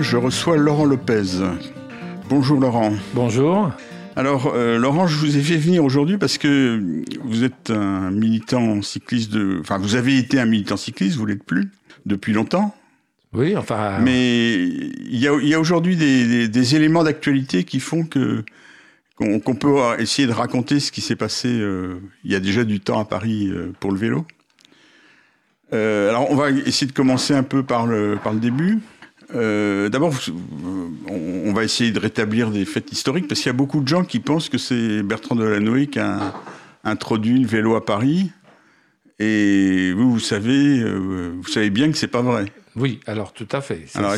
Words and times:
Je 0.00 0.16
reçois 0.16 0.56
Laurent 0.56 0.86
Lopez. 0.86 1.42
Bonjour 2.30 2.58
Laurent. 2.58 2.92
Bonjour. 3.12 3.70
Alors 4.16 4.52
euh, 4.54 4.78
Laurent, 4.78 5.06
je 5.06 5.16
vous 5.16 5.36
ai 5.36 5.42
fait 5.42 5.58
venir 5.58 5.84
aujourd'hui 5.84 6.16
parce 6.16 6.38
que 6.38 7.02
vous 7.22 7.44
êtes 7.44 7.70
un 7.70 8.10
militant 8.10 8.80
cycliste 8.80 9.30
de... 9.30 9.58
Enfin, 9.60 9.78
vous 9.78 9.96
avez 9.96 10.16
été 10.16 10.40
un 10.40 10.46
militant 10.46 10.78
cycliste, 10.78 11.16
vous 11.16 11.26
l'êtes 11.26 11.44
plus, 11.44 11.70
depuis 12.06 12.32
longtemps. 12.32 12.74
Oui, 13.34 13.54
enfin... 13.56 13.98
Mais 14.00 14.54
il 14.64 15.18
y 15.18 15.26
a, 15.28 15.60
aujourd'hui 15.60 15.96
des, 15.96 16.74
éléments 16.74 17.04
d'actualité 17.04 17.64
qui 17.64 17.78
font 17.78 18.04
que 18.04 18.44
qu'on 19.16 19.54
peut 19.54 19.76
essayer 19.98 20.26
de 20.26 20.32
raconter 20.32 20.80
ce 20.80 20.90
qui 20.90 21.02
s'est 21.02 21.14
passé 21.14 21.48
euh, 21.48 22.00
il 22.24 22.32
y 22.32 22.34
a 22.34 22.40
déjà 22.40 22.64
du 22.64 22.80
temps 22.80 22.98
à 22.98 23.04
Paris 23.04 23.50
euh, 23.50 23.70
pour 23.78 23.92
le 23.92 23.98
vélo. 23.98 24.26
alors 25.72 26.30
on 26.30 26.36
va 26.36 26.50
essayer 26.50 26.86
de 26.86 26.96
commencer 26.96 27.34
un 27.34 27.42
peu 27.42 27.62
par 27.62 27.86
le, 27.86 28.18
par 28.22 28.32
le 28.32 28.40
début. 28.40 28.78
Euh, 29.34 29.88
d'abord, 29.88 30.12
on 31.08 31.52
va 31.52 31.64
essayer 31.64 31.92
de 31.92 31.98
rétablir 31.98 32.50
des 32.50 32.64
faits 32.64 32.90
historiques 32.92 33.28
parce 33.28 33.40
qu'il 33.40 33.48
y 33.48 33.54
a 33.54 33.56
beaucoup 33.56 33.80
de 33.80 33.88
gens 33.88 34.04
qui 34.04 34.20
pensent 34.20 34.48
que 34.48 34.58
c'est 34.58 35.02
Bertrand 35.02 35.36
Delanoë 35.36 35.86
qui 35.86 35.98
a 35.98 36.34
introduit 36.84 37.38
le 37.40 37.46
vélo 37.46 37.74
à 37.76 37.84
Paris. 37.84 38.32
Et 39.18 39.92
vous, 39.92 40.12
vous 40.12 40.20
savez, 40.20 40.80
euh, 40.80 41.34
vous 41.36 41.48
savez 41.48 41.70
bien 41.70 41.90
que 41.90 41.98
c'est 41.98 42.08
pas 42.08 42.22
vrai. 42.22 42.46
Oui, 42.76 43.00
alors 43.06 43.32
tout 43.32 43.48
à 43.52 43.60
fait. 43.60 43.84
Alors, 43.94 44.14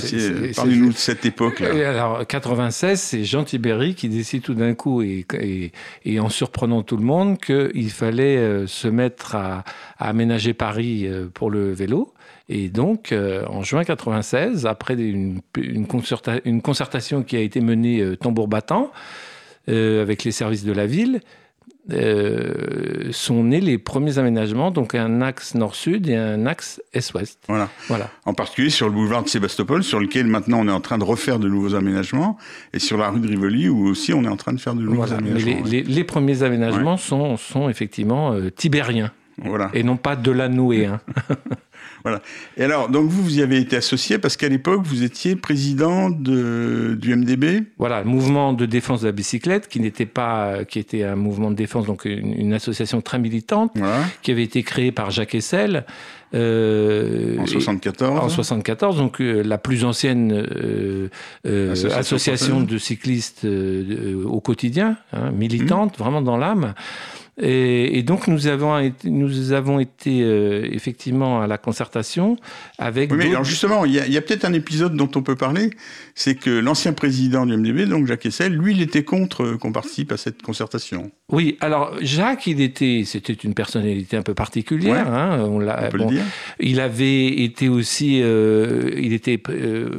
parlez-nous 0.54 0.90
de 0.90 0.96
cette 0.96 1.24
époque-là. 1.24 1.88
Alors, 1.88 2.26
96, 2.26 3.00
c'est 3.00 3.24
Jean 3.24 3.44
Tibéry 3.44 3.94
qui 3.94 4.08
décide 4.08 4.42
tout 4.42 4.54
d'un 4.54 4.74
coup, 4.74 5.02
et, 5.02 5.24
et, 6.04 6.20
en 6.20 6.28
surprenant 6.28 6.82
tout 6.82 6.98
le 6.98 7.02
monde, 7.02 7.38
qu'il 7.38 7.90
fallait 7.90 8.36
euh, 8.36 8.66
se 8.66 8.88
mettre 8.88 9.34
à, 9.34 9.64
aménager 9.98 10.52
Paris 10.52 11.08
pour 11.34 11.50
le 11.50 11.72
vélo. 11.72 12.12
Et 12.54 12.68
donc, 12.68 13.12
euh, 13.12 13.46
en 13.48 13.62
juin 13.62 13.82
96, 13.82 14.66
après 14.66 14.92
une, 14.92 15.40
une, 15.56 15.86
concertation 15.86 17.22
qui 17.22 17.34
a 17.34 17.40
été 17.40 17.62
menée 17.62 18.00
euh, 18.00 18.14
tambour 18.14 18.46
battant 18.46 18.92
euh, 19.70 20.02
avec 20.02 20.22
les 20.22 20.32
services 20.32 20.62
de 20.62 20.72
la 20.72 20.86
ville, 20.86 21.22
sont 23.10 23.42
nés 23.42 23.60
les 23.60 23.78
premiers 23.78 24.18
aménagements, 24.18 24.70
donc 24.70 24.94
un 24.94 25.22
axe 25.22 25.54
nord-sud 25.54 26.08
et 26.08 26.14
un 26.14 26.44
axe 26.44 26.80
est-ouest. 26.92 27.42
Voilà. 27.48 27.70
voilà. 27.88 28.10
En 28.26 28.34
particulier 28.34 28.70
sur 28.70 28.86
le 28.86 28.92
boulevard 28.92 29.24
de 29.24 29.28
Sébastopol, 29.28 29.82
sur 29.82 29.98
lequel 29.98 30.26
maintenant 30.26 30.60
on 30.60 30.68
est 30.68 30.72
en 30.72 30.80
train 30.80 30.98
de 30.98 31.04
refaire 31.04 31.38
de 31.38 31.48
nouveaux 31.48 31.74
aménagements, 31.74 32.36
et 32.74 32.78
sur 32.78 32.98
la 32.98 33.08
rue 33.08 33.18
de 33.18 33.28
Rivoli, 33.28 33.68
où 33.68 33.88
aussi 33.88 34.12
on 34.12 34.22
est 34.24 34.28
en 34.28 34.36
train 34.36 34.52
de 34.52 34.60
faire 34.60 34.74
de 34.74 34.82
nouveaux 34.82 35.10
aménagements. 35.10 35.64
Les, 35.64 35.82
les, 35.82 36.04
premiers 36.04 36.42
aménagements 36.42 36.98
sont, 36.98 37.38
sont, 37.38 37.70
effectivement 37.70 38.36
tibériens. 38.54 39.10
Voilà. 39.38 39.70
Et 39.72 39.82
non 39.82 39.96
pas 39.96 40.16
de 40.16 40.30
la 40.30 40.48
nouée. 40.48 40.84
Hein. 40.86 41.00
Voilà. 42.04 42.20
Et 42.56 42.64
alors, 42.64 42.88
donc 42.88 43.08
vous, 43.08 43.22
vous 43.22 43.38
y 43.38 43.42
avez 43.42 43.58
été 43.58 43.76
associé 43.76 44.18
parce 44.18 44.36
qu'à 44.36 44.48
l'époque, 44.48 44.82
vous 44.84 45.02
étiez 45.02 45.36
président 45.36 46.10
de, 46.10 46.96
du 47.00 47.14
MDB 47.14 47.64
Voilà, 47.78 48.02
le 48.02 48.08
mouvement 48.08 48.52
de 48.52 48.66
défense 48.66 49.02
de 49.02 49.06
la 49.06 49.12
bicyclette, 49.12 49.68
qui 49.68 49.80
n'était 49.80 50.06
pas, 50.06 50.64
qui 50.64 50.78
était 50.78 51.04
un 51.04 51.16
mouvement 51.16 51.50
de 51.50 51.56
défense, 51.56 51.86
donc 51.86 52.04
une, 52.04 52.52
association 52.52 53.00
très 53.00 53.18
militante, 53.18 53.72
qui 54.22 54.30
avait 54.30 54.42
été 54.42 54.62
créée 54.62 54.92
par 54.92 55.10
Jacques 55.10 55.34
Essel. 55.34 55.84
Euh, 56.34 57.38
en 57.38 57.46
74 57.46 58.18
En 58.18 58.28
74, 58.28 58.96
donc 58.96 59.20
euh, 59.20 59.42
la 59.42 59.58
plus 59.58 59.84
ancienne 59.84 60.32
euh, 60.32 61.08
euh 61.46 61.74
association, 61.94 62.62
de 62.62 62.78
cyclistes 62.78 63.44
au 63.44 64.40
quotidien, 64.40 64.96
hein, 65.12 65.30
militante, 65.30 65.98
mmh. 65.98 66.02
vraiment 66.02 66.22
dans 66.22 66.38
l'âme. 66.38 66.74
Et, 67.40 68.02
donc 68.02 68.28
nous 68.28 68.46
avons 68.46 68.78
été, 68.78 69.08
nous 69.08 69.52
avons 69.52 69.80
été 69.80 70.22
euh, 70.22 70.68
effectivement 70.70 71.40
à 71.40 71.46
la 71.46 71.56
concertation 71.56 72.36
avec. 72.78 73.10
Oui, 73.10 73.16
mais 73.18 73.30
alors 73.30 73.44
justement, 73.44 73.86
il 73.86 73.94
y 73.94 74.16
a, 74.16 74.20
peut-être 74.20 74.44
un 74.44 74.52
épisode 74.52 74.94
dont 74.96 75.08
on 75.14 75.22
peut 75.22 75.36
parler, 75.36 75.70
c'est 76.14 76.34
que 76.34 76.50
l'ancien 76.50 76.92
président 76.92 77.46
du 77.46 77.56
MDB, 77.56 77.86
donc 77.86 78.06
Jacques 78.06 78.26
Essel, 78.26 78.54
lui, 78.54 78.72
il 78.72 78.82
était 78.82 79.04
contre 79.04 79.44
euh, 79.44 79.58
qu'on 79.58 79.72
participe 79.72 80.12
à 80.12 80.16
cette 80.16 80.42
concertation. 80.42 81.10
Oui, 81.30 81.56
alors 81.60 81.94
Jacques, 82.00 82.46
il 82.46 82.60
était, 82.60 83.02
c'était 83.06 83.32
une 83.32 83.54
personnalité 83.54 84.16
un 84.16 84.22
peu 84.22 84.34
particulière. 84.34 85.12
Hein, 85.12 85.44
on, 85.48 85.58
l'a, 85.58 85.88
peut 85.88 85.98
le 85.98 86.06
dire. 86.06 86.24
Il 86.60 86.80
avait 86.80 87.26
été 87.26 87.68
aussi, 87.68 88.20
euh, 88.22 88.90
il 88.96 89.12
était 89.12 89.40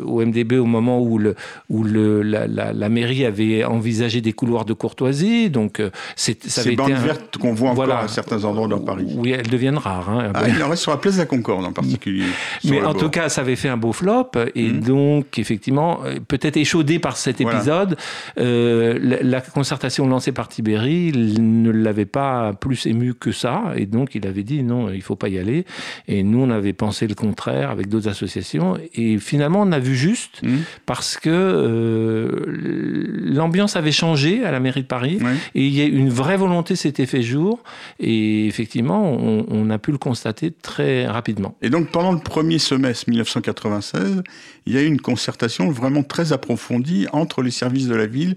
au 0.03 0.23
MDB 0.23 0.53
au 0.53 0.66
moment 0.66 1.02
où 1.02 1.18
le, 1.18 1.35
où 1.69 1.84
le, 1.84 2.22
la, 2.22 2.47
la, 2.47 2.90
mairie 2.90 3.25
avait 3.25 3.63
envisagé 3.63 4.22
des 4.22 4.34
couloirs 4.34 4.66
de 4.66 4.73
courtoisie, 4.73 5.50
donc 5.50 5.81
c'est, 6.16 6.44
ça 6.47 6.62
avait 6.62 6.73
été 6.73 6.94
un, 6.94 7.40
qu'on 7.40 7.53
voit 7.53 7.72
encore 7.72 7.90
à 7.91 8.07
certains 8.07 8.44
endroits 8.44 8.68
dans 8.68 8.79
Paris. 8.79 9.07
Oui, 9.16 9.31
elles 9.31 9.50
deviennent 9.50 9.78
rares. 9.78 10.09
Hein, 10.09 10.31
ah, 10.34 10.44
il 10.47 10.62
en 10.62 10.69
reste 10.69 10.84
sur 10.84 10.91
la 10.91 10.97
place 10.97 11.16
de 11.16 11.19
la 11.19 11.25
Concorde 11.25 11.66
en 11.66 11.72
particulier. 11.72 12.25
Mais 12.66 12.81
en 12.84 12.94
tout 12.94 13.09
cas, 13.09 13.29
ça 13.29 13.41
avait 13.41 13.56
fait 13.56 13.69
un 13.69 13.78
beau 13.78 13.94
flop. 13.94 14.31
Et 14.56 14.69
mhm. 14.69 14.79
donc, 14.81 15.40
effectivement, 15.40 16.00
euh, 16.03 16.03
peut-être 16.28 16.58
échaudé 16.58 17.00
par 17.00 17.18
cet 17.18 17.41
épisode, 17.41 17.97
euh, 18.40 19.19
la, 19.22 19.41
concertation 19.41 20.08
lancée 20.08 20.31
par 20.31 20.47
Tibéri 20.47 21.12
ne 21.14 21.69
l'avait 21.69 22.06
pas 22.06 22.53
plus 22.53 22.86
ému 22.86 23.14
que 23.14 23.31
ça. 23.31 23.74
Et 23.75 23.86
donc, 23.86 24.16
il 24.16 24.25
avait 24.28 24.44
dit 24.44 24.64
non, 24.64 24.90
il 24.90 24.97
ne 24.97 25.02
faut 25.02 25.16
pas 25.16 25.30
y 25.30 25.38
aller. 25.38 25.66
Et 26.08 26.24
nous, 26.24 26.40
on 26.40 26.50
avait 26.50 26.74
pensé 26.74 27.08
le 27.08 27.16
contraire 27.16 27.69
avec 27.69 27.90
d'autres 27.90 28.08
associations. 28.08 28.78
Et 28.96 29.18
finalement, 29.18 29.62
on 29.62 29.72
a 29.72 29.80
vu 29.80 29.96
juste 29.96 30.41
mhm. 30.44 30.62
parce 30.86 31.18
que 31.18 31.30
euh, 31.30 32.30
l'ambiance 32.47 33.75
avait 33.75 33.91
changé 33.91 34.44
à 34.44 34.52
la 34.52 34.59
mairie 34.59 34.84
de 34.84 34.88
Paris. 34.88 35.20
Et 35.56 35.66
il 35.66 35.74
y 35.74 35.81
a 35.81 35.85
une 35.85 36.09
vraie 36.09 36.38
volonté 36.38 36.75
s'était 36.75 37.06
fait 37.06 37.22
jour. 37.22 37.62
Et 38.00 38.47
effectivement, 38.47 39.03
on, 39.03 39.70
a 39.70 39.78
pu 39.78 39.91
le 39.91 39.97
constater 39.97 40.52
très 40.52 41.08
rapidement. 41.08 41.56
Et 41.62 41.70
donc, 41.70 41.90
pendant 41.90 42.12
le 42.12 42.20
premier 42.20 42.59
semestre 42.59 43.09
1996, 43.09 44.24
il 44.66 44.74
y 44.74 44.78
a 44.78 44.81
eu 44.81 44.85
une 44.85 45.00
concertation 45.00 45.70
vraiment 45.72 45.92
très 46.01 46.33
approfondie 46.33 47.05
entre 47.13 47.43
les 47.43 47.51
services 47.51 47.87
de 47.87 47.95
la 47.95 48.07
ville 48.07 48.33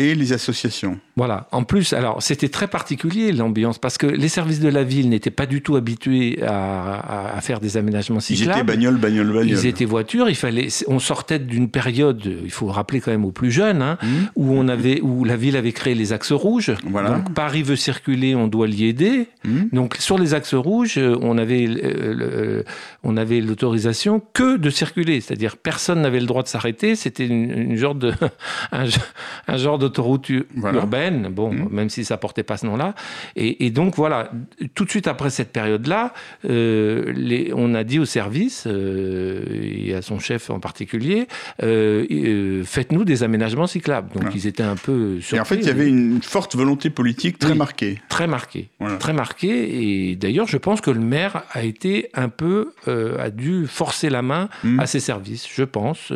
et 0.00 0.14
les 0.14 0.32
associations. 0.32 0.98
Voilà. 1.16 1.46
En 1.52 1.64
plus, 1.64 1.92
alors 1.92 2.22
c'était 2.22 2.48
très 2.48 2.68
particulier 2.68 3.32
l'ambiance 3.32 3.78
parce 3.78 3.98
que 3.98 4.06
les 4.06 4.28
services 4.28 4.60
de 4.60 4.70
la 4.70 4.82
ville 4.82 5.10
n'étaient 5.10 5.30
pas 5.30 5.44
du 5.44 5.60
tout 5.60 5.76
habitués 5.76 6.38
à, 6.42 7.38
faire 7.42 7.60
des 7.60 7.76
aménagements 7.76 8.20
cyclables. 8.20 8.50
Ils 8.50 8.60
étaient 8.60 8.64
bagnole, 8.64 8.96
bagnole, 8.96 9.26
bagnole. 9.26 9.48
Ils 9.48 9.66
étaient 9.66 9.84
voitures. 9.84 10.28
Il 10.28 10.34
fallait. 10.34 10.68
On 10.88 10.98
sortait 10.98 11.38
d'une 11.38 11.68
période, 11.68 12.22
il 12.44 12.50
faut 12.50 12.66
rappeler 12.66 13.00
quand 13.00 13.10
même 13.10 13.24
aux 13.24 13.30
plus 13.30 13.50
jeunes, 13.50 13.82
hein, 13.82 13.98
mmh. 14.02 14.06
où 14.36 14.54
on 14.54 14.68
avait, 14.68 15.00
où 15.02 15.24
la 15.24 15.36
ville 15.36 15.56
avait 15.56 15.72
créé 15.72 15.94
les 15.94 16.12
axes 16.12 16.32
rouges. 16.32 16.72
Voilà. 16.84 17.10
Donc 17.10 17.34
Paris 17.34 17.62
veut 17.62 17.76
circuler, 17.76 18.34
on 18.34 18.48
doit 18.48 18.66
l'y 18.66 18.86
aider. 18.86 19.28
Mmh. 19.44 19.58
Donc 19.72 19.96
sur 19.98 20.18
les 20.18 20.32
axes 20.32 20.54
rouges, 20.54 20.98
on 20.98 21.36
avait, 21.36 21.66
euh, 21.68 22.62
on 23.02 23.16
avait 23.16 23.40
l'autorisation 23.40 24.22
que 24.32 24.56
de 24.56 24.70
circuler, 24.70 25.20
c'est-à-dire 25.20 25.56
personne 25.56 26.00
n'avait 26.00 26.20
le 26.20 26.26
droit 26.26 26.42
de 26.42 26.48
s'arrêter. 26.48 26.94
C'était 26.96 27.26
une, 27.26 27.76
genre 27.76 27.94
de, 27.94 28.12
un, 28.72 29.56
genre 29.56 29.78
d'autoroute 29.90 30.30
urbaine, 30.30 31.28
bon, 31.30 31.52
mmh. 31.52 31.68
même 31.70 31.90
si 31.90 32.04
ça 32.04 32.16
portait 32.16 32.42
pas 32.42 32.56
ce 32.56 32.66
nom-là. 32.66 32.94
Et, 33.36 33.70
donc 33.70 33.96
voilà, 33.96 34.30
tout 34.74 34.84
de 34.84 34.90
suite 34.90 35.06
après 35.06 35.30
cette 35.30 35.52
période-là, 35.52 36.12
euh, 36.48 37.12
les, 37.14 37.52
on 37.54 37.74
a 37.74 37.84
dit 37.84 37.98
au 37.98 38.04
service 38.04 38.64
euh, 38.66 39.44
et 39.50 39.94
à 39.94 40.02
son 40.02 40.18
chef 40.18 40.50
en 40.50 40.60
particulier, 40.60 41.26
euh, 41.62 42.62
faites-nous 42.64 43.04
des 43.04 43.22
aménagements 43.22 43.66
cyclables. 43.66 44.10
Donc 44.14 44.34
ils 44.34 44.46
étaient 44.46 44.62
un 44.62 44.76
peu 44.76 45.20
surpris. 45.20 45.36
Et 45.36 45.40
en 45.40 45.44
fait, 45.44 45.56
il 45.56 45.66
y 45.66 45.70
avait 45.70 45.88
une 45.88 46.22
forte 46.22 46.54
volonté 46.54 46.90
politique 46.90 47.38
très 47.38 47.54
marquée. 47.54 47.98
Très 48.08 48.26
marquée, 48.26 48.68
très 48.98 49.12
marquée. 49.12 50.10
Et 50.10 50.16
d'ailleurs, 50.16 50.46
je 50.46 50.56
pense 50.56 50.80
que 50.80 50.90
le 50.90 51.00
maire 51.00 51.42
a 51.52 51.62
été 51.62 52.10
un 52.14 52.28
peu, 52.28 52.72
a 52.86 53.30
dû 53.30 53.66
forcer 53.66 54.10
la 54.10 54.22
main 54.22 54.48
mmh. 54.64 54.80
à 54.80 54.86
ses 54.86 55.00
services. 55.00 55.46
Je 55.52 55.64
pense, 55.64 56.12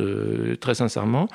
très 0.60 0.74
sincèrement. 0.74 1.28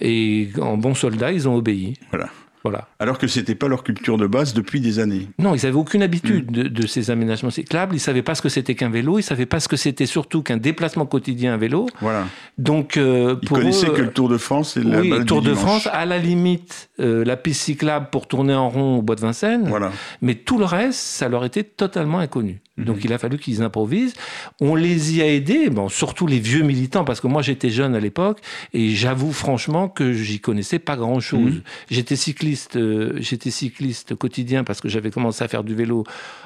Et 0.00 0.48
en 0.60 0.76
bons 0.76 0.94
soldats, 0.94 1.32
ils 1.32 1.48
ont 1.48 1.56
obéi. 1.56 1.81
Voilà. 2.10 2.28
Voilà. 2.64 2.86
Alors 3.00 3.18
que 3.18 3.26
ce 3.26 3.40
n'était 3.40 3.54
pas 3.54 3.66
leur 3.66 3.82
culture 3.82 4.16
de 4.16 4.26
base 4.26 4.54
depuis 4.54 4.80
des 4.80 5.00
années. 5.00 5.28
Non, 5.38 5.54
ils 5.54 5.64
n'avaient 5.64 5.76
aucune 5.76 6.02
habitude 6.02 6.56
mm. 6.56 6.68
de, 6.68 6.86
ces 6.86 7.10
aménagements 7.10 7.50
cyclables. 7.50 7.94
Ils 7.94 7.98
ne 7.98 8.02
savaient 8.02 8.22
pas 8.22 8.34
ce 8.34 8.42
que 8.42 8.48
c'était 8.48 8.74
qu'un 8.74 8.90
vélo. 8.90 9.14
Ils 9.14 9.22
ne 9.22 9.26
savaient 9.26 9.46
pas 9.46 9.58
ce 9.58 9.68
que 9.68 9.76
c'était 9.76 10.06
surtout 10.06 10.42
qu'un 10.42 10.58
déplacement 10.58 11.06
quotidien 11.06 11.54
à 11.54 11.56
vélo. 11.56 11.88
Voilà. 12.00 12.26
Donc, 12.58 12.96
euh, 12.96 13.36
ils 13.42 13.48
connaissaient 13.48 13.90
que 13.90 14.02
le 14.02 14.12
Tour 14.12 14.28
de 14.28 14.38
France 14.38 14.76
et 14.76 14.80
oui, 14.80 15.10
le 15.10 15.24
Tour 15.24 15.42
de 15.42 15.54
France, 15.54 15.88
à 15.92 16.06
la 16.06 16.18
limite, 16.18 16.90
euh, 17.00 17.24
la 17.24 17.36
piste 17.36 17.62
cyclable 17.62 18.08
pour 18.10 18.28
tourner 18.28 18.54
en 18.54 18.68
rond 18.68 18.98
au 18.98 19.02
bois 19.02 19.16
de 19.16 19.20
Vincennes. 19.20 19.68
Voilà. 19.68 19.90
Mais 20.20 20.36
tout 20.36 20.58
le 20.58 20.64
reste, 20.64 21.00
ça 21.00 21.28
leur 21.28 21.44
était 21.44 21.64
totalement 21.64 22.18
inconnu. 22.18 22.62
Mhm. 22.76 22.84
Donc 22.84 23.04
il 23.04 23.12
a 23.12 23.18
fallu 23.18 23.38
qu'ils 23.38 23.62
improvisent. 23.62 24.14
On 24.60 24.74
les 24.74 25.16
y 25.16 25.22
a 25.22 25.26
aidés, 25.26 25.68
bon, 25.68 25.88
surtout 25.88 26.26
les 26.26 26.38
vieux 26.38 26.62
militants, 26.62 27.04
parce 27.04 27.20
que 27.20 27.26
moi 27.26 27.42
j'étais 27.42 27.70
jeune 27.70 27.94
à 27.94 28.00
l'époque 28.00 28.40
et 28.72 28.90
j'avoue 28.90 29.32
franchement 29.32 29.88
que 29.88 30.12
j'y 30.12 30.40
connaissais 30.40 30.78
pas 30.78 30.96
grand-chose. 30.96 31.56
Mhm. 31.56 31.62
J'étais 31.90 32.16
cycliste, 32.16 32.76
euh, 32.76 33.12
j'étais 33.18 33.50
cycliste 33.50 34.14
quotidien 34.14 34.64
parce 34.64 34.80
que 34.80 34.88
j'avais 34.88 35.10
commencé 35.10 35.44
à 35.44 35.48
faire 35.48 35.64
du 35.64 35.74
vélo 35.74 36.04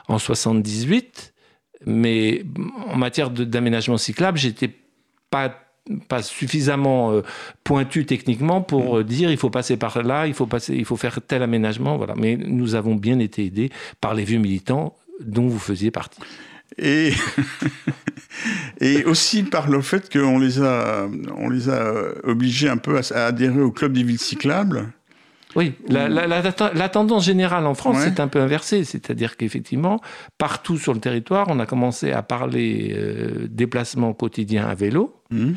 en 0.08 0.18
78, 0.18 1.34
mais 1.84 2.44
en 2.88 2.96
matière 2.96 3.30
d'aménagement 3.30 3.98
cyclable, 3.98 4.38
j'étais 4.38 4.70
pas 5.30 5.62
pas 6.08 6.20
suffisamment 6.20 7.12
euh, 7.12 7.22
pointu 7.62 8.06
techniquement 8.06 8.60
pour 8.60 8.94
mhm. 8.94 9.00
euh, 9.00 9.04
dire 9.04 9.30
il 9.30 9.36
faut 9.36 9.50
passer 9.50 9.76
par 9.76 10.02
là, 10.02 10.26
il 10.26 10.34
faut 10.34 10.46
passer, 10.46 10.74
il 10.74 10.84
faut 10.84 10.96
faire 10.96 11.20
tel 11.24 11.44
aménagement, 11.44 11.96
voilà. 11.96 12.14
Mais 12.16 12.36
nous 12.36 12.74
avons 12.74 12.96
bien 12.96 13.20
été 13.20 13.44
aidés 13.44 13.70
par 14.00 14.14
les 14.14 14.24
vieux 14.24 14.40
militants 14.40 14.96
dont 15.20 15.46
vous 15.46 15.58
faisiez 15.58 15.90
partie. 15.90 16.20
Et, 16.78 17.12
et 18.80 19.04
aussi 19.04 19.42
par 19.42 19.70
le 19.70 19.80
fait 19.80 20.12
qu'on 20.12 20.38
les 20.38 20.60
a, 20.60 21.08
on 21.36 21.48
les 21.48 21.68
a 21.68 21.92
obligés 22.24 22.68
un 22.68 22.76
peu 22.76 22.98
à, 22.98 23.26
adhérer 23.26 23.60
au 23.60 23.70
club 23.70 23.92
des 23.92 24.02
villes 24.02 24.18
cyclables. 24.18 24.88
Oui, 25.54 25.72
la, 25.88 26.08
la, 26.08 26.88
tendance 26.90 27.24
générale 27.24 27.66
en 27.66 27.72
France, 27.72 27.96
c'est 28.04 28.20
un 28.20 28.28
peu 28.28 28.40
inversée. 28.40 28.84
C'est-à-dire 28.84 29.38
qu'effectivement, 29.38 30.02
partout 30.36 30.76
sur 30.76 30.92
le 30.92 31.00
territoire, 31.00 31.46
on 31.48 31.58
a 31.60 31.64
commencé 31.64 32.12
à 32.12 32.22
parler 32.22 32.94
euh, 32.94 33.46
déplacement 33.48 34.12
quotidien 34.12 34.66
à 34.66 34.74
vélo. 34.74 35.14
Mmh. 35.30 35.52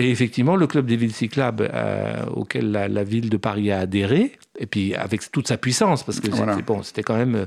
Et 0.00 0.10
effectivement, 0.10 0.56
le 0.56 0.66
club 0.66 0.86
des 0.86 0.96
villes 0.96 1.12
cyclables 1.12 1.70
euh, 1.74 2.24
auquel 2.34 2.72
la, 2.72 3.04
ville 3.04 3.28
de 3.28 3.36
Paris 3.36 3.70
a 3.70 3.80
adhéré, 3.80 4.32
et 4.58 4.64
puis 4.64 4.94
avec 4.94 5.30
toute 5.30 5.46
sa 5.46 5.58
puissance, 5.58 6.04
parce 6.04 6.20
que 6.20 6.34
c'était 6.34 6.62
bon, 6.62 6.80
quand 7.04 7.16
même 7.16 7.34
euh, 7.34 7.46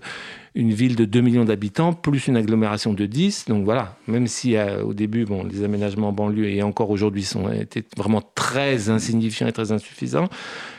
une 0.53 0.71
ville 0.71 0.95
de 0.95 1.05
2 1.05 1.21
millions 1.21 1.45
d'habitants, 1.45 1.93
plus 1.93 2.27
une 2.27 2.37
agglomération 2.37 2.93
de 2.93 3.07
10. 3.07 3.45
Donc 3.47 3.65
voilà, 3.65 3.97
même 4.05 4.27
si 4.27 4.55
euh, 4.55 4.83
au 4.83 4.93
début, 4.93 5.25
bon, 5.25 5.43
les 5.43 5.63
aménagements 5.63 6.09
en 6.09 6.11
banlieue 6.11 6.47
et 6.47 6.61
encore 6.61 6.91
aujourd'hui 6.91 7.23
sont 7.23 7.51
étaient 7.51 7.85
vraiment 7.97 8.21
très 8.35 8.91
insignifiants 8.91 9.47
et 9.47 9.51
très 9.51 9.71
insuffisants, 9.71 10.29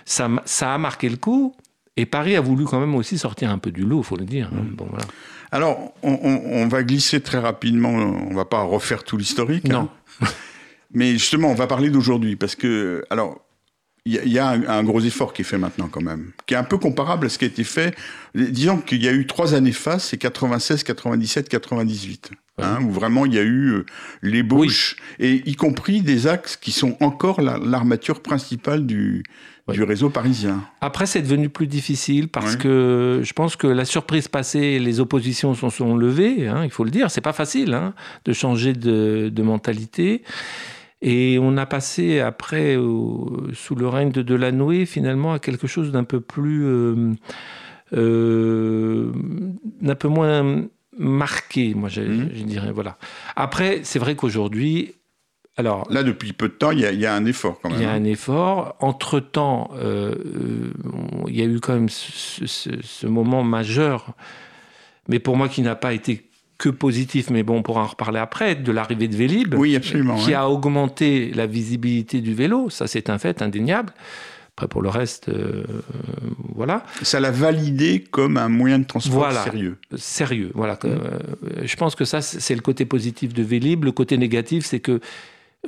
ça, 0.05 0.31
ça 0.45 0.75
a 0.75 0.79
marqué 0.79 1.09
le 1.09 1.17
coup. 1.17 1.57
Et 1.97 2.07
Paris 2.07 2.37
a 2.37 2.41
voulu 2.41 2.67
quand 2.67 2.79
même 2.79 2.95
aussi 2.95 3.19
sortir 3.19 3.51
un 3.51 3.59
peu 3.59 3.73
du 3.73 3.83
lot, 3.83 3.99
il 3.99 4.05
faut 4.05 4.17
le 4.17 4.27
dire. 4.27 4.49
Hein. 4.55 4.65
Bon, 4.77 4.87
voilà. 4.89 5.07
Alors, 5.51 5.93
on, 6.05 6.69
va 6.69 6.85
glisser 6.85 7.21
très 7.21 7.39
rapidement, 7.39 7.91
on 7.91 8.31
ne 8.31 8.35
va 8.35 8.45
pas 8.45 8.63
refaire 8.63 9.03
tout 9.03 9.17
l'historique. 9.17 9.67
Non. 9.67 9.89
Hein. 10.23 10.27
Mais 10.95 11.13
justement, 11.13 11.49
on 11.51 11.55
va 11.55 11.67
parler 11.67 11.91
d'aujourd'hui 11.91 12.37
parce 12.37 12.55
que, 12.55 13.05
alors, 13.11 13.45
il 14.07 14.29
y, 14.29 14.39
a, 14.39 14.49
un, 14.49 14.85
gros 14.85 15.01
effort 15.01 15.33
qui 15.33 15.41
est 15.41 15.47
fait 15.47 15.57
maintenant 15.57 15.89
quand 15.91 16.03
même, 16.03 16.33
qui 16.45 16.53
est 16.53 16.59
un 16.59 16.65
peu 16.65 16.77
comparable 16.77 17.25
à 17.25 17.29
ce 17.31 17.39
qui 17.39 17.47
a 17.47 17.49
été 17.49 17.65
fait. 17.65 17.97
Disons 18.35 18.77
qu'il 18.77 19.03
y 19.03 19.09
a 19.09 19.13
eu 19.13 19.27
trois 19.27 19.55
années 19.55 19.73
face, 19.73 20.09
c'est 20.09 20.19
96, 20.19 20.83
97, 20.83 21.49
98, 21.49 22.31
hein, 22.59 22.83
où 22.83 22.91
vraiment 22.91 23.25
il 23.25 23.33
y 23.33 23.39
a 23.39 23.43
eu 23.43 23.71
euh, 23.71 23.87
l'ébauche, 24.21 24.97
et 25.19 25.43
y 25.49 25.57
compris 25.57 26.03
des 26.03 26.27
axes 26.27 26.57
qui 26.57 26.71
sont 26.71 26.99
encore 27.01 27.41
l'armature 27.41 28.21
principale 28.21 28.85
du, 28.85 29.25
du 29.73 29.83
réseau 29.83 30.11
parisien. 30.11 30.69
Après, 30.83 31.07
c'est 31.07 31.23
devenu 31.23 31.49
plus 31.49 31.67
difficile 31.67 32.29
parce 32.29 32.57
que 32.57 33.23
je 33.23 33.33
pense 33.33 33.57
que 33.57 33.67
la 33.67 33.87
surprise 33.87 34.29
passée, 34.29 34.79
les 34.81 35.01
oppositions 35.01 35.55
sont, 35.55 35.71
sont 35.71 35.97
levées, 35.97 36.47
hein, 36.47 36.61
il 36.63 36.71
faut 36.71 36.85
le 36.85 36.91
dire. 36.91 37.11
C'est 37.11 37.23
pas 37.23 37.33
facile 37.33 37.73
hein, 37.73 37.95
de 38.27 38.35
changer 38.35 38.75
de, 38.75 39.31
de 39.33 39.43
mentalité. 39.43 40.23
Et 41.03 41.39
on 41.41 41.57
a 41.57 41.67
passé 41.67 42.21
après, 42.21 42.77
sous 43.53 43.75
le 43.75 43.89
règne 43.89 44.11
de 44.11 44.23
Delanoë, 44.23 44.87
finalement, 44.87 45.35
à 45.35 45.39
quelque 45.39 45.67
chose 45.67 45.93
d'un 45.93 46.05
peu 46.05 46.21
plus. 46.21 46.65
Euh, 46.65 47.13
euh, 47.93 49.13
d'un 49.81 49.95
peu 49.95 50.09
moins 50.09 50.65
marqué, 50.99 51.75
moi, 51.75 51.89
je, 51.89 52.01
mmh. 52.01 52.29
dirais. 52.47 52.73
Voilà. 52.73 52.97
Après, 53.37 53.81
c'est 53.83 53.99
vrai 53.99 54.17
qu'aujourd'hui. 54.17 54.95
Alors, 55.57 55.87
Là, 55.91 56.03
depuis 56.03 56.33
peu 56.33 56.49
de 56.49 56.55
temps, 56.55 56.73
il 56.73 56.81
y, 56.81 57.07
a 57.07 57.15
un 57.15 57.25
effort 57.27 57.61
quand 57.61 57.69
même. 57.69 57.79
Il 57.79 57.85
y 57.85 57.87
a 57.87 57.93
hein. 57.93 57.97
un 57.97 58.05
effort. 58.05 58.75
Entre-temps, 58.81 59.71
euh, 59.77 60.15
il 61.29 61.37
y 61.37 61.43
a 61.43 61.45
eu 61.45 61.61
quand 61.61 61.75
même 61.75 61.89
ce, 61.89 62.47
ce, 62.47 63.07
moment 63.07 63.45
majeur, 63.45 64.15
mais 65.09 65.21
pour 65.21 65.37
moi 65.37 65.49
qui 65.49 65.63
n'a 65.63 65.77
pas 65.77 65.93
été 65.93 66.29
que 66.59 66.69
positif, 66.69 67.31
mais 67.31 67.43
bon, 67.43 67.59
on 67.59 67.63
pourra 67.63 67.83
en 67.83 67.87
reparler 67.87 68.19
après, 68.19 68.55
de 68.55 68.73
l'arrivée 68.73 69.09
de 69.09 69.17
Vélib, 69.17 69.55
oui, 69.55 69.77
absolument, 69.77 70.17
qui 70.17 70.35
a 70.35 70.49
augmenté 70.49 71.33
la 71.35 71.47
visibilité 71.47 72.21
du 72.21 72.35
vélo, 72.35 72.71
ça 72.71 72.87
c'est 72.87 73.11
un 73.11 73.19
fait 73.19 73.43
indéniable. 73.43 73.93
Après, 74.57 74.69
pour 74.69 74.83
le 74.83 74.89
reste, 74.89 75.31
euh, 75.31 75.65
voilà. 76.55 76.85
Ça 77.03 77.19
l'a 77.19 77.33
validé 77.33 78.05
comme 78.09 78.37
un 78.37 78.49
moyen 78.49 78.79
de 78.79 78.85
transport 78.85 79.33
sérieux. 79.33 79.79
Sérieux, 79.97 80.53
voilà. 80.55 80.79
Euh, 80.85 81.19
je 81.65 81.75
pense 81.75 81.97
que 81.97 82.05
ça, 82.05 82.23
c'est 82.23 82.55
le 82.55 82.61
côté 82.61 82.85
positif 82.85 83.35
de 83.35 83.43
Vélib. 83.43 83.83
Le 83.83 83.91
côté 83.91 84.17
négatif, 84.17 84.65
c'est 84.65 84.79
que, 84.79 85.01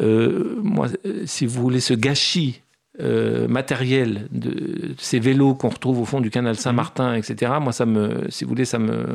euh, 0.01 0.61
moi, 0.63 0.87
si 1.25 1.47
vous 1.47 1.61
voulez, 1.61 1.81
ce 1.81 1.95
gâchis 1.95 2.61
euh, 2.99 3.47
matériel 3.47 4.27
de, 4.31 4.95
ces 4.97 5.19
vélos 5.19 5.55
qu'on 5.55 5.69
retrouve 5.69 6.01
au 6.01 6.07
fond 6.07 6.23
du 6.23 6.31
canal 6.31 6.57
Saint-Martin, 6.57 7.15
etc. 7.15 7.53
Moi, 7.61 7.73
ça 7.73 7.85
me, 7.85 8.25
si 8.31 8.45
vous 8.45 8.49
voulez, 8.49 8.65
ça 8.65 8.79
me, 8.79 9.07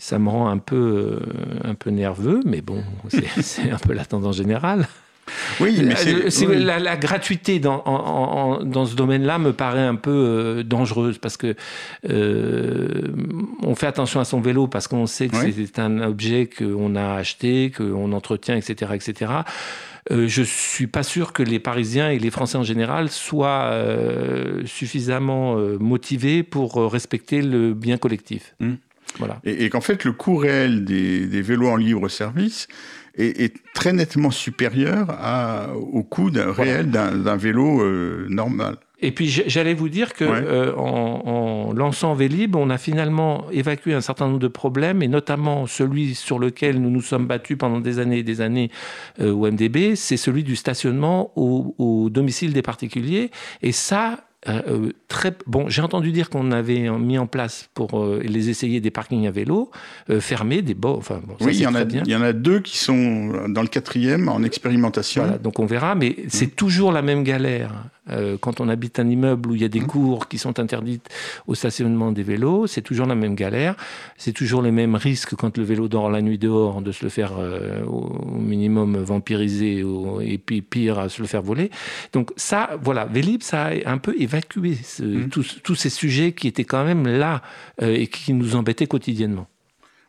ça 0.00 0.18
me 0.18 0.28
rend 0.28 0.48
un 0.48 0.58
peu, 0.58 1.20
euh, 1.20 1.20
un 1.62 1.74
peu 1.74 1.90
nerveux, 1.90 2.40
mais 2.44 2.62
bon, 2.62 2.82
c'est 3.40 3.70
un 3.70 3.78
peu 3.78 3.92
la 3.92 4.04
tendance 4.04 4.38
générale. 4.38 4.88
Oui, 5.60 5.80
mais 5.84 5.94
c'est, 6.30 6.46
La, 6.48 6.96
gratuité 6.96 7.60
dans, 7.60 8.58
dans 8.64 8.86
ce 8.86 8.96
domaine-là 8.96 9.38
me 9.38 9.52
paraît 9.52 9.86
un 9.86 9.94
peu 9.94 10.10
euh, 10.10 10.62
dangereuse 10.64 11.18
parce 11.18 11.36
que 11.36 11.54
on 13.62 13.74
fait 13.76 13.86
attention 13.86 14.18
à 14.18 14.24
son 14.24 14.40
vélo 14.40 14.66
parce 14.66 14.88
qu'on 14.88 15.06
sait 15.06 15.28
que 15.28 15.36
c'est 15.36 15.78
un 15.78 16.00
objet 16.00 16.50
qu'on 16.50 16.96
a 16.96 17.14
acheté, 17.14 17.70
qu'on 17.70 18.12
entretient, 18.12 18.56
etc., 18.56 18.92
etc. 18.94 19.32
Euh, 20.10 20.26
je 20.26 20.42
suis 20.42 20.88
pas 20.88 21.02
sûr 21.02 21.32
que 21.32 21.42
les 21.42 21.60
Parisiens 21.60 22.10
et 22.10 22.18
les 22.18 22.30
Français 22.30 22.58
en 22.58 22.64
général 22.64 23.08
soient 23.08 23.70
euh, 23.70 24.62
suffisamment 24.66 25.56
euh, 25.56 25.78
motivés 25.78 26.42
pour 26.42 26.74
respecter 26.90 27.40
le 27.42 27.72
bien 27.72 27.98
collectif. 27.98 28.54
Mmh. 28.60 28.72
Voilà. 29.18 29.40
Et, 29.44 29.68
qu'en 29.68 29.82
fait, 29.82 30.04
le 30.04 30.12
coût 30.12 30.36
réel 30.36 30.84
des, 30.84 31.42
vélos 31.42 31.68
en 31.68 31.76
libre 31.76 32.08
service 32.08 32.66
est, 33.14 33.54
très 33.74 33.92
nettement 33.92 34.30
supérieur 34.30 35.18
au 35.76 36.02
coût 36.02 36.30
réel 36.32 36.90
d'un 36.90 37.36
vélo 37.36 37.84
normal. 38.30 38.78
Et 39.02 39.10
puis 39.10 39.28
j'allais 39.28 39.74
vous 39.74 39.88
dire 39.88 40.14
que 40.14 40.24
euh, 40.24 40.74
en, 40.76 41.72
lançant 41.74 42.14
Vélib, 42.14 42.56
on 42.56 42.70
a 42.70 42.78
finalement 42.78 43.46
évacué 43.50 43.94
un 43.94 44.00
certain 44.00 44.26
nombre 44.26 44.38
de 44.38 44.48
problèmes, 44.48 45.02
et 45.02 45.08
notamment 45.08 45.66
celui 45.66 46.14
sur 46.14 46.38
lequel 46.38 46.80
nous 46.80 46.90
nous 46.90 47.02
sommes 47.02 47.26
battus 47.26 47.58
pendant 47.58 47.80
des 47.80 47.98
années 47.98 48.18
et 48.18 48.22
des 48.22 48.40
années 48.40 48.70
euh, 49.20 49.32
au 49.32 49.50
MDB, 49.50 49.96
c'est 49.96 50.16
celui 50.16 50.44
du 50.44 50.56
stationnement 50.56 51.32
au, 51.36 51.74
au 51.78 52.10
domicile 52.10 52.52
des 52.52 52.62
particuliers. 52.62 53.30
Et 53.62 53.72
ça, 53.72 54.24
euh, 54.48 54.90
très 55.06 55.32
bon. 55.46 55.68
J'ai 55.68 55.82
entendu 55.82 56.10
dire 56.10 56.28
qu'on 56.28 56.50
avait 56.50 56.90
mis 56.90 57.16
en 57.16 57.26
place 57.26 57.68
pour 57.74 58.00
euh, 58.00 58.20
les 58.24 58.50
essayer 58.50 58.80
des 58.80 58.90
parkings 58.90 59.26
à 59.26 59.30
vélo 59.30 59.70
fermés, 60.18 60.62
des 60.62 60.74
beaux. 60.74 60.96
Enfin, 60.96 61.20
oui, 61.40 61.54
il 61.54 61.62
y 61.62 61.66
en 61.66 61.74
a. 61.74 61.82
Il 61.82 62.08
y 62.08 62.16
en 62.16 62.22
a 62.22 62.32
deux 62.32 62.60
qui 62.60 62.78
sont 62.78 63.48
dans 63.48 63.62
le 63.62 63.68
quatrième 63.68 64.28
en 64.28 64.42
expérimentation. 64.42 65.22
Voilà, 65.22 65.38
donc 65.38 65.58
on 65.60 65.66
verra, 65.66 65.94
mais 65.94 66.10
mmh. 66.10 66.22
c'est 66.28 66.56
toujours 66.56 66.92
la 66.92 67.02
même 67.02 67.22
galère 67.22 67.72
quand 68.40 68.60
on 68.60 68.68
habite 68.68 68.98
un 68.98 69.08
immeuble 69.08 69.50
où 69.50 69.54
il 69.54 69.62
y 69.62 69.64
a 69.64 69.68
des 69.68 69.80
mmh. 69.80 69.86
cours 69.86 70.28
qui 70.28 70.38
sont 70.38 70.58
interdites 70.58 71.08
au 71.46 71.54
stationnement 71.54 72.12
des 72.12 72.22
vélos. 72.22 72.66
C'est 72.66 72.82
toujours 72.82 73.06
la 73.06 73.14
même 73.14 73.34
galère. 73.34 73.76
C'est 74.16 74.32
toujours 74.32 74.62
les 74.62 74.72
mêmes 74.72 74.96
risques 74.96 75.34
quand 75.36 75.56
le 75.56 75.64
vélo 75.64 75.88
dort 75.88 76.10
la 76.10 76.20
nuit 76.20 76.38
dehors 76.38 76.82
de 76.82 76.90
se 76.92 77.04
le 77.04 77.10
faire 77.10 77.32
au 77.86 78.38
minimum 78.38 78.96
vampiriser 78.96 79.84
et 80.22 80.38
puis 80.38 80.62
pire 80.62 80.98
à 80.98 81.08
se 81.08 81.20
le 81.22 81.28
faire 81.28 81.42
voler. 81.42 81.70
Donc 82.12 82.32
ça, 82.36 82.70
voilà, 82.82 83.04
Vélib, 83.04 83.42
ça 83.42 83.66
a 83.66 83.90
un 83.90 83.98
peu 83.98 84.14
évacuer 84.18 84.76
mmh. 84.98 85.28
tous, 85.28 85.74
ces 85.74 85.90
sujets 85.90 86.32
qui 86.32 86.48
étaient 86.48 86.64
quand 86.64 86.84
même 86.84 87.06
là 87.06 87.42
euh, 87.82 87.94
et 87.94 88.06
qui 88.06 88.32
nous 88.32 88.56
embêtaient 88.56 88.86
quotidiennement. 88.86 89.46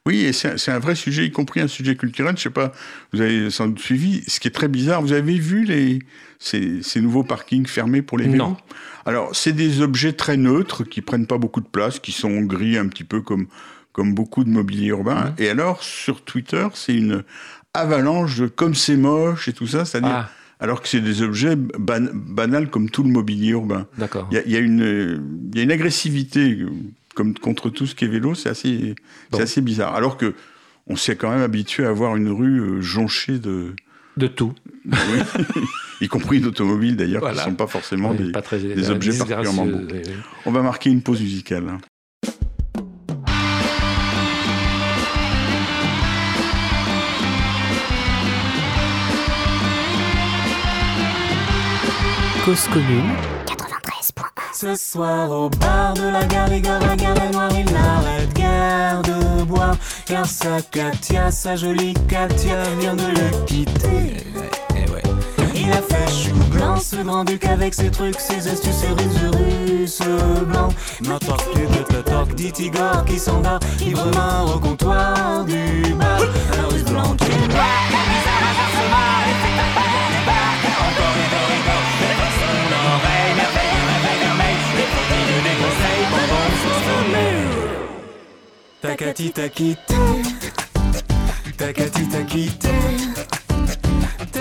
Oui, 0.06 0.26
et 0.26 0.34
c'est 0.34 0.70
un 0.70 0.80
vrai 0.80 0.96
sujet, 0.96 1.26
y 1.26 1.32
compris 1.32 1.62
un 1.62 1.68
sujet 1.68 1.96
culturel. 1.96 2.36
Je 2.36 2.44
sais 2.44 2.50
pas, 2.50 2.74
vous 3.14 3.22
avez 3.22 3.50
sans 3.50 3.68
doute 3.68 3.80
suivi. 3.80 4.22
Ce 4.28 4.42
qui 4.42 4.50
est 4.50 4.52
très 4.52 4.68
bizarre, 4.68 5.02
vous 5.02 5.14
avez 5.14 5.38
vu 5.38 5.64
les, 5.64 6.00
ces, 6.40 6.82
nouveaux 6.98 7.24
parkings 7.24 7.68
fermés 7.68 8.02
pour 8.02 8.18
les 8.18 8.26
vélos? 8.26 8.50
Non. 8.50 8.58
Alors, 9.06 9.34
c'est 9.34 9.54
des 9.54 9.82
objets 9.82 10.12
très 10.12 10.36
neutres 10.36 10.84
qui 10.84 11.02
prennent 11.02 11.26
pas 11.26 11.38
beaucoup 11.38 11.62
de 11.62 11.68
place, 11.68 12.00
qui 12.00 12.12
sont 12.12 12.42
gris 12.42 12.78
un 12.78 12.88
petit 12.88 13.06
peu 13.06 13.22
comme, 13.22 13.48
comme 13.94 14.14
beaucoup 14.14 14.44
de 14.44 14.50
mobilier 14.50 14.88
urbain. 14.88 15.34
Mmh. 15.38 15.42
Et 15.42 15.50
alors, 15.50 15.82
sur 15.82 16.22
Twitter, 16.22 16.68
c'est 16.74 16.96
une 16.96 17.24
avalanche 17.74 18.40
de 18.40 18.48
comme 18.48 18.76
c'est 18.76 18.98
moche 18.98 19.48
et 19.48 19.54
tout 19.54 19.68
ça, 19.68 19.86
c'est-à-dire. 19.86 20.12
Ah 20.12 20.30
alors 20.60 20.82
que 20.82 20.88
c'est 20.88 21.02
des 21.02 21.22
objets 21.22 21.58
banals 21.58 22.70
comme 22.70 22.90
tout 22.90 23.04
le 23.04 23.10
mobilier 23.10 23.50
urbain. 23.50 23.86
D'accord. 23.98 24.30
Il 24.32 24.50
y, 24.50 24.56
a, 24.56 24.60
une, 24.60 25.50
une 25.54 25.72
agressivité 25.72 26.58
comme 27.13 27.38
contre 27.38 27.70
tout 27.70 27.86
ce 27.86 27.96
qui 27.96 28.05
est 28.05 28.10
vélo, 28.10 28.36
c'est 28.36 28.50
assez, 28.50 28.96
assez 29.34 29.62
bizarre. 29.62 29.96
Alors 29.96 30.17
que 30.17 30.34
on 30.88 30.96
s'est 30.96 31.15
quand 31.15 31.29
même 31.29 31.41
habitué 31.41 31.86
à 31.86 31.89
avoir 31.89 32.15
une 32.17 32.29
rue 32.29 32.60
euh, 32.60 32.82
jonchée 32.82 33.39
de 33.39 33.75
de 34.15 34.27
tout, 34.27 34.53
y 36.01 36.08
compris 36.08 36.39
d'automobiles 36.39 36.96
d'ailleurs, 36.96 37.27
qui 37.32 37.36
ne 37.36 37.41
sont 37.41 37.55
pas 37.55 37.65
forcément 37.65 38.13
des, 38.13 38.32
des, 38.75 38.91
objets 38.91 39.17
particulièrement 39.17 39.65
beaux. 39.65 39.82
On 40.46 40.51
va 40.51 40.62
marquer 40.62 40.91
une 40.91 41.01
pause 41.01 41.20
musicale. 41.20 41.63
Cause 52.46 52.67
commune 52.67 53.33
93.1 53.33 53.33
Ce 54.56 54.76
soir 54.76 55.32
au 55.32 55.50
bar 55.50 55.96
de 55.96 56.04
la 56.04 56.26
gare, 56.26 56.54
Igor 56.54 56.80
la 56.80 56.96
gare 56.96 57.32
noire, 57.32 57.50
il 57.58 57.66
n'arrête 57.74 58.34
guère 58.36 59.02
de 59.02 59.44
boire 59.44 59.76
Car 60.06 60.28
sa 60.28 60.62
Katia, 60.62 61.32
sa 61.32 61.56
jolie 61.56 61.96
Katia 62.08 62.62
vient 62.80 62.94
de 62.94 63.08
le 63.08 63.46
quitter 63.46 64.18
eh, 64.76 64.86
eh 64.86 65.60
Il 65.60 65.72
a 65.72 65.82
fait 65.82 66.08
chou 66.08 66.36
blanc, 66.52 66.78
ce 66.78 66.98
grand 66.98 67.24
duc 67.24 67.44
avec 67.46 67.74
ses 67.74 67.90
trucs, 67.90 68.20
ses 68.20 68.48
astuces, 68.48 68.76
ses 68.76 68.90
ruses 68.90 69.32
russes 69.34 70.02
blancs 70.46 70.76
Ma 71.08 71.18
tortue 71.18 71.68
de 71.90 72.02
toc, 72.02 72.36
dit 72.36 72.54
Igor 72.60 73.06
qui 73.06 73.18
s'endort, 73.18 73.60
ivre 73.82 74.06
au 74.56 74.60
comptoir 74.60 75.46
du 75.46 75.96
bar. 75.96 76.22
Un 76.60 76.68
russe 76.68 76.84
blanc 76.84 77.16
qui 77.18 77.34
Takati 88.84 89.32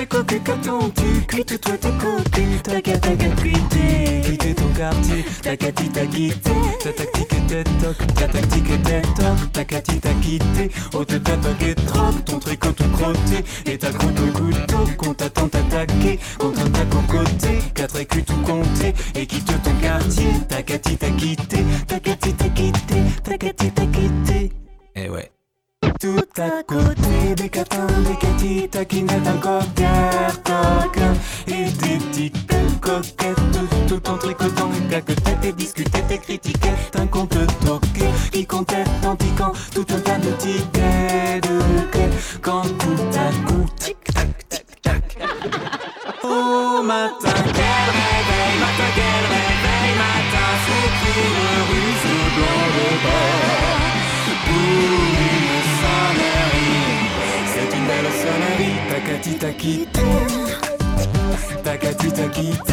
t'a 0.06 0.22
t'a. 0.22 0.24
T'es 0.24 0.38
cocu 0.38 0.40
que 0.40 0.52
ton 0.66 0.90
tu 0.90 1.26
quitte 1.26 1.60
toi 1.60 1.76
t'es 1.76 2.80
qu'à 2.82 2.98
t'as 2.98 3.16
qu'à 3.16 3.28
quitter. 3.28 4.20
Quitter 4.22 4.54
ton 4.54 4.68
quartier 4.68 5.24
T'as 5.42 5.56
qu'à 5.56 5.72
t'as 5.72 6.06
quitté 6.06 6.50
Ta 6.82 6.92
tactique 6.92 7.32
était 7.32 7.64
toc 7.64 8.14
Ta 8.14 8.28
tactique 8.28 8.70
était 8.70 9.02
toc 9.02 9.52
Ta 9.52 9.64
qu'à 9.64 9.80
t'as 9.80 10.14
quitté 10.14 10.70
Oh 10.94 11.04
te 11.04 11.16
t'attaquer 11.16 11.74
troc 11.74 12.24
Ton 12.24 12.38
tricot 12.38 12.72
tout 12.72 12.88
crotté. 12.92 13.44
Et 13.66 13.78
ta 13.78 13.90
croûte 13.90 14.18
au 14.18 14.38
couteau 14.38 14.92
Qu'on 14.96 15.14
t'attend 15.14 15.48
t'attaquer 15.48 16.18
Contre 16.38 16.70
ta 16.72 16.84
cocoté 16.84 17.58
Quatre 17.74 18.00
écus 18.00 18.24
tout 18.24 18.40
compté 18.46 18.94
Et 19.14 19.26
quitte 19.26 19.52
ton 19.62 19.74
quartier 19.80 20.30
Ta 20.48 20.62
qu'à 20.62 20.78
t'as 20.78 21.10
quitté 21.10 21.58
Ta 21.86 22.00
qu'à 22.00 22.16
t'as 22.16 22.48
quitté 22.48 22.96
Ta 23.24 23.38
qu'à 23.38 23.52
t'as 23.52 23.86
quitté 23.86 24.52
Eh 24.94 25.08
ouais 25.08 25.30
tout 26.00 26.40
à 26.40 26.62
côté 26.62 27.34
des 27.36 27.48
catins, 27.48 27.86
des 28.06 28.16
catitas 28.16 28.84
qui 28.84 29.02
mettent 29.02 29.26
un 29.26 29.38
coquin, 29.38 30.10
coquin 30.44 31.14
et 31.46 31.64
des 31.64 31.98
petites 31.98 32.46
coquettes, 32.80 33.88
tout, 33.88 34.10
en 34.10 34.18
tricotant 34.18 34.70
une 34.72 34.88
caquetette 34.88 35.44
et 35.44 35.52
discutait 35.52 36.04
et 36.10 36.18
critiquait 36.18 36.74
un 36.98 37.06
compte 37.06 37.36
toqué 37.64 38.06
qui 38.30 38.46
comptait 38.46 38.84
en 39.04 39.16
piquant 39.16 39.52
tout 39.74 39.86
un 39.90 40.00
tas 40.00 40.18
de 40.18 40.30
tickets 40.32 41.42
de 41.42 41.90
quai 41.90 42.08
quand 42.40 42.62
tout 42.62 43.18
à 43.18 43.46
coup, 43.46 43.64
tic 43.78 43.96
tac, 44.12 44.48
tic 44.48 44.82
tac. 44.82 45.18
Au 46.24 46.82
matin, 46.82 47.34
quel 47.54 47.86
réveil, 47.98 48.54
matin, 48.60 48.90
quel 48.94 49.24
réveil, 49.34 49.92
matin, 49.98 50.48
c'est 50.64 51.10
une 51.10 51.62
ruse 51.68 52.06
dans 52.36 52.66
le 52.74 53.02
bord. 53.02 53.41
Takati 59.04 59.34
t'a 59.36 59.50
quitté, 59.50 60.00
Takati 61.64 62.12
t'a 62.12 62.28
quitté. 62.28 62.72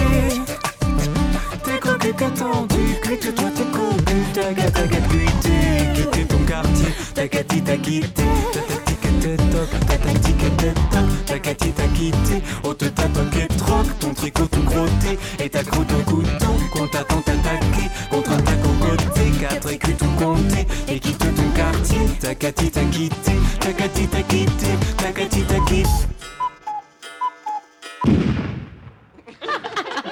T'es 1.63 1.79
coquet 1.79 2.13
qu'attendu, 2.15 2.75
que 3.01 3.31
toi 3.31 3.49
t'es 3.55 3.63
cocu, 3.63 4.15
Taga 4.33 4.69
taga 4.69 4.97
quitté, 5.09 5.55
quitter 5.95 6.25
ton 6.25 6.37
quartier, 6.45 6.93
Takati 7.15 7.61
t'a 7.63 7.77
quitté, 7.77 8.23
ta 8.53 8.61
tactique 8.61 9.05
était 9.05 9.37
top, 9.37 9.69
ta 9.87 9.97
tactique 9.97 10.43
était 10.43 10.73
top, 10.91 11.25
Takati 11.25 11.71
t'a 11.71 11.87
quitté, 11.87 12.43
oh 12.63 12.73
te 12.75 12.85
t'attaquer 12.85 13.47
troc, 13.57 13.87
ton 13.99 14.13
tricot 14.13 14.47
tout 14.51 14.63
crotté, 14.63 15.17
et 15.39 15.49
ta 15.49 15.63
croûte 15.63 15.91
au 15.91 16.11
couteau, 16.11 16.53
qu'on 16.71 16.87
t'attend 16.87 17.21
t'attaquer, 17.21 17.89
contre 18.11 18.33
un 18.33 18.41
tac 18.41 18.59
au 18.63 18.85
côté, 18.85 19.31
quatre 19.39 19.71
écus 19.71 19.97
tout 19.97 20.23
compté, 20.23 20.67
et 20.87 20.99
quitte 20.99 21.17
ton 21.17 21.49
quartier, 21.55 21.99
Takati 22.21 22.69
t'a 22.69 22.83
quitté, 22.83 23.31
Takati 23.59 24.07
t'a 24.07 24.21
quitté, 24.21 24.67
Takati 24.97 25.41
t'a 25.41 25.59
quitté. 25.65 25.89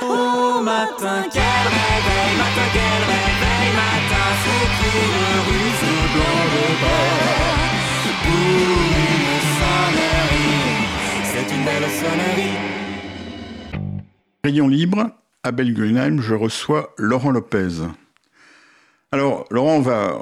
Oh 0.10 0.57
matin, 0.68 1.24
quel 1.32 1.64
réveil, 1.80 2.32
matin, 2.44 2.68
quel 2.74 3.02
réveil, 3.14 3.68
matin, 3.84 4.28
c'est 4.44 4.72
une 5.00 5.28
ruse 5.48 5.86
dans 6.18 6.44
le 6.54 6.66
bord. 6.84 7.58
Pour 8.26 8.92
une 9.08 9.38
sonnerie, 9.60 10.68
c'est 11.24 11.48
une 11.56 11.64
belle 11.64 11.90
sonnerie. 12.02 12.58
Rayon 14.44 14.68
libre, 14.68 15.12
à 15.44 15.52
Belgunheim, 15.54 16.20
je 16.20 16.36
reçois 16.36 16.94
Laurent 16.98 17.32
Lopez. 17.32 17.88
Alors, 19.14 19.46
Laurent, 19.52 19.78
on 19.78 19.82
va, 19.82 20.20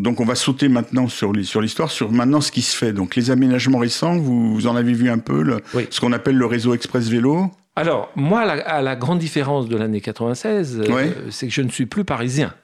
donc 0.00 0.20
on 0.20 0.24
va 0.24 0.34
sauter 0.34 0.70
maintenant 0.70 1.08
sur, 1.08 1.34
l'histoire, 1.34 1.90
sur 1.90 2.10
maintenant 2.10 2.40
ce 2.40 2.50
qui 2.50 2.62
se 2.62 2.74
fait. 2.74 2.94
Donc, 2.94 3.16
les 3.16 3.30
aménagements 3.30 3.80
récents, 3.80 4.16
vous, 4.16 4.66
en 4.66 4.76
avez 4.76 4.94
vu 4.94 5.10
un 5.10 5.18
peu, 5.18 5.60
ce 5.90 6.00
qu'on 6.00 6.12
appelle 6.12 6.38
le 6.38 6.46
réseau 6.46 6.72
express 6.72 7.08
vélo 7.10 7.50
Alors, 7.74 8.10
moi, 8.16 8.40
à 8.40 8.82
la, 8.82 8.96
grande 8.96 9.18
différence 9.18 9.68
de 9.68 9.76
l'année 9.76 10.00
96, 10.00 10.80
euh, 10.80 11.12
c'est 11.30 11.48
que 11.48 11.52
je 11.52 11.62
ne 11.62 11.70
suis 11.70 11.86
plus 11.86 12.04
parisien. 12.04 12.54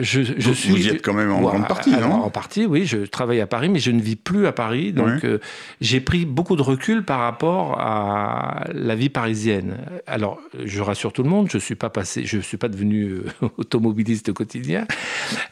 Je, 0.00 0.22
je 0.22 0.48
vous, 0.48 0.54
suis, 0.54 0.70
vous 0.70 0.86
y 0.86 0.88
êtes 0.88 1.02
quand 1.02 1.12
même 1.12 1.32
en 1.32 1.40
grande 1.40 1.66
partie, 1.66 1.90
non 1.90 2.12
En 2.12 2.30
partie, 2.30 2.64
oui. 2.64 2.86
Je 2.86 2.98
travaille 2.98 3.40
à 3.40 3.46
Paris, 3.46 3.68
mais 3.68 3.80
je 3.80 3.90
ne 3.90 4.00
vis 4.00 4.16
plus 4.16 4.46
à 4.46 4.52
Paris. 4.52 4.92
Donc, 4.92 5.24
euh, 5.24 5.38
j'ai 5.80 6.00
pris 6.00 6.24
beaucoup 6.24 6.56
de 6.56 6.62
recul 6.62 7.04
par 7.04 7.20
rapport 7.20 7.80
à 7.80 8.64
la 8.72 8.94
vie 8.94 9.08
parisienne. 9.08 9.78
Alors, 10.06 10.40
je 10.64 10.80
rassure 10.80 11.12
tout 11.12 11.22
le 11.22 11.28
monde, 11.28 11.50
je 11.50 11.56
ne 11.56 11.62
suis 11.62 11.74
pas 11.74 11.90
passé, 11.90 12.24
je 12.24 12.38
suis 12.38 12.56
pas 12.56 12.68
devenu 12.68 13.04
euh, 13.04 13.24
automobiliste 13.56 14.32
quotidien. 14.32 14.86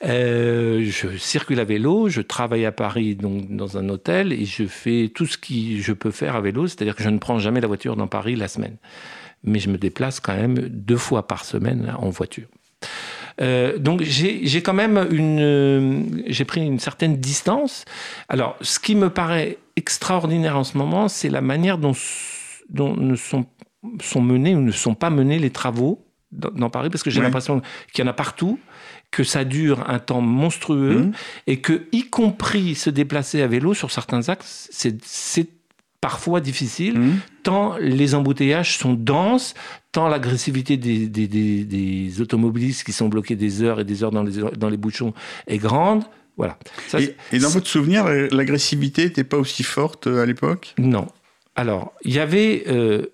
Euh, 0.05 0.85
je 0.89 1.17
circule 1.19 1.61
à 1.61 1.65
vélo, 1.65 2.09
je 2.09 2.21
travaille 2.21 2.65
à 2.65 2.73
Paris 2.73 3.17
donc, 3.17 3.51
dans 3.51 3.77
un 3.77 3.89
hôtel 3.89 4.33
et 4.33 4.45
je 4.45 4.65
fais 4.65 5.11
tout 5.15 5.27
ce 5.27 5.37
que 5.37 5.81
je 5.81 5.93
peux 5.93 6.11
faire 6.11 6.37
à 6.37 6.41
vélo, 6.41 6.67
c'est-à-dire 6.69 6.95
que 6.95 7.03
je 7.03 7.09
ne 7.09 7.19
prends 7.19 7.39
jamais 7.39 7.61
la 7.61 7.69
voiture 7.69 7.97
dans 7.97 8.07
Paris 8.07 8.37
la 8.37 8.49
semaine. 8.49 8.77
Mais 9.45 9.59
je 9.59 9.69
me 9.69 9.79
déplace 9.79 10.21
quand 10.21 10.37
même 10.37 10.55
deux 10.55 10.97
fois 10.97 11.27
par 11.27 11.45
semaine 11.45 11.93
en 11.99 12.11
voiture. 12.11 12.47
Euh, 13.43 13.79
donc 13.79 14.03
j'ai 14.03 14.63
quand 14.63 14.75
même 14.75 15.07
une, 15.11 15.41
euh, 15.41 16.03
j'ai 16.27 16.45
pris 16.45 16.65
une 16.65 16.79
certaine 16.79 17.17
distance. 17.17 17.85
Alors, 18.29 18.57
ce 18.61 18.79
qui 18.79 18.95
me 18.95 19.11
paraît 19.11 19.59
extraordinaire 19.77 20.57
en 20.57 20.65
ce 20.65 20.79
moment, 20.79 21.09
c'est 21.09 21.29
la 21.29 21.41
manière 21.41 21.79
dont, 21.79 21.93
dont 22.71 22.97
ne 22.97 23.17
sont, 23.17 23.47
sont 24.01 24.21
menés 24.21 24.55
ou 24.55 24.61
ne 24.61 24.73
sont 24.73 24.95
pas 24.95 25.11
menés 25.11 25.39
les 25.39 25.51
travaux 25.51 26.07
dans, 26.31 26.71
Paris, 26.71 26.89
parce 26.89 27.03
que 27.03 27.11
j'ai 27.11 27.21
l'impression 27.21 27.61
qu'il 27.93 28.03
y 28.03 28.09
en 28.09 28.11
a 28.11 28.15
partout 28.15 28.59
que 29.11 29.23
ça 29.23 29.45
dure 29.45 29.91
un 29.91 29.99
temps 29.99 30.23
monstrueux 30.23 31.01
mmh. 31.01 31.13
et 31.47 31.61
que, 31.61 31.87
y 31.93 32.09
compris 32.09 32.75
se 32.75 32.89
déplacer 32.89 33.43
à 33.43 33.47
vélo 33.47 33.75
sur 33.75 33.91
certains 33.91 34.31
axes, 34.31 34.71
c'est 34.73 35.62
parfois 36.03 36.41
difficile, 36.41 36.99
mmh. 36.99 37.21
tant 37.45 37.77
les 37.79 38.15
embouteillages 38.15 38.77
sont 38.77 38.93
denses, 38.93 39.55
tant 39.93 40.09
l'agressivité 40.09 40.77
des, 40.77 41.07
des, 41.07 42.21
automobilistes 42.21 42.85
qui 42.85 42.93
sont 42.93 43.09
bloqués 43.09 43.37
des 43.37 43.63
heures 43.63 43.81
et 43.81 43.85
des 43.85 44.03
heures 44.03 44.11
dans 44.11 44.25
les, 44.25 44.43
dans 44.59 44.69
les 44.69 44.77
bouchons 44.77 45.15
est 45.47 45.59
grande. 45.59 46.03
Voilà. 46.37 46.59
et, 47.33 47.39
dans 47.39 47.51
votre 47.51 47.69
souvenir, 47.69 48.07
l'agressivité 48.09 49.05
n'était 49.05 49.23
pas 49.23 49.37
aussi 49.37 49.63
forte 49.63 50.09
euh, 50.09 50.23
à 50.23 50.27
l'époque? 50.27 50.75
Non. 50.77 51.07
Alors, 51.55 51.93
il 52.05 52.13
y 52.13 52.19
avait... 52.19 52.65
Euh, 52.67 53.07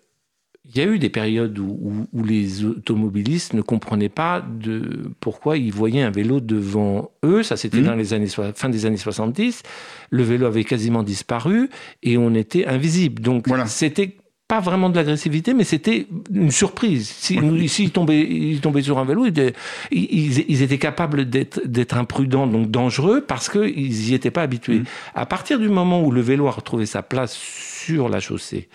il 0.69 0.79
y 0.79 0.85
a 0.85 0.87
eu 0.87 0.99
des 0.99 1.09
périodes 1.09 1.59
où, 1.59 2.07
les 2.23 2.65
automobilistes 2.65 3.55
ne 3.55 3.63
comprenaient 3.63 4.11
pas 4.11 4.45
de 4.47 5.11
pourquoi 5.21 5.57
ils 5.57 5.73
voyaient 5.73 6.03
un 6.03 6.11
vélo 6.11 6.41
devant 6.41 7.11
eux. 7.25 7.43
Ça, 7.43 7.57
c'était 7.57 7.81
mmh. 7.81 7.85
dans 7.85 7.95
les 7.95 8.13
années 8.13 8.29
fin 8.55 8.69
des 8.69 8.85
années 8.85 8.99
70. 8.99 9.63
Le 10.11 10.23
vélo 10.23 10.47
avait 10.47 10.65
quasiment 10.65 11.03
disparu 11.03 11.71
et 12.03 12.19
on 12.19 12.35
était 12.35 12.67
invisible. 12.67 13.23
Donc, 13.23 13.49
voilà. 13.49 13.65
c'était 13.67 14.17
pas 14.47 14.61
vraiment 14.61 14.91
de 14.91 14.97
l'agressivité, 14.97 15.55
mais 15.55 15.65
c'était 15.65 16.07
une 16.33 16.51
surprise. 16.51 17.09
S'ils 17.09 17.69
si, 17.69 17.91
tombaient, 17.91 18.83
sur 18.83 18.99
un 18.99 19.05
vélo, 19.05 19.27
ils, 19.27 19.55
ils, 19.91 20.63
étaient 20.63 20.79
capables 20.79 21.29
d'être 21.29 21.97
imprudents, 21.97 22.47
donc 22.47 22.71
dangereux, 22.71 23.23
parce 23.27 23.49
qu'ils 23.49 23.91
n'y 23.91 24.15
étaient 24.15 24.31
pas 24.31 24.43
habitués. 24.43 24.81
Mmh. 24.81 24.85
À 25.15 25.27
partir 25.27 25.59
du 25.59 25.69
moment 25.69 26.03
où 26.03 26.11
le 26.11 26.21
vélo 26.21 26.47
a 26.47 26.51
retrouvé 26.51 26.85
sa 26.85 27.03
place 27.03 27.39
sur 27.88 28.09
la 28.09 28.21
chaussée, 28.21 28.68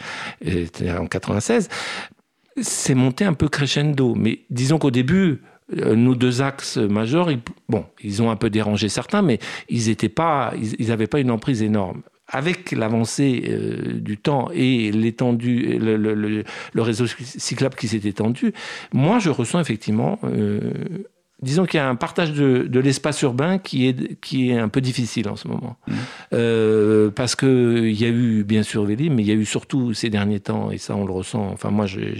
en 0.45 1.05
96, 1.05 1.69
c'est 2.61 2.95
monté 2.95 3.25
un 3.25 3.33
peu 3.33 3.47
crescendo. 3.47 4.15
Mais 4.15 4.39
disons 4.49 4.79
qu'au 4.79 4.91
début, 4.91 5.41
euh, 5.77 5.95
nos 5.95 6.15
deux 6.15 6.41
axes 6.41 6.77
majeurs, 6.77 7.31
ils, 7.31 7.39
bon, 7.69 7.85
ils 8.01 8.21
ont 8.21 8.31
un 8.31 8.35
peu 8.35 8.49
dérangé 8.49 8.89
certains, 8.89 9.21
mais 9.21 9.39
ils 9.69 9.87
n'avaient 9.87 10.09
pas, 10.09 10.53
ils, 10.57 11.07
pas 11.07 11.19
une 11.19 11.31
emprise 11.31 11.61
énorme 11.61 12.01
avec 12.27 12.71
l'avancée 12.71 13.43
euh, 13.47 13.99
du 13.99 14.17
temps 14.17 14.49
et 14.53 14.91
l'étendue, 14.91 15.77
le, 15.79 16.81
réseau 16.81 17.05
cyclable 17.05 17.75
qui 17.75 17.87
s'est 17.87 18.07
étendu, 18.07 18.53
moi 18.93 19.19
je 19.19 19.29
ressens 19.29 19.59
effectivement, 19.59 20.19
euh, 20.23 20.59
disons 21.43 21.65
qu'il 21.65 21.77
y 21.77 21.81
a 21.81 21.87
un 21.87 21.95
partage 21.95 22.33
de, 22.33 22.79
l'espace 22.79 23.21
urbain 23.21 23.59
qui 23.59 23.87
est, 23.87 24.19
qui 24.19 24.49
est 24.49 24.57
un 24.57 24.69
peu 24.69 24.81
difficile 24.81 25.29
en 25.29 25.35
ce 25.35 25.47
moment. 25.47 25.77
Mmh. 25.87 25.93
Euh, 26.33 27.11
parce 27.11 27.35
qu'il 27.35 27.91
y 27.91 28.05
a 28.05 28.09
eu 28.09 28.43
bien 28.43 28.63
sûr 28.63 28.83
Véli, 28.85 29.09
mais 29.09 29.21
il 29.23 29.27
y 29.27 29.31
a 29.31 29.35
eu 29.35 29.45
surtout 29.45 29.93
ces 29.93 30.09
derniers 30.09 30.39
temps, 30.39 30.71
et 30.71 30.77
ça 30.77 30.95
on 30.95 31.05
le 31.05 31.11
ressent, 31.11 31.49
enfin 31.51 31.69
moi 31.69 31.85
j'ai 31.85 32.15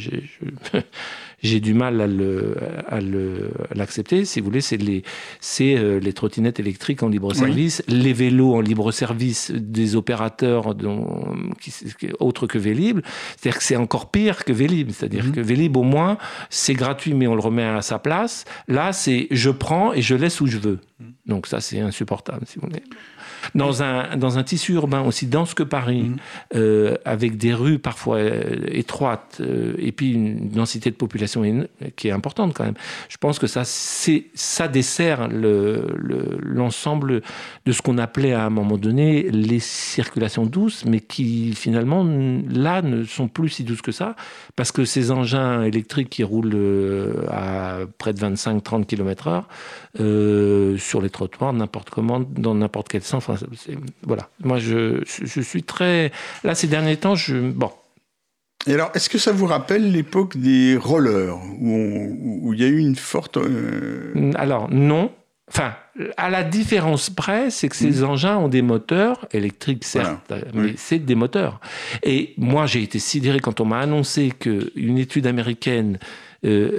j'ai 1.43 1.59
du 1.59 1.73
mal 1.73 1.99
à 2.01 2.07
le 2.07 2.55
à 2.87 3.01
le 3.01 3.51
l'accepter. 3.75 4.25
Si 4.25 4.39
vous 4.39 4.45
voulez, 4.45 4.61
c'est 4.61 4.77
les 4.77 5.03
c'est 5.41 5.77
euh, 5.77 5.99
les 5.99 6.13
trottinettes 6.13 6.59
électriques 6.59 7.03
en 7.03 7.09
libre 7.09 7.33
service, 7.33 7.83
les 7.87 8.13
vélos 8.13 8.53
en 8.53 8.61
libre 8.61 8.91
service 8.91 9.51
des 9.51 9.95
opérateurs 9.95 10.73
dont, 10.73 11.35
qui, 11.59 11.73
autres 12.19 12.47
que 12.47 12.57
Vélib. 12.57 13.01
C'est-à-dire 13.37 13.59
que 13.59 13.63
c'est 13.63 13.75
encore 13.75 14.09
pire 14.09 14.45
que 14.45 14.53
Vélib. 14.53 14.91
C'est-à-dire 14.91 15.25
mhm. 15.25 15.31
que 15.33 15.41
Vélib 15.41 15.75
au 15.75 15.83
moins 15.83 16.17
c'est 16.49 16.73
gratuit 16.73 17.13
mais 17.13 17.27
on 17.27 17.35
le 17.35 17.41
remet 17.41 17.63
à 17.63 17.81
sa 17.81 17.99
place. 17.99 18.45
Là 18.67 18.93
c'est 18.93 19.27
je 19.29 19.49
prends 19.49 19.93
et 19.93 20.01
je 20.01 20.15
laisse 20.15 20.39
où 20.39 20.47
je 20.47 20.57
veux. 20.57 20.79
Mhm. 20.99 21.13
Donc 21.25 21.47
ça 21.47 21.59
c'est 21.59 21.81
insupportable 21.81 22.45
si 22.47 22.57
vous 22.59 22.67
voulez 22.67 22.83
dans 23.55 23.83
un, 23.83 24.17
dans 24.17 24.37
un 24.37 24.43
tissu 24.43 24.73
urbain 24.73 25.01
aussi 25.01 25.27
dense 25.27 25.53
que 25.53 25.63
Paris, 25.63 26.03
mhm. 26.03 26.17
euh, 26.55 26.95
avec 27.05 27.37
des 27.37 27.53
rues 27.53 27.79
parfois 27.79 28.17
euh, 28.17 28.65
étroites, 28.67 29.37
euh, 29.41 29.73
et 29.77 29.91
puis 29.91 30.13
une 30.13 30.49
densité 30.49 30.89
de 30.91 30.95
population 30.95 31.43
qui 31.95 32.07
est 32.07 32.11
importante 32.11 32.53
quand 32.53 32.63
même, 32.63 32.75
je 33.09 33.17
pense 33.17 33.39
que 33.39 33.47
ça, 33.47 33.63
ça 33.65 34.67
dessert 34.67 35.27
l'ensemble 35.29 37.13
le, 37.13 37.21
de 37.65 37.71
ce 37.71 37.81
qu'on 37.81 37.97
appelait 37.97 38.33
à 38.33 38.45
un 38.45 38.49
moment 38.49 38.77
donné 38.77 39.23
les 39.31 39.59
circulations 39.59 40.45
douces, 40.45 40.85
mais 40.85 40.99
qui 40.99 41.53
finalement, 41.53 42.05
là, 42.49 42.81
ne 42.81 43.03
sont 43.03 43.27
plus 43.27 43.49
si 43.49 43.63
douces 43.63 43.81
que 43.81 43.91
ça, 43.91 44.15
parce 44.55 44.71
que 44.71 44.85
ces 44.85 45.11
engins 45.11 45.63
électriques 45.63 46.09
qui 46.09 46.23
roulent 46.23 46.53
à 47.29 47.79
près 47.97 48.13
de 48.13 48.19
25-30 48.19 48.85
km/h 48.85 49.43
sur 50.77 51.01
les 51.01 51.09
trottoirs, 51.09 51.53
n'importe 51.53 51.89
comment, 51.89 52.19
dans 52.19 52.55
n'importe 52.55 52.89
quel 52.89 53.03
sens, 53.03 53.29
voilà. 54.03 54.29
Moi, 54.43 54.59
je, 54.59 55.03
je, 55.05 55.41
suis 55.41 55.63
très. 55.63 56.11
Là, 56.43 56.55
ces 56.55 56.67
derniers 56.67 56.97
temps, 56.97 57.15
je. 57.15 57.35
Bon. 57.35 57.71
Et 58.65 58.73
alors, 58.73 58.91
est-ce 58.93 59.09
que 59.09 59.17
ça 59.17 59.31
vous 59.31 59.45
rappelle 59.45 59.91
l'époque 59.91 60.37
des 60.37 60.77
rollers, 60.77 61.37
où, 61.59 62.47
où 62.47 62.53
il 62.53 62.61
y 62.61 62.63
a 62.63 62.67
eu 62.67 62.77
une 62.77 62.95
forte. 62.95 63.37
Euh, 63.37 64.31
alors, 64.35 64.69
non. 64.69 65.11
Enfin, 65.49 65.73
à 66.17 66.29
la 66.29 66.43
différence 66.43 67.09
près, 67.09 67.51
c'est 67.51 67.67
que 67.67 67.75
ces 67.75 68.01
mmh. 68.01 68.05
engins 68.05 68.37
ont 68.37 68.47
des 68.47 68.61
moteurs 68.61 69.27
électriques, 69.31 69.83
certes, 69.83 70.33
mais 70.53 70.73
c'est 70.77 70.99
des 70.99 71.15
moteurs. 71.15 71.59
Et 72.01 72.33
moi, 72.37 72.65
j'ai 72.65 72.81
été 72.81 72.97
sidéré 72.97 73.39
quand 73.39 73.59
on 73.59 73.65
m'a 73.65 73.79
annoncé 73.79 74.31
qu'une 74.31 74.97
étude 74.97 75.27
américaine 75.27 75.99
euh, 76.45 76.71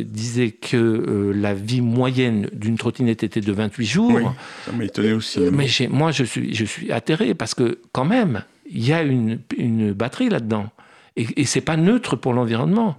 euh, 0.00 0.04
disait 0.06 0.50
que 0.50 0.76
euh, 0.76 1.32
la 1.34 1.52
vie 1.52 1.82
moyenne 1.82 2.48
d'une 2.52 2.78
trottinette 2.78 3.22
était 3.22 3.42
de 3.42 3.52
28 3.52 3.86
jours. 3.86 4.12
Oui, 4.12 4.88
ça 4.92 5.14
aussi. 5.14 5.40
mais 5.52 5.68
moi, 5.90 6.12
je 6.12 6.24
suis, 6.24 6.54
je 6.54 6.64
suis 6.64 6.90
atterré 6.90 7.34
parce 7.34 7.54
que 7.54 7.78
quand 7.92 8.06
même, 8.06 8.42
il 8.70 8.86
y 8.86 8.94
a 8.94 9.02
une, 9.02 9.38
une 9.58 9.92
batterie 9.92 10.30
là-dedans. 10.30 10.70
Et, 11.16 11.26
et 11.36 11.44
c'est 11.44 11.60
pas 11.60 11.76
neutre 11.76 12.16
pour 12.16 12.32
l'environnement. 12.32 12.96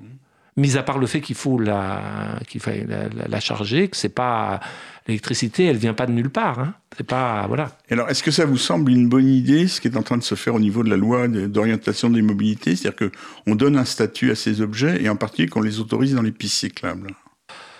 Mis 0.56 0.78
à 0.78 0.84
part 0.84 1.00
le 1.00 1.08
fait 1.08 1.20
qu'il 1.20 1.36
faut 1.36 1.60
la, 1.60 2.40
qu'il 2.48 2.62
faut 2.62 2.70
la, 2.70 3.28
la, 3.28 3.40
charger, 3.40 3.88
que 3.88 3.98
c'est 3.98 4.08
pas 4.08 4.60
l'électricité, 5.08 5.66
elle 5.66 5.78
vient 5.78 5.94
pas 5.94 6.06
de 6.06 6.12
nulle 6.12 6.30
part. 6.30 6.60
Hein. 6.60 6.74
C'est 6.98 7.06
pas 7.06 7.46
voilà. 7.48 7.78
Alors, 7.90 8.10
est-ce 8.10 8.24
que 8.24 8.32
ça 8.32 8.46
vous 8.46 8.58
semble 8.58 8.92
une 8.92 9.08
bonne 9.08 9.28
idée, 9.28 9.68
ce 9.68 9.82
qui 9.82 9.88
est 9.88 9.98
en 9.98 10.04
train 10.04 10.18
de 10.18 10.24
se 10.24 10.36
faire 10.36 10.56
au 10.56 10.60
niveau 10.60 10.84
de 10.84 10.90
la 10.90 10.98
loi 10.98 11.28
d'orientation 11.28 12.10
des 12.10 12.22
mobilités, 12.22 12.76
c'est-à-dire 12.76 12.98
que 12.98 13.12
on 13.48 13.56
donne 13.56 13.78
un 13.78 13.86
statut 13.86 14.32
à 14.32 14.36
ces 14.36 14.62
objets 14.62 15.02
et 15.04 15.10
en 15.10 15.16
particulier 15.16 15.50
qu'on 15.50 15.62
les 15.62 15.80
autorise 15.80 16.16
dans 16.16 16.22
les 16.22 16.32
pistes 16.32 16.58
cyclables. 16.58 17.12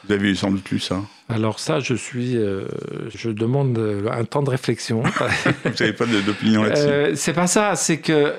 Vous 0.08 0.14
avez 0.14 0.36
sans 0.36 0.52
doute 0.52 0.70
lu 0.70 0.80
ça. 0.80 1.02
Alors 1.30 1.60
ça, 1.60 1.80
je 1.80 1.96
suis, 1.96 2.38
euh, 2.38 2.68
je 3.10 3.32
demande 3.32 3.80
un 4.12 4.24
temps 4.24 4.44
de 4.44 4.52
réflexion. 4.52 5.02
vous 5.64 5.72
n'avez 5.80 5.94
pas 5.94 6.06
d'opinion 6.06 6.64
là-dessus? 6.64 6.84
Euh, 6.86 7.16
c'est 7.16 7.34
pas 7.34 7.48
ça, 7.48 7.76
c'est 7.76 7.98
que 7.98 8.34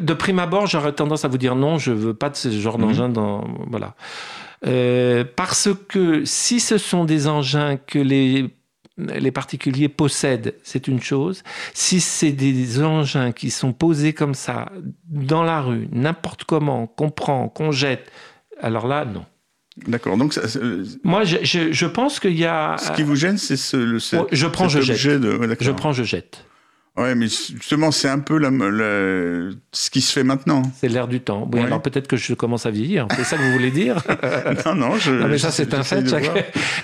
de 0.00 0.12
prime 0.12 0.38
abord, 0.38 0.66
j'aurais 0.66 0.92
tendance 0.92 1.24
à 1.24 1.28
vous 1.28 1.38
dire 1.38 1.54
non, 1.54 1.78
je 1.78 1.92
veux 1.92 2.14
pas 2.14 2.28
de 2.28 2.36
ce 2.36 2.50
genre 2.50 2.78
mhm. 2.78 2.86
d'engin 2.86 3.08
dans 3.08 3.46
voilà. 3.70 3.94
Euh, 4.66 5.24
parce 5.36 5.68
que 5.88 6.24
si 6.24 6.60
ce 6.60 6.78
sont 6.78 7.04
des 7.04 7.28
engins 7.28 7.76
que 7.76 7.98
les, 7.98 8.50
les 8.96 9.30
particuliers 9.30 9.88
possèdent, 9.88 10.54
c'est 10.62 10.88
une 10.88 11.00
chose. 11.00 11.42
Si 11.74 12.00
c'est 12.00 12.32
des 12.32 12.82
engins 12.82 13.32
qui 13.32 13.50
sont 13.50 13.72
posés 13.72 14.12
comme 14.12 14.34
ça, 14.34 14.72
dans 15.08 15.42
la 15.42 15.60
rue, 15.60 15.88
n'importe 15.92 16.44
comment, 16.44 16.86
qu'on 16.86 17.10
prend, 17.10 17.48
qu'on 17.48 17.70
jette, 17.70 18.10
alors 18.60 18.88
là, 18.88 19.04
non. 19.04 19.24
D'accord. 19.86 20.16
Donc, 20.16 20.36
moi, 21.04 21.22
je, 21.22 21.36
je, 21.72 21.86
pense 21.86 22.18
qu'il 22.18 22.36
y 22.36 22.44
a. 22.44 22.76
Ce 22.78 22.90
qui 22.92 23.04
vous 23.04 23.14
gêne, 23.14 23.38
c'est 23.38 23.56
ce, 23.56 23.76
le, 23.76 23.98
je 24.32 24.46
prends, 24.48 24.68
je 24.68 24.80
jette. 24.80 25.20
De... 25.20 25.56
je 25.60 25.70
prends, 25.70 25.92
je 25.92 26.02
jette. 26.02 26.44
Ouais, 26.98 27.14
mais 27.14 27.26
justement, 27.28 27.92
c'est 27.92 28.08
un 28.08 28.18
peu 28.18 28.38
la, 28.38 28.50
ce 29.72 29.90
qui 29.90 30.00
se 30.00 30.12
fait 30.12 30.24
maintenant. 30.24 30.62
C'est 30.74 30.88
l'air 30.88 31.06
du 31.06 31.20
temps. 31.20 31.48
Oui, 31.52 31.60
alors 31.60 31.80
peut-être 31.80 32.08
que 32.08 32.16
je 32.16 32.34
commence 32.34 32.66
à 32.66 32.70
vieillir. 32.70 33.06
C'est 33.14 33.22
ça 33.22 33.36
que 33.36 33.42
vous 33.42 33.52
voulez 33.52 33.70
dire 33.70 34.02
Non, 34.66 34.74
non. 34.74 34.96
Je, 34.96 35.12
non, 35.12 35.28
mais 35.28 35.38
ça, 35.38 35.52
c'est 35.52 35.72
un 35.74 35.84
fait. 35.84 36.02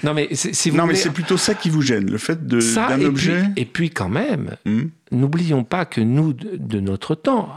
Non, 0.04 0.14
mais 0.14 0.28
si 0.32 0.70
vous 0.70 0.76
Non, 0.76 0.86
mais 0.86 0.94
c'est 0.94 1.10
plutôt 1.10 1.36
ça 1.36 1.54
qui 1.54 1.68
vous 1.68 1.82
gêne, 1.82 2.10
le 2.10 2.18
fait 2.18 2.46
d'un 2.46 3.02
objet. 3.02 3.42
Puis, 3.42 3.62
et 3.62 3.64
puis, 3.64 3.90
quand 3.90 4.08
même, 4.08 4.56
hmm. 4.64 4.84
n'oublions 5.10 5.64
pas 5.64 5.84
que 5.84 6.00
nous, 6.00 6.32
de, 6.32 6.80
notre 6.80 7.16
temps, 7.16 7.48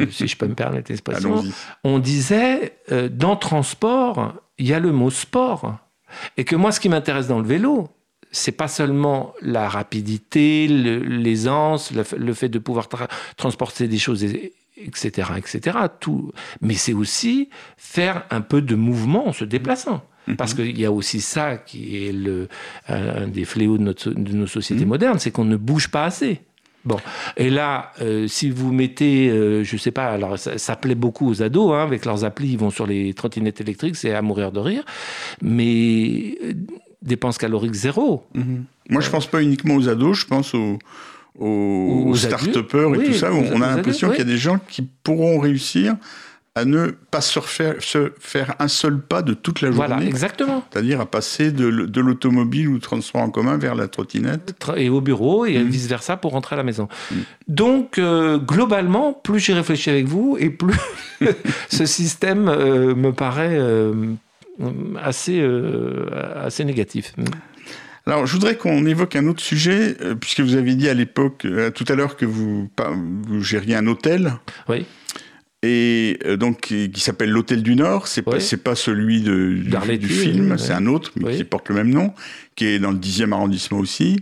euh, 0.00 0.06
si 0.10 0.26
je 0.26 0.36
peux 0.36 0.46
me 0.46 0.54
permettre 0.54 0.90
l'expression, 0.90 1.44
on 1.84 1.98
disait 1.98 2.78
euh, 2.92 3.10
dans 3.10 3.36
transport, 3.36 4.34
il 4.58 4.66
y 4.66 4.72
a 4.72 4.80
le 4.80 4.92
mot 4.92 5.10
sport. 5.10 5.78
Et 6.38 6.44
que 6.44 6.56
moi, 6.56 6.72
ce 6.72 6.80
qui 6.80 6.88
m'intéresse 6.88 7.28
dans 7.28 7.40
le 7.40 7.46
vélo, 7.46 7.88
c'est 8.36 8.52
pas 8.52 8.68
seulement 8.68 9.32
la 9.40 9.68
rapidité, 9.68 10.68
l'aisance, 10.68 11.92
le, 11.92 12.34
fait 12.34 12.48
de 12.48 12.58
pouvoir 12.58 12.88
transporter 13.36 13.88
des 13.88 13.98
choses, 13.98 14.24
etc., 14.24 15.30
etc. 15.36 15.78
Tout, 16.00 16.32
mais 16.60 16.74
c'est 16.74 16.92
aussi 16.92 17.48
faire 17.76 18.24
un 18.30 18.40
peu 18.40 18.60
de 18.62 18.74
mouvement 18.74 19.28
en 19.28 19.32
se 19.32 19.44
déplaçant. 19.44 20.02
Mhm. 20.26 20.36
Parce 20.36 20.54
qu'il 20.54 20.78
y 20.78 20.84
a 20.84 20.92
aussi 20.92 21.20
ça 21.20 21.56
qui 21.56 22.06
est 22.06 22.12
le, 22.12 22.48
un 22.88 23.28
des 23.28 23.44
fléaux 23.44 23.78
de, 23.78 23.94
de 24.10 24.32
nos 24.32 24.46
sociétés 24.46 24.84
mhm. 24.84 24.88
modernes, 24.88 25.18
c'est 25.18 25.30
qu'on 25.30 25.44
ne 25.44 25.56
bouge 25.56 25.88
pas 25.88 26.04
assez. 26.04 26.40
Bon, 26.86 26.98
et 27.36 27.50
là, 27.50 27.90
euh, 28.00 28.28
si 28.28 28.48
vous 28.48 28.72
mettez, 28.72 29.28
euh, 29.28 29.64
je 29.64 29.76
sais 29.76 29.90
pas, 29.90 30.06
alors 30.06 30.38
ça, 30.38 30.76
plaît 30.76 30.94
beaucoup 30.94 31.28
aux 31.28 31.42
ados, 31.42 31.74
hein, 31.74 31.82
avec 31.82 32.04
leurs 32.04 32.24
applis, 32.24 32.50
ils 32.50 32.58
vont 32.58 32.70
sur 32.70 32.86
les 32.86 33.12
trottinettes 33.12 33.60
électriques, 33.60 33.96
c'est 33.96 34.14
à 34.14 34.22
mourir 34.22 34.52
de 34.52 34.60
rire. 34.60 34.84
Mais 35.42 36.38
euh, 36.44 36.52
dépenses 37.02 37.38
caloriques 37.38 37.74
zéro. 37.74 38.26
Mhm. 38.34 38.64
Moi, 38.90 39.00
je 39.00 39.10
pense 39.10 39.26
pas 39.26 39.42
uniquement 39.42 39.74
aux 39.74 39.88
ados, 39.88 40.20
je 40.20 40.26
pense 40.26 40.54
aux, 40.54 40.78
aux, 41.38 42.14
start-upers 42.14 42.94
et 42.94 43.04
tout 43.06 43.14
ça. 43.14 43.32
on 43.32 43.60
a 43.60 43.76
l'impression 43.76 44.10
qu'il 44.10 44.18
y 44.18 44.22
a 44.22 44.24
des 44.24 44.38
gens 44.38 44.58
qui 44.68 44.82
pourront 45.02 45.38
réussir 45.38 45.96
à 46.56 46.64
ne 46.64 46.86
pas 46.86 47.20
se 47.20 47.38
faire, 47.40 47.74
se 47.80 48.12
faire 48.18 48.54
un 48.58 48.68
seul 48.68 48.98
pas 48.98 49.20
de 49.20 49.34
toute 49.34 49.60
la 49.60 49.70
journée. 49.70 49.88
Voilà, 49.88 50.02
exactement. 50.02 50.64
C'est-à-dire 50.70 51.02
à 51.02 51.06
passer 51.06 51.52
de, 51.52 51.66
l'automobile 52.00 52.68
ou 52.68 52.74
le 52.74 52.80
transport 52.80 53.20
en 53.20 53.28
commun 53.28 53.58
vers 53.58 53.74
la 53.74 53.88
trottinette. 53.88 54.54
Et 54.74 54.88
au 54.88 55.02
bureau, 55.02 55.44
et 55.44 55.58
mhm. 55.58 55.68
vice-versa 55.68 56.16
pour 56.16 56.32
rentrer 56.32 56.54
à 56.54 56.56
la 56.56 56.62
maison. 56.62 56.88
Mhm. 57.10 57.18
Donc, 57.48 57.98
euh, 57.98 58.38
globalement, 58.38 59.12
plus 59.12 59.38
j'y 59.38 59.52
réfléchis 59.52 59.90
avec 59.90 60.06
vous, 60.06 60.38
et 60.40 60.48
plus 60.48 60.74
ce 61.68 61.84
système 61.84 62.48
euh, 62.48 62.94
me 62.94 63.12
paraît 63.12 63.58
euh, 63.58 64.14
assez, 65.02 65.40
euh, 65.40 66.08
assez 66.36 66.64
négatif. 66.64 67.14
Alors, 68.06 68.26
je 68.26 68.32
voudrais 68.32 68.56
qu'on 68.56 68.86
évoque 68.86 69.16
un 69.16 69.26
autre 69.26 69.42
sujet, 69.42 69.96
euh, 70.00 70.14
puisque 70.14 70.40
vous 70.40 70.54
avez 70.54 70.74
dit 70.74 70.88
à 70.88 70.94
l'époque, 70.94 71.44
euh, 71.44 71.70
tout 71.70 71.84
à 71.88 71.94
l'heure, 71.94 72.16
que 72.16 72.24
vous, 72.24 72.70
vous 72.78 73.42
gériez 73.42 73.74
un 73.74 73.86
hôtel. 73.86 74.34
Oui. 74.68 74.86
Et 75.62 76.20
donc, 76.38 76.60
qui, 76.60 77.00
s'appelle 77.00 77.30
l'Hôtel 77.30 77.62
du 77.62 77.74
Nord. 77.74 78.06
C'est 78.06 78.22
pas, 78.22 78.38
c'est 78.38 78.62
pas 78.62 78.76
celui 78.76 79.22
de, 79.22 79.54
du, 79.54 79.98
du, 79.98 80.08
film, 80.08 80.56
c'est 80.58 80.72
un 80.72 80.86
autre, 80.86 81.10
mais 81.16 81.34
qui 81.34 81.44
porte 81.44 81.70
le 81.70 81.74
même 81.74 81.90
nom, 81.90 82.12
qui 82.54 82.66
est 82.66 82.78
dans 82.78 82.92
le 82.92 82.98
10e 82.98 83.32
arrondissement 83.32 83.78
aussi 83.78 84.20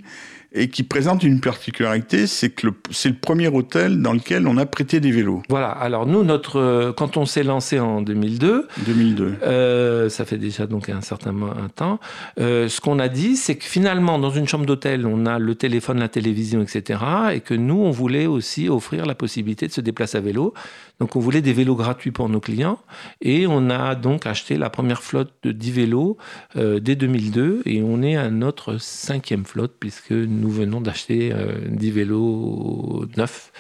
et 0.55 0.69
qui 0.69 0.85
présente 0.85 1.25
une 1.25 1.40
particularité, 1.40 2.29
c'est 2.29 2.51
que 2.51 2.69
c'est 2.93 3.09
le 3.09 3.17
premier 3.17 3.49
hôtel 3.49 4.01
dans 4.01 4.12
lequel 4.12 4.47
on 4.47 4.57
a 4.57 4.64
prêté 4.67 5.01
des 5.01 5.11
vélos. 5.11 5.43
Voilà. 5.49 5.69
Alors 5.69 6.07
nous, 6.07 6.23
notre 6.23 6.61
euh, 6.61 6.93
quand 6.93 7.17
on 7.17 7.27
s'est 7.27 7.43
lancé 7.43 7.81
en 7.81 8.03
2002, 8.03 8.69
2002, 8.87 9.35
euh, 9.43 10.09
ça 10.09 10.25
fait 10.25 10.38
déjà 10.38 10.67
donc 10.67 10.88
un 10.88 11.01
certain 11.01 11.35
un 11.35 11.69
temps. 11.69 11.99
Euh, 12.38 12.69
ce 12.69 12.81
qu'on 12.81 13.01
a 13.01 13.09
dit, 13.09 13.37
c'est 13.37 13.57
que 13.57 13.64
finalement, 13.64 14.19
dans 14.21 14.31
une 14.31 14.47
chambre 14.47 14.64
d'hôtel, 14.64 15.07
on 15.07 15.27
a 15.27 15.40
le 15.40 15.55
téléphone, 15.57 15.99
la 15.99 16.09
télévision, 16.09 16.62
etc., 16.62 17.01
et 17.33 17.40
que 17.40 17.55
nous, 17.55 17.81
on 17.81 17.90
voulait 17.90 18.27
aussi 18.27 18.69
offrir 18.69 19.07
la 19.07 19.17
possibilité 19.17 19.67
de 19.67 19.73
se 19.73 19.81
déplacer 19.81 20.19
à 20.19 20.21
vélo. 20.21 20.55
Donc 21.01 21.17
on 21.17 21.21
voulait 21.21 21.43
des 21.43 21.53
vélos 21.53 21.75
gratuits 21.75 22.12
pour 22.12 22.29
nos 22.29 22.38
clients, 22.38 22.79
et 23.21 23.49
on 23.49 23.71
a 23.71 23.97
donc 23.97 24.27
acheté 24.27 24.57
la 24.57 24.71
première 24.71 25.03
flotte 25.03 25.33
de 25.43 25.51
10 25.51 25.73
vélos 25.73 26.17
dès 26.55 26.95
2002, 26.95 27.62
et 27.67 27.83
on 27.83 28.01
est 28.03 28.14
à 28.14 28.31
notre 28.31 28.79
cinquième 28.79 29.45
flotte 29.45 29.73
puisque 29.81 30.12
nous 30.12 30.43
nous 30.44 30.50
venons 30.50 30.80
d'acheter 30.80 31.33
10 31.68 31.88
euh, 31.88 31.92
vélos 31.92 33.07
neufs 33.16 33.50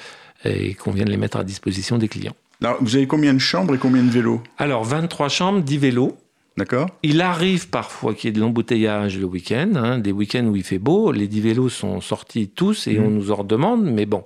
et 0.44 0.74
qu'on 0.74 0.90
vient 0.90 1.06
de 1.06 1.10
les 1.10 1.16
mettre 1.16 1.38
à 1.38 1.44
disposition 1.44 1.96
des 1.96 2.08
clients. 2.08 2.36
Alors, 2.62 2.76
vous 2.80 2.94
avez 2.96 3.06
combien 3.06 3.32
de 3.32 3.38
chambres 3.38 3.74
et 3.74 3.78
combien 3.78 4.02
de 4.02 4.10
vélos? 4.10 4.42
Alors, 4.58 4.84
23 4.84 5.28
chambres, 5.28 5.62
10 5.62 5.78
vélos. 5.78 6.16
D'accord. 6.56 6.88
Il 7.02 7.20
arrive 7.20 7.68
parfois 7.68 8.14
qu'il 8.14 8.28
y 8.28 8.30
ait 8.30 8.32
de 8.32 8.40
l'embouteillage 8.40 9.18
le 9.18 9.24
week-end, 9.24 9.72
hein, 9.74 9.98
des 9.98 10.12
week-ends 10.12 10.44
où 10.44 10.54
il 10.54 10.62
fait 10.62 10.78
beau. 10.78 11.10
Les 11.10 11.26
10 11.26 11.40
vélos 11.40 11.68
sont 11.68 12.00
sortis 12.00 12.48
tous 12.48 12.86
et 12.86 13.00
on 13.00 13.10
mmh. 13.10 13.14
nous 13.14 13.30
en 13.32 13.36
redemande. 13.36 13.84
Mais 13.84 14.06
bon, 14.06 14.22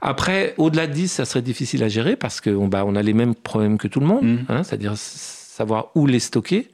après, 0.00 0.54
au-delà 0.58 0.86
de 0.86 0.92
10, 0.92 1.08
ça 1.08 1.24
serait 1.24 1.42
difficile 1.42 1.82
à 1.82 1.88
gérer 1.88 2.14
parce 2.14 2.40
qu'on 2.40 2.68
bah, 2.68 2.84
on 2.86 2.94
a 2.94 3.02
les 3.02 3.14
mêmes 3.14 3.34
problèmes 3.34 3.78
que 3.78 3.88
tout 3.88 3.98
le 3.98 4.06
monde. 4.06 4.24
Mmh. 4.24 4.38
Hein, 4.48 4.62
c'est-à-dire 4.62 4.94
savoir 4.96 5.90
où 5.96 6.06
les 6.06 6.20
stocker. 6.20 6.68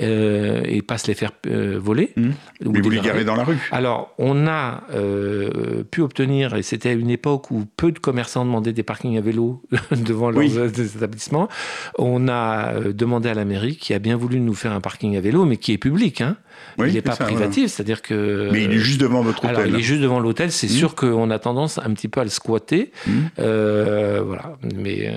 Euh, 0.00 0.62
et 0.64 0.80
pas 0.80 0.96
se 0.96 1.06
les 1.06 1.14
faire 1.14 1.32
euh, 1.46 1.78
voler. 1.78 2.12
Mmh. 2.16 2.30
Mais 2.64 2.80
vous 2.80 2.88
les 2.88 3.00
garez 3.00 3.24
dans 3.24 3.36
la 3.36 3.44
rue. 3.44 3.58
Alors, 3.72 4.14
on 4.16 4.46
a 4.46 4.84
euh, 4.94 5.84
pu 5.84 6.00
obtenir, 6.00 6.54
et 6.54 6.62
c'était 6.62 6.88
à 6.88 6.92
une 6.92 7.10
époque 7.10 7.50
où 7.50 7.66
peu 7.76 7.92
de 7.92 7.98
commerçants 7.98 8.46
demandaient 8.46 8.72
des 8.72 8.82
parkings 8.82 9.18
à 9.18 9.20
vélo 9.20 9.62
devant 9.90 10.30
leurs 10.30 10.80
établissements, 10.80 11.46
on 11.98 12.26
a 12.28 12.80
demandé 12.94 13.28
à 13.28 13.34
la 13.34 13.44
mairie 13.44 13.76
qui 13.76 13.92
a 13.92 13.98
bien 13.98 14.16
voulu 14.16 14.40
nous 14.40 14.54
faire 14.54 14.72
un 14.72 14.80
parking 14.80 15.14
à 15.18 15.20
vélo, 15.20 15.44
mais 15.44 15.58
qui 15.58 15.72
est 15.72 15.78
public. 15.78 16.22
Hein. 16.22 16.38
il 16.78 16.94
n'est 16.94 17.02
pas 17.02 17.16
privatif, 17.16 17.70
c'est-à-dire 17.70 18.00
que. 18.00 18.48
Mais 18.50 18.64
il 18.64 18.72
est 18.72 18.78
juste 18.78 19.00
devant 19.00 19.20
votre 19.20 19.44
hôtel. 19.44 19.56
Alors, 19.56 19.66
il 19.66 19.74
est 19.74 19.82
juste 19.82 20.00
devant 20.00 20.20
l'hôtel. 20.20 20.52
C'est 20.52 20.68
mmh. 20.68 20.70
sûr 20.70 20.94
qu'on 20.94 21.30
a 21.30 21.38
tendance 21.38 21.76
un 21.76 21.92
petit 21.92 22.08
peu 22.08 22.20
à 22.20 22.24
le 22.24 22.30
squatter. 22.30 22.92
Mmh. 23.06 23.12
voilà. 23.36 24.56
Mais, 24.74 25.14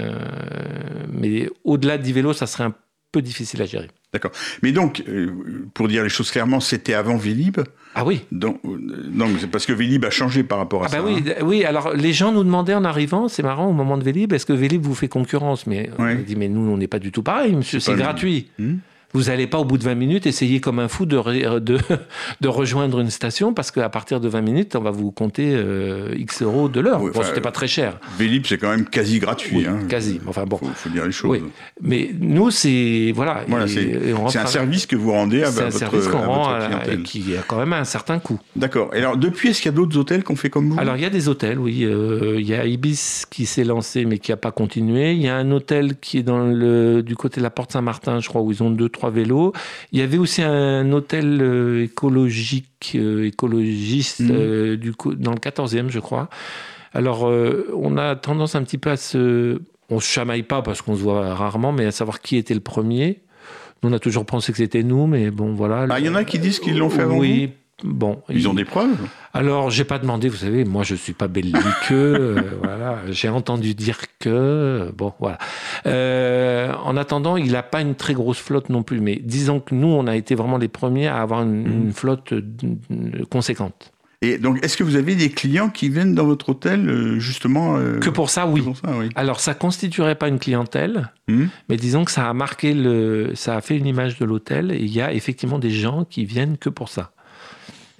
mais 1.13 1.49
au-delà 1.63 1.97
du 1.97 2.11
vélo, 2.11 2.33
ça 2.33 2.45
serait 2.45 2.65
un 2.65 2.73
peu 3.15 3.21
difficile 3.21 3.61
à 3.61 3.65
gérer. 3.65 3.87
D'accord. 4.11 4.31
Mais 4.61 4.73
donc, 4.73 5.01
euh, 5.07 5.31
pour 5.73 5.87
dire 5.87 6.03
les 6.03 6.09
choses 6.09 6.31
clairement, 6.31 6.59
c'était 6.59 6.93
avant 6.93 7.15
Vélib. 7.15 7.59
Ah 7.95 8.03
oui. 8.03 8.25
Donc, 8.33 8.59
euh, 8.65 9.25
c'est 9.39 9.49
parce 9.49 9.65
que 9.65 9.71
Vélib 9.71 10.03
a 10.03 10.09
changé 10.09 10.43
par 10.43 10.57
rapport 10.57 10.83
à 10.83 10.87
ah 10.87 10.89
ça. 10.89 10.97
Bah 10.97 11.03
oui, 11.07 11.23
hein. 11.25 11.43
oui. 11.43 11.63
Alors, 11.63 11.93
les 11.93 12.11
gens 12.11 12.33
nous 12.33 12.43
demandaient 12.43 12.73
en 12.73 12.83
arrivant, 12.83 13.29
c'est 13.29 13.41
marrant, 13.41 13.67
au 13.69 13.71
moment 13.71 13.97
de 13.97 14.03
Vélib, 14.03 14.33
est-ce 14.33 14.45
que 14.45 14.51
Vélib 14.51 14.81
vous 14.81 14.95
fait 14.95 15.07
concurrence? 15.07 15.65
Mais 15.65 15.89
on 15.97 16.13
dit, 16.15 16.35
mais 16.35 16.49
nous, 16.49 16.69
on 16.69 16.75
n'est 16.75 16.89
pas 16.89 16.99
du 16.99 17.13
tout 17.13 17.23
pareil, 17.23 17.55
monsieur, 17.55 17.79
c'est 17.79 17.95
gratuit. 17.95 18.49
Hmm? 18.59 18.75
Vous 19.15 19.23
n'allez 19.23 19.47
pas 19.47 19.59
au 19.59 19.63
bout 19.63 19.77
de 19.77 19.83
20 19.83 19.95
minutes 19.95 20.25
essayer 20.27 20.59
comme 20.59 20.77
un 20.79 20.89
fou 20.89 21.05
de, 21.05 21.59
de, 21.59 21.77
de 22.41 22.47
rejoindre 22.49 22.99
une 22.99 23.09
station 23.09 23.53
parce 23.53 23.71
qu'à 23.71 23.87
partir 23.87 24.19
de 24.19 24.27
20 24.27 24.41
minutes, 24.41 24.75
on 24.75 24.81
va 24.81 24.91
vous 24.91 25.11
compter 25.11 25.53
euh, 25.55 26.13
X 26.17 26.41
euros 26.41 26.67
de 26.67 26.81
l'heure. 26.81 26.99
bon, 26.99 27.23
c'était 27.23 27.39
pas 27.39 27.53
très 27.53 27.67
cher. 27.67 27.97
Vélib, 28.19 28.45
c'est 28.45 28.57
quand 28.57 28.69
même 28.69 28.83
quasi 28.83 29.19
gratuit. 29.19 29.65
hein. 29.65 29.79
Quasi. 29.87 30.19
Enfin 30.27 30.43
bon. 30.43 30.57
Faut, 30.57 30.67
faut 30.75 30.89
dire 30.89 31.05
les 31.05 31.13
choses. 31.13 31.39
Mais 31.81 32.09
nous, 32.19 32.51
c'est 32.51 33.13
voilà. 33.15 33.45
voilà 33.47 33.67
c'est 33.67 34.37
un 34.37 34.45
service 34.47 34.85
que 34.85 34.97
vous 34.97 35.11
rendez 35.13 35.43
à, 35.43 35.49
votre, 35.49 35.67
un 35.67 35.71
service 35.71 36.07
qu'on 36.09 36.19
rend 36.19 36.49
et 36.91 37.01
qui 37.03 37.37
a 37.37 37.41
quand 37.47 37.57
même 37.57 37.71
un 37.71 37.85
certain 37.85 38.19
coût. 38.19 38.39
D'accord. 38.57 38.93
Et 38.93 38.97
alors 38.97 39.15
depuis, 39.15 39.49
est-ce 39.49 39.61
qu'il 39.61 39.71
y 39.71 39.73
a 39.73 39.77
d'autres 39.77 39.97
hôtels 39.97 40.25
qu'on 40.25 40.35
fait 40.35 40.49
comme 40.49 40.71
vous? 40.71 40.79
Alors 40.79 40.97
il 40.97 41.03
y 41.03 41.05
a 41.05 41.09
des 41.09 41.29
hôtels, 41.29 41.57
oui. 41.57 41.85
Euh, 41.85 42.35
il 42.37 42.45
y 42.45 42.53
a 42.53 42.65
Ibis 42.65 43.23
qui 43.29 43.45
s'est 43.45 43.63
lancé 43.63 44.03
mais 44.03 44.17
qui 44.19 44.31
n'a 44.31 44.37
pas 44.37 44.51
continué. 44.51 45.13
Il 45.13 45.21
y 45.21 45.29
a 45.29 45.37
un 45.37 45.51
hôtel 45.51 45.95
qui 46.01 46.17
est 46.17 46.23
dans 46.23 46.39
le 46.45 47.01
du 47.01 47.15
côté 47.15 47.39
de 47.39 47.43
la 47.43 47.49
Porte 47.49 47.71
Saint-Martin, 47.71 48.19
je 48.19 48.27
crois, 48.27 48.41
où 48.41 48.51
ils 48.51 48.61
ont 48.61 48.71
deux 48.71 48.89
trois 48.89 49.04
vélos. 49.09 49.53
Il 49.91 49.99
y 49.99 50.01
avait 50.01 50.17
aussi 50.17 50.41
un 50.41 50.91
hôtel 50.91 51.39
euh, 51.41 51.83
écologique, 51.83 52.93
euh, 52.95 53.27
écologiste, 53.27 54.21
mmh. 54.21 54.31
euh, 54.31 54.77
du 54.77 54.93
dans 55.17 55.31
le 55.31 55.37
14e, 55.37 55.89
je 55.89 55.99
crois. 55.99 56.29
Alors, 56.93 57.23
on 57.23 57.97
a 57.97 58.15
tendance 58.15 58.55
un 58.55 58.63
petit 58.63 58.77
peu 58.77 58.89
à 58.89 58.97
se. 58.97 59.59
On 59.89 59.99
se 59.99 60.07
chamaille 60.07 60.43
pas 60.43 60.61
parce 60.61 60.81
qu'on 60.81 60.95
se 60.95 61.01
voit 61.01 61.35
rarement, 61.35 61.71
mais 61.71 61.85
à 61.85 61.91
savoir 61.91 62.21
qui 62.21 62.37
était 62.37 62.53
le 62.53 62.61
premier. 62.61 63.19
on 63.83 63.91
a 63.91 63.99
toujours 63.99 64.25
pensé 64.25 64.51
que 64.51 64.57
c'était 64.57 64.81
nous, 64.81 65.05
mais 65.05 65.29
bon, 65.29 65.53
voilà. 65.53 65.85
Ah, 65.89 65.99
il 65.99 66.05
y 66.05 66.09
en 66.09 66.15
a 66.15 66.23
qui 66.23 66.39
disent 66.39 66.59
qu'ils 66.59 66.77
l'ont 66.77 66.89
fait 66.89 67.01
avant 67.01 67.17
Oui, 67.17 67.51
bon. 67.83 68.21
Ils 68.29 68.47
ont 68.47 68.53
des 68.53 68.65
preuves 68.65 68.97
alors, 69.35 69.69
j'ai 69.69 69.83
pas 69.83 69.99
demandé, 69.99 70.29
vous 70.29 70.37
savez, 70.37 70.63
moi 70.63 70.83
je 70.83 70.95
suis 70.95 71.11
pas 71.11 71.27
belliqueux, 71.27 71.59
euh, 71.91 72.41
voilà. 72.63 72.99
J'ai 73.09 73.27
entendu 73.27 73.75
dire 73.75 73.99
que, 74.17 74.93
bon, 74.95 75.11
voilà. 75.19 75.37
Euh, 75.87 76.73
en 76.85 76.95
attendant, 76.95 77.35
il 77.35 77.51
n'a 77.51 77.63
pas 77.63 77.81
une 77.81 77.95
très 77.95 78.13
grosse 78.13 78.37
flotte 78.37 78.69
non 78.69 78.81
plus, 78.81 79.01
mais 79.01 79.19
disons 79.21 79.59
que 79.59 79.75
nous, 79.75 79.89
on 79.89 80.07
a 80.07 80.15
été 80.15 80.35
vraiment 80.35 80.57
les 80.57 80.69
premiers 80.69 81.07
à 81.07 81.21
avoir 81.21 81.41
une, 81.41 81.87
mmh. 81.87 81.91
flotte 81.91 82.31
euh, 82.31 83.25
conséquente. 83.29 83.91
Et 84.21 84.37
donc, 84.37 84.63
est-ce 84.63 84.77
que 84.77 84.85
vous 84.85 84.95
avez 84.95 85.15
des 85.15 85.29
clients 85.29 85.69
qui 85.69 85.89
viennent 85.89 86.15
dans 86.15 86.25
votre 86.25 86.47
hôtel, 86.47 87.19
justement 87.19 87.77
Que 87.99 88.09
pour 88.09 88.29
ça, 88.29 88.47
oui. 88.47 88.63
Alors, 89.15 89.41
ça 89.41 89.53
constituerait 89.53 90.15
pas 90.15 90.29
une 90.29 90.39
clientèle, 90.39 91.11
mmh. 91.27 91.43
mais 91.67 91.75
disons 91.75 92.05
que 92.05 92.11
ça 92.11 92.29
a 92.29 92.33
marqué 92.33 92.73
le, 92.73 93.35
ça 93.35 93.57
a 93.57 93.61
fait 93.61 93.75
une 93.75 93.85
image 93.85 94.17
de 94.17 94.23
l'hôtel, 94.23 94.71
et 94.71 94.79
il 94.79 94.93
y 94.93 95.01
a 95.01 95.11
effectivement 95.11 95.59
des 95.59 95.71
gens 95.71 96.05
qui 96.05 96.23
viennent 96.23 96.57
que 96.57 96.69
pour 96.69 96.87
ça. 96.87 97.11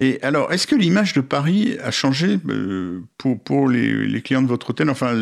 Et 0.00 0.18
alors, 0.22 0.52
est-ce 0.52 0.66
que 0.66 0.76
l'image 0.76 1.14
de 1.14 1.20
Paris 1.22 1.76
a 1.82 1.90
changé 1.90 2.38
euh, 2.48 3.00
pour, 3.44 3.68
les, 3.68 4.06
les, 4.06 4.22
clients 4.22 4.42
de 4.42 4.46
votre 4.46 4.70
hôtel? 4.70 4.90
Enfin, 4.90 5.14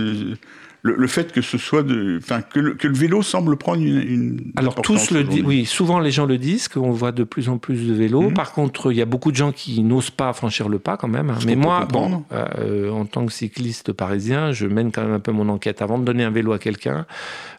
le, 0.85 1.07
fait 1.07 1.33
que 1.33 1.41
ce 1.41 1.57
soit 1.57 1.83
de, 1.83 2.19
enfin 2.23 2.43
que 2.43 2.61
le, 2.61 2.75
que 2.75 2.87
le 2.87 2.95
vélo 2.95 3.23
semble 3.23 3.57
prendre 3.57 3.81
une, 3.81 4.03
une 4.03 4.53
alors 4.57 4.75
tous 4.83 5.11
le 5.13 5.25
disent, 5.25 5.43
oui, 5.43 5.65
souvent 5.65 5.99
les 5.99 6.11
gens 6.11 6.27
le 6.27 6.37
disent 6.37 6.69
qu'on 6.69 6.91
voit 6.91 7.11
de 7.11 7.25
plus 7.25 7.49
en 7.49 7.57
plus 7.57 7.89
de 7.89 7.95
vélos. 7.95 8.29
Mhm. 8.29 8.35
Par 8.35 8.53
contre, 8.53 8.93
il 8.93 8.99
y 8.99 9.01
a 9.01 9.07
beaucoup 9.07 9.31
de 9.31 9.37
gens 9.37 9.51
qui 9.51 9.83
n'osent 9.83 10.11
pas 10.11 10.31
franchir 10.35 10.69
le 10.69 10.79
pas 10.79 10.99
quand 10.99 11.09
même. 11.09 11.31
Hein. 11.31 11.39
Mais 11.47 11.57
moi, 11.57 11.89
bon, 11.91 12.25
euh, 12.33 12.91
en 12.91 13.07
tant 13.07 13.25
que 13.25 13.33
cycliste 13.33 13.93
parisien, 13.93 14.53
je 14.53 14.67
mène 14.67 14.93
quand 14.93 15.03
même 15.03 15.15
un 15.15 15.21
peu 15.21 15.33
mon 15.33 15.49
enquête 15.49 15.81
avant 15.81 15.99
de 15.99 16.05
donner 16.05 16.23
un 16.23 16.31
vélo 16.31 16.53
à 16.53 16.59
quelqu'un. 16.59 17.07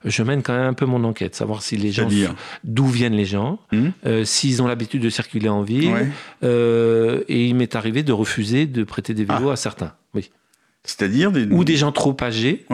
Je 0.03 0.21
mène 0.21 0.43
quand 0.43 0.53
même 0.53 0.67
un 0.67 0.73
peu 0.73 0.85
mon 0.85 1.03
enquête, 1.03 1.33
savoir 1.33 1.63
si 1.63 1.77
les 1.77 1.91
gens, 1.91 2.07
d'où 2.63 2.85
viennent 2.85 3.15
les 3.15 3.25
gens, 3.25 3.57
mhm. 3.71 3.91
euh, 4.05 4.23
s'ils 4.23 4.61
ont 4.61 4.67
l'habitude 4.67 5.01
de 5.01 5.09
circuler 5.09 5.49
en 5.49 5.63
ville. 5.63 6.11
Euh, 6.43 7.23
et 7.27 7.47
il 7.47 7.55
m'est 7.55 7.75
arrivé 7.75 8.03
de 8.03 8.13
refuser 8.13 8.67
de 8.67 8.83
prêter 8.83 9.15
des 9.15 9.25
vélos 9.25 9.49
ah. 9.49 9.53
à 9.53 9.55
certains. 9.55 9.93
Oui. 10.13 10.29
C'est-à-dire 10.85 11.31
des... 11.31 11.45
Ou 11.45 11.63
des 11.63 11.75
gens 11.75 11.91
trop 11.91 12.15
âgés, 12.21 12.65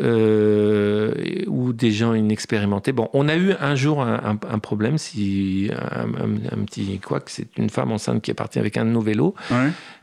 euh, 0.00 1.12
ou 1.46 1.72
des 1.72 1.90
gens 1.90 2.14
inexpérimentés. 2.14 2.92
Bon, 2.92 3.08
on 3.12 3.28
a 3.28 3.36
eu 3.36 3.52
un 3.60 3.74
jour 3.74 4.02
un, 4.02 4.58
problème, 4.58 4.98
si 4.98 5.70
un, 5.72 6.64
petit 6.64 7.00
quoi, 7.04 7.20
c'est 7.26 7.48
une 7.58 7.70
femme 7.70 7.92
enceinte 7.92 8.22
qui 8.22 8.30
est 8.30 8.34
partie 8.34 8.58
avec 8.58 8.76
un 8.76 8.84
de 8.84 8.90
nos 8.90 9.00
vélos. 9.00 9.34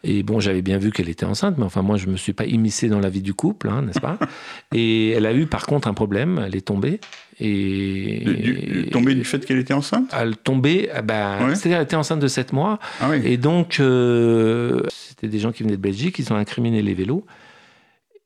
Et 0.04 0.24
bon, 0.24 0.42
j'avais 0.42 0.62
bien 0.62 0.78
vu 0.78 0.92
qu'elle 0.92 1.08
était 1.08 1.26
enceinte, 1.26 1.58
mais 1.58 1.64
enfin 1.64 1.82
moi 1.82 1.96
je 1.96 2.08
me 2.08 2.18
suis 2.18 2.34
pas 2.34 2.46
immiscé 2.46 2.90
dans 2.90 3.00
la 3.00 3.08
vie 3.08 3.22
du 3.22 3.34
couple, 3.34 3.70
hein, 3.70 3.84
n'est-ce 3.84 4.02
pas 4.02 4.20
Et 4.74 5.12
elle 5.12 5.26
a 5.26 5.34
eu 5.34 5.46
par 5.46 5.66
contre 5.66 5.88
un 5.88 5.94
problème, 5.94 6.44
elle 6.46 6.56
est 6.56 6.66
tombée. 6.66 7.00
Et 7.40 8.20
du, 8.26 8.90
tombée 8.92 9.16
du 9.16 9.24
fait 9.24 9.46
qu'elle 9.46 9.60
était 9.60 9.74
enceinte? 9.74 10.14
Elle 10.18 10.36
tombait, 10.36 10.90
ah 10.94 11.02
ben, 11.02 11.56
c'est-à-dire 11.56 11.78
elle 11.78 11.86
était 11.86 11.96
enceinte 11.96 12.20
de 12.20 12.28
7 12.28 12.54
mois. 12.54 12.80
Ah 13.00 13.16
et 13.16 13.38
donc, 13.38 13.78
euh, 13.80 14.84
c'était 14.90 15.28
des 15.28 15.40
gens 15.40 15.52
qui 15.52 15.64
venaient 15.64 15.78
de 15.78 15.82
Belgique, 15.82 16.20
ils 16.20 16.32
ont 16.34 16.36
incriminé 16.36 16.82
les 16.82 16.94
vélos. 16.94 17.26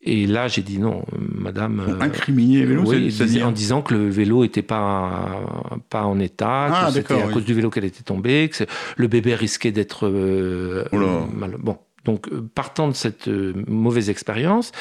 Et 0.07 0.25
là, 0.25 0.47
j'ai 0.47 0.61
dit 0.61 0.79
non, 0.79 1.03
madame. 1.17 1.83
Euh, 1.85 1.99
incriminer 1.99 2.61
le 2.61 2.67
vélo, 2.67 2.83
oui, 2.85 3.43
en 3.43 3.51
disant 3.51 3.81
que 3.81 3.93
le 3.93 4.09
vélo 4.09 4.43
n'était 4.43 4.61
pas, 4.61 5.41
pas 5.89 6.03
en 6.03 6.17
état, 6.19 6.69
ah, 6.71 6.85
que 6.87 6.93
c'était 6.93 7.21
à 7.21 7.27
cause 7.27 7.43
du 7.43 7.53
vélo 7.53 7.69
qu'elle 7.69 7.83
était 7.83 8.03
tombée, 8.03 8.49
que 8.49 8.63
le 8.95 9.07
bébé 9.07 9.35
risquait 9.35 9.73
d'être 9.73 10.07
euh, 10.07 10.85
mal. 11.33 11.57
Bon. 11.59 11.77
Donc, 12.05 12.29
euh, 12.31 12.41
partant 12.55 12.87
de 12.87 12.93
cette 12.93 13.27
mauvaise 13.27 14.09
expérience, 14.09 14.71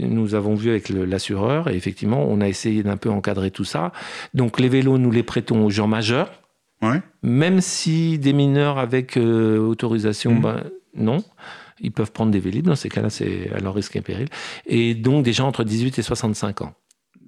nous 0.00 0.36
avons 0.36 0.54
vu 0.54 0.70
avec 0.70 0.90
l'assureur 0.90 1.68
et 1.68 1.74
effectivement, 1.74 2.24
on 2.24 2.40
a 2.40 2.46
essayé 2.46 2.84
d'un 2.84 2.96
peu 2.96 3.10
encadrer 3.10 3.50
tout 3.50 3.64
ça. 3.64 3.90
Donc, 4.32 4.60
les 4.60 4.68
vélos, 4.68 4.96
nous 4.96 5.10
les 5.10 5.24
prêtons 5.24 5.66
aux 5.66 5.70
gens 5.70 5.88
majeurs. 5.88 6.30
Ouais. 6.82 7.00
Même 7.24 7.60
si 7.60 8.20
des 8.20 8.32
mineurs 8.32 8.78
avec 8.78 9.16
autorisation, 9.16 10.34
mmh. 10.34 10.40
ben, 10.40 10.62
non 10.94 11.24
ils 11.82 11.92
peuvent 11.92 12.12
prendre 12.12 12.30
des 12.30 12.40
Vélib. 12.40 12.66
Dans 12.66 12.76
ces 12.76 12.88
cas-là, 12.88 13.10
c'est 13.10 13.50
à 13.52 13.58
leur 13.58 13.74
risque 13.74 13.96
et 13.96 14.00
péril. 14.00 14.28
Et 14.66 14.94
donc, 14.94 15.24
des 15.24 15.32
gens 15.32 15.48
entre 15.48 15.64
18 15.64 15.98
et 15.98 16.02
65 16.02 16.62
ans. 16.62 16.74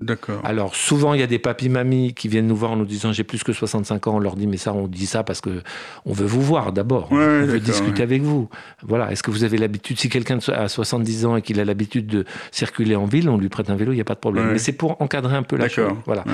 D'accord. 0.01 0.41
Alors 0.45 0.75
souvent 0.75 1.15
il 1.15 1.21
y 1.21 1.23
a 1.23 1.27
des 1.27 1.39
papis 1.39 1.69
mamies 1.69 2.15
qui 2.15 2.29
viennent 2.29 2.47
nous 2.47 2.57
voir 2.57 2.73
en 2.73 2.77
nous 2.77 2.85
disant 2.85 3.13
j'ai 3.13 3.25
plus 3.25 3.45
que 3.45 3.53
65 3.53 4.07
ans. 4.07 4.17
On 4.17 4.19
leur 4.19 4.37
dit 4.37 4.47
mais 4.47 4.57
ça 4.57 4.73
on 4.73 4.89
dit 4.89 5.07
ça 5.07 5.23
parce 5.23 5.41
que 5.41 5.63
on 6.05 6.13
veut 6.13 6.27
vous 6.27 6.43
voir 6.43 6.73
d'abord. 6.73 7.09
on 7.11 7.17
veut 7.17 7.61
discuter 7.61 8.03
avec 8.03 8.23
vous. 8.23 8.49
Voilà. 8.83 9.13
Est-ce 9.13 9.23
que 9.23 9.31
vous 9.31 9.45
avez 9.45 9.57
l'habitude 9.57 9.99
si 9.99 10.09
quelqu'un 10.09 10.39
a 10.49 10.69
70 10.69 11.27
ans 11.27 11.37
et 11.37 11.43
qu'il 11.43 11.61
a 11.61 11.65
l'habitude 11.65 12.07
de 12.07 12.25
circuler 12.51 12.97
en 12.97 13.07
ville, 13.07 13.29
on 13.29 13.39
lui 13.39 13.49
prête 13.49 13.71
un 13.71 13.77
vélo, 13.77 13.93
il 13.93 13.97
n'y 13.97 14.01
a 14.01 14.05
pas 14.05 14.15
de 14.15 14.21
problème. 14.21 14.51
Mais 14.53 14.59
c'est 14.59 14.73
pour 14.73 15.01
encadrer 15.01 15.37
un 15.37 15.43
peu 15.43 15.57
la 15.57 15.69
chose. 15.69 15.93
Voilà. 16.07 16.25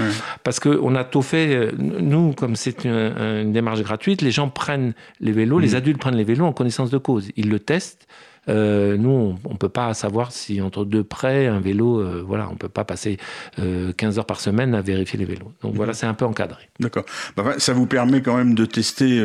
Parce 0.43 0.59
que 0.59 0.79
on 0.83 0.95
a 0.95 1.05
tout 1.05 1.23
fait. 1.23 1.55
Euh, 1.55 1.73
nous 1.79 2.33
comme 2.33 2.57
c'est 2.57 2.85
une, 2.85 3.53
démarche 3.53 3.83
gratuite, 3.83 4.23
les 4.23 4.31
gens 4.31 4.49
prennent 4.49 4.95
les 5.21 5.33
vélos, 5.33 5.59
les 5.59 5.73
mm. 5.73 5.77
adultes 5.77 5.99
prennent 5.99 6.17
les 6.17 6.25
vélos 6.25 6.47
en 6.47 6.53
connaissance 6.53 6.91
de 6.91 6.99
cause. 6.99 7.31
Ils 7.37 7.51
le 7.51 7.59
testent 7.61 8.07
euh, 8.49 8.97
nous, 8.97 9.37
on 9.45 9.53
ne 9.53 9.57
peut 9.57 9.69
pas 9.69 9.93
savoir 9.95 10.33
si 10.33 10.61
entre 10.61 10.85
deux 10.85 11.05
prêts, 11.05 11.47
un 11.47 11.61
vélo, 11.61 12.01
euh, 12.01 12.23
voilà, 12.27 12.49
on 12.49 12.53
ne 12.53 12.59
peut 12.59 12.69
pas 12.69 12.85
passer 12.85 13.19
15 13.57 13.65
euh, 13.65 14.19
heures 14.19 14.27
par 14.27 14.41
semaine 14.41 14.75
à 14.75 14.81
vérifier 14.81 15.19
les 15.19 15.25
vélos. 15.25 15.53
Donc 15.63 15.75
voilà, 15.75 15.93
c'est 15.93 16.07
un 16.07 16.15
peu 16.15 16.25
encadré. 16.25 16.69
D'accord. 16.81 17.05
Bah, 17.37 17.55
ça 17.59 17.73
vous 17.73 17.87
permet 17.87 18.23
quand 18.23 18.37
même 18.37 18.55
de 18.55 18.65
tester 18.65 19.21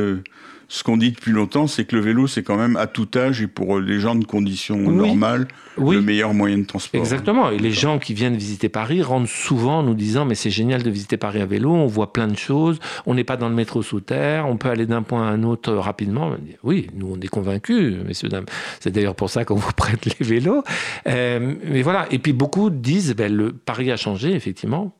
ce 0.67 0.84
qu'on 0.84 0.97
dit 0.97 1.12
depuis 1.12 1.32
longtemps, 1.32 1.67
c'est 1.67 1.86
que 1.86 1.95
le 1.95 2.01
vélo, 2.01 2.28
c'est 2.28 2.43
quand 2.43 2.58
même 2.58 2.75
à 2.78 2.88
tout 2.88 3.08
âge 3.15 3.41
et 3.41 3.47
pour 3.47 3.80
les 3.80 3.99
gens 3.99 4.15
de 4.15 4.25
conditions 4.25 4.78
normales, 4.78 5.47
le 5.78 6.01
meilleur 6.01 6.34
moyen 6.34 6.58
de 6.58 6.65
transport. 6.65 6.99
Exactement. 6.99 7.51
Et 7.51 7.60
les 7.60 7.71
gens 7.71 7.99
qui 7.99 8.13
viennent 8.13 8.36
visiter 8.36 8.69
Paris 8.69 9.01
rentrent 9.01 9.30
souvent 9.30 9.80
en 9.80 9.84
nous 9.84 9.93
disant 9.93 10.25
Mais 10.25 10.36
c'est 10.36 10.49
génial 10.49 10.84
de 10.84 10.89
visiter 10.89 11.17
Paris 11.17 11.41
à 11.41 11.45
vélo, 11.45 11.71
on 11.71 11.86
voit 11.86 12.13
plein 12.13 12.28
de 12.28 12.38
choses, 12.38 12.80
on 13.06 13.13
n'est 13.13 13.23
pas 13.23 13.38
dans 13.38 13.49
le 13.49 13.56
métro 13.56 13.84
sous 13.84 13.99
terre, 13.99 14.47
on 14.47 14.58
peut 14.58 14.69
aller 14.69 14.86
d'un 14.86 15.04
point 15.04 15.28
à 15.28 15.32
un 15.32 15.43
autre 15.43 15.73
rapidement. 15.73 16.36
Oui, 16.63 16.88
nous, 16.95 17.13
on 17.15 17.19
est 17.19 17.28
convaincus, 17.28 17.95
messieurs, 18.06 18.30
dames. 18.30 18.45
C'est 18.80 18.91
d'ailleurs 18.91 19.15
pour 19.15 19.30
ça 19.30 19.45
qu'on 19.45 19.56
vous 19.65 19.73
prête 19.73 20.06
les 20.06 20.25
vélos. 20.25 20.63
Euh, 21.08 21.56
mais 21.63 21.82
voilà. 21.82 22.08
Et 22.12 22.19
puis 22.19 22.34
beaucoup 22.34 22.69
disent 22.69 23.15
ben, 23.15 23.34
le 23.34 23.51
Paris 23.51 23.91
a 23.91 23.97
changé, 23.97 24.34
effectivement 24.34 24.95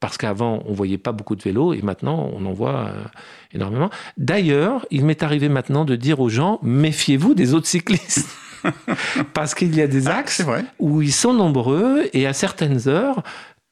parce 0.00 0.16
qu'avant, 0.16 0.62
on 0.66 0.72
voyait 0.72 0.98
pas 0.98 1.12
beaucoup 1.12 1.36
de 1.36 1.42
vélos 1.42 1.74
et 1.74 1.82
maintenant, 1.82 2.30
on 2.34 2.46
en 2.46 2.52
voit 2.52 2.86
euh, 2.86 3.04
énormément. 3.52 3.90
D'ailleurs, 4.16 4.86
il 4.90 5.04
m'est 5.04 5.22
arrivé 5.22 5.50
maintenant 5.50 5.84
de 5.84 5.94
dire 5.94 6.20
aux 6.20 6.30
gens, 6.30 6.58
méfiez-vous 6.62 7.34
des 7.34 7.52
autres 7.54 7.66
cyclistes. 7.66 8.26
parce 9.34 9.54
qu'il 9.54 9.74
y 9.74 9.80
a 9.80 9.86
des 9.86 10.08
ah, 10.08 10.16
axes 10.16 10.42
où 10.78 11.00
ils 11.02 11.12
sont 11.12 11.32
nombreux 11.32 12.08
et 12.12 12.26
à 12.26 12.32
certaines 12.32 12.88
heures, 12.88 13.22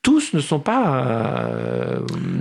tous 0.02 0.32
ne 0.32 0.40
sont 0.40 0.60
pas 0.60 1.50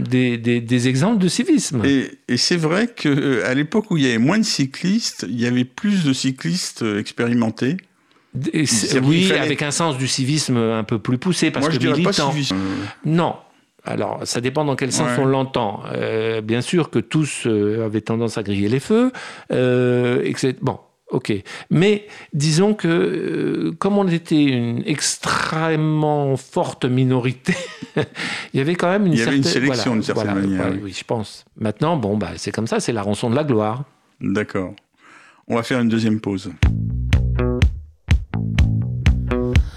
des, 0.10 0.38
des, 0.38 0.88
exemples 0.88 1.18
de 1.18 1.28
civisme. 1.28 1.82
Et, 1.84 2.12
et 2.30 2.38
c'est 2.38 2.56
vrai 2.56 2.88
qu'à 2.88 3.54
l'époque 3.54 3.92
où 3.92 3.98
il 3.98 4.04
y 4.04 4.08
avait 4.08 4.20
moins 4.20 4.38
de 4.38 4.44
cyclistes, 4.44 5.26
il 5.28 5.40
y 5.42 5.46
avait 5.46 5.66
plus 5.66 6.06
de 6.06 6.14
cyclistes 6.14 6.86
expérimentés. 6.98 7.78
oui, 9.04 9.32
avec 9.34 9.62
un 9.62 9.72
sens 9.72 9.98
du 9.98 10.08
civisme 10.08 10.58
un 10.58 10.84
peu 10.84 11.00
plus 11.00 11.18
poussé, 11.18 11.52
parce 11.52 11.66
Moi, 11.66 11.76
que 11.76 11.84
je 11.84 11.90
militant. 11.90 12.28
Pas 12.28 12.32
civisme. 12.32 12.58
Non, 13.04 13.36
alors, 13.88 14.20
ça 14.26 14.42
dépend 14.42 14.66
dans 14.66 14.76
quel 14.76 14.92
sens 14.92 15.18
on 15.18 15.26
l'entend. 15.26 15.82
Euh, 15.94 16.42
bien 16.42 16.62
sûr 16.62 16.90
que 16.90 17.00
tous 17.00 17.44
euh, 17.46 17.86
avaient 17.86 18.02
tendance 18.02 18.38
à 18.38 18.44
griller 18.44 18.68
les 18.68 18.82
feux. 18.82 19.12
Euh, 19.52 20.30
bon, 20.62 20.78
ok. 21.10 21.34
Mais 21.70 22.06
disons 22.34 22.74
que, 22.74 23.74
comme 23.80 23.98
on 23.98 24.08
était 24.08 24.44
une 24.44 24.84
extrêmement 24.86 26.36
forte 26.36 26.84
minorité, 26.84 27.56
il 27.96 28.58
y 28.58 28.60
avait 28.60 28.76
quand 28.76 28.90
même 28.90 29.06
une 29.06 29.14
il 29.14 29.20
y 29.20 29.20
certaine... 29.20 29.40
avait 29.40 29.48
une 29.48 29.54
sélection 29.54 29.94
d'une 29.94 30.04
certaine 30.04 30.36
manière. 30.36 30.74
oui. 30.84 30.94
je 30.94 31.04
pense. 31.06 31.46
Maintenant, 31.58 31.96
bon, 31.96 32.18
bah, 32.18 32.32
c'est 32.36 32.52
comme 32.52 32.68
ça, 32.68 32.82
c'est 32.82 32.94
la 32.94 33.04
rançon 33.04 33.30
de 33.30 33.36
la 33.36 33.46
gloire. 33.46 33.86
D'accord. 34.20 34.74
On 35.48 35.56
va 35.56 35.64
faire 35.64 35.80
une 35.80 35.90
deuxième 35.90 36.20
pause. 36.20 36.52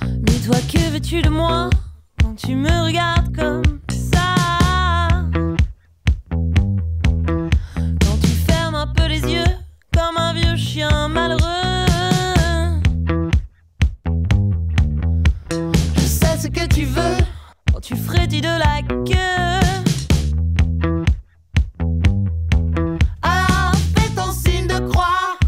Mais 0.05 0.39
toi, 0.45 0.57
que 0.73 0.93
veux-tu 0.93 1.23
de 1.23 1.29
moi 1.29 1.71
quand 2.21 2.35
tu 2.35 2.57
me 2.57 2.87
regardes 2.87 3.35
comme 3.37 3.63
de 18.41 18.59
la 18.59 18.83
queue. 19.05 19.61
Alors 23.23 23.75
fais 23.95 24.15
ton 24.15 24.33
signe 24.33 24.67
de 24.67 24.79
croix 24.89 25.39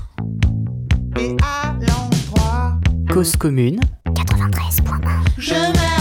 et 1.18 1.36
à 1.42 1.72
l'endroit. 1.80 2.78
Cause 3.10 3.36
commune 3.36 3.80
93.1 4.06 5.00
Je 5.38 5.91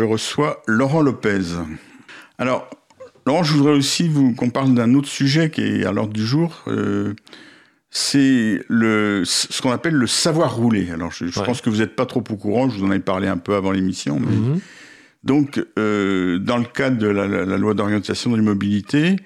je 0.00 0.04
reçois 0.06 0.62
Laurent 0.66 1.02
Lopez. 1.02 1.42
Alors, 2.38 2.70
Laurent, 3.26 3.42
je 3.42 3.52
voudrais 3.52 3.74
aussi 3.74 4.10
qu'on 4.34 4.48
parle 4.48 4.72
d'un 4.72 4.94
autre 4.94 5.08
sujet 5.08 5.50
qui 5.50 5.60
est 5.60 5.84
à 5.84 5.92
l'ordre 5.92 6.14
du 6.14 6.24
jour. 6.24 6.64
Euh, 6.68 7.12
c'est 7.90 8.62
ce 8.70 9.60
qu'on 9.60 9.72
appelle 9.72 9.92
le 9.92 10.06
savoir 10.06 10.56
rouler. 10.56 10.90
Alors, 10.90 11.12
je, 11.12 11.26
pense 11.42 11.60
que 11.60 11.68
vous 11.68 11.80
n'êtes 11.80 11.96
pas 11.96 12.06
trop 12.06 12.24
au 12.30 12.36
courant, 12.36 12.70
je 12.70 12.78
vous 12.78 12.86
en 12.86 12.92
ai 12.92 12.98
parlé 12.98 13.28
un 13.28 13.36
peu 13.36 13.54
avant 13.54 13.72
l'émission. 13.72 14.18
Mhm. 14.20 14.60
Donc, 15.22 15.62
euh, 15.78 16.38
dans 16.38 16.56
le 16.56 16.64
cadre 16.64 16.96
de 16.96 17.08
la, 17.08 17.58
loi 17.58 17.74
d'orientation 17.74 18.30
de 18.30 18.36
l'immobilité, 18.36 19.16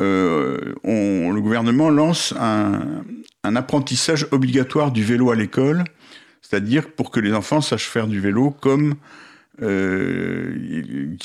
euh, 0.00 0.74
le 0.84 1.40
gouvernement 1.40 1.90
lance 1.90 2.34
un 2.38 3.56
apprentissage 3.56 4.28
obligatoire 4.30 4.92
du 4.92 5.02
vélo 5.02 5.32
à 5.32 5.34
l'école, 5.34 5.82
c'est-à-dire 6.40 6.92
pour 6.92 7.10
que 7.10 7.18
les 7.18 7.32
enfants 7.32 7.60
sachent 7.60 7.88
faire 7.88 8.06
du 8.06 8.20
vélo 8.20 8.52
comme 8.52 8.94
euh, 9.62 11.16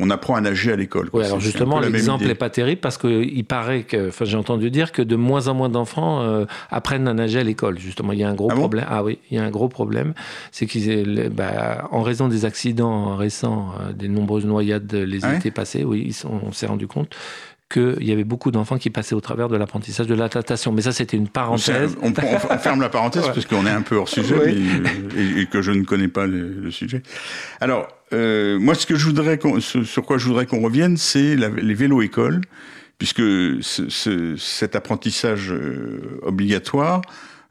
on 0.00 0.10
apprend 0.10 0.34
à 0.34 0.40
nager 0.40 0.72
à 0.72 0.76
l'école. 0.76 1.08
Oui, 1.12 1.24
alors 1.24 1.40
justement, 1.40 1.80
l'exemple 1.80 2.26
n'est 2.26 2.34
pas 2.34 2.50
terrible 2.50 2.80
parce 2.80 2.98
qu'il 2.98 3.44
paraît 3.44 3.84
que, 3.84 4.08
enfin, 4.08 4.24
j'ai 4.26 4.36
entendu 4.36 4.70
dire 4.70 4.92
que 4.92 5.00
de 5.00 5.16
moins 5.16 5.48
en 5.48 5.54
moins 5.54 5.70
d'enfants 5.70 6.20
euh, 6.22 6.44
apprennent 6.70 7.08
à 7.08 7.14
nager 7.14 7.38
à 7.38 7.44
l'école. 7.44 7.78
Justement, 7.78 8.12
il 8.12 8.18
y 8.18 8.24
a 8.24 8.28
un 8.28 8.34
gros 8.34 8.50
ah 8.50 8.54
problème. 8.54 8.86
ah 8.88 9.02
oui, 9.02 9.18
il 9.30 9.38
y 9.38 9.40
a 9.40 9.44
un 9.44 9.50
gros 9.50 9.68
problème, 9.68 10.12
c'est 10.52 10.66
qu'ils, 10.66 11.30
bah, 11.34 11.88
en 11.90 12.02
raison 12.02 12.28
des 12.28 12.44
accidents 12.44 13.16
récents, 13.16 13.72
euh, 13.80 13.92
des 13.92 14.08
nombreuses 14.08 14.46
noyades 14.46 14.92
les 14.92 15.24
ah 15.24 15.36
étés 15.36 15.50
passés, 15.50 15.84
oui, 15.84 16.14
on 16.24 16.52
s'est 16.52 16.66
rendu 16.66 16.86
compte 16.86 17.14
qu'il 17.70 18.02
y 18.02 18.12
avait 18.12 18.24
beaucoup 18.24 18.50
d'enfants 18.50 18.76
qui 18.76 18.90
passaient 18.90 19.14
au 19.14 19.20
travers 19.20 19.48
de 19.48 19.56
l'apprentissage 19.56 20.06
de 20.06 20.14
la 20.14 20.28
natation. 20.28 20.72
Mais 20.72 20.82
ça, 20.82 20.92
c'était 20.92 21.16
une 21.16 21.28
parenthèse. 21.28 21.96
On, 22.02 22.12
ferme 22.58 22.80
la 22.80 22.88
parenthèse 22.88 23.22
parce 23.26 23.46
qu'on 23.46 23.64
est 23.64 23.70
un 23.70 23.82
peu 23.82 23.96
hors 23.96 24.08
sujet 24.08 24.54
et, 25.16 25.46
que 25.46 25.62
je 25.62 25.70
ne 25.70 25.84
connais 25.84 26.08
pas 26.08 26.26
le, 26.26 26.70
sujet. 26.70 27.02
Alors, 27.60 27.88
euh, 28.12 28.58
moi, 28.58 28.74
ce 28.74 28.86
que 28.86 28.96
je 28.96 29.06
voudrais, 29.06 29.38
sur 29.60 30.04
quoi 30.04 30.18
je 30.18 30.26
voudrais 30.26 30.46
qu'on 30.46 30.60
revienne, 30.60 30.96
c'est 30.96 31.36
les 31.36 31.74
vélos-écoles, 31.74 32.40
puisque 32.98 33.22
cet 33.62 34.76
apprentissage 34.76 35.52
euh, 35.52 36.20
obligatoire, 36.22 37.02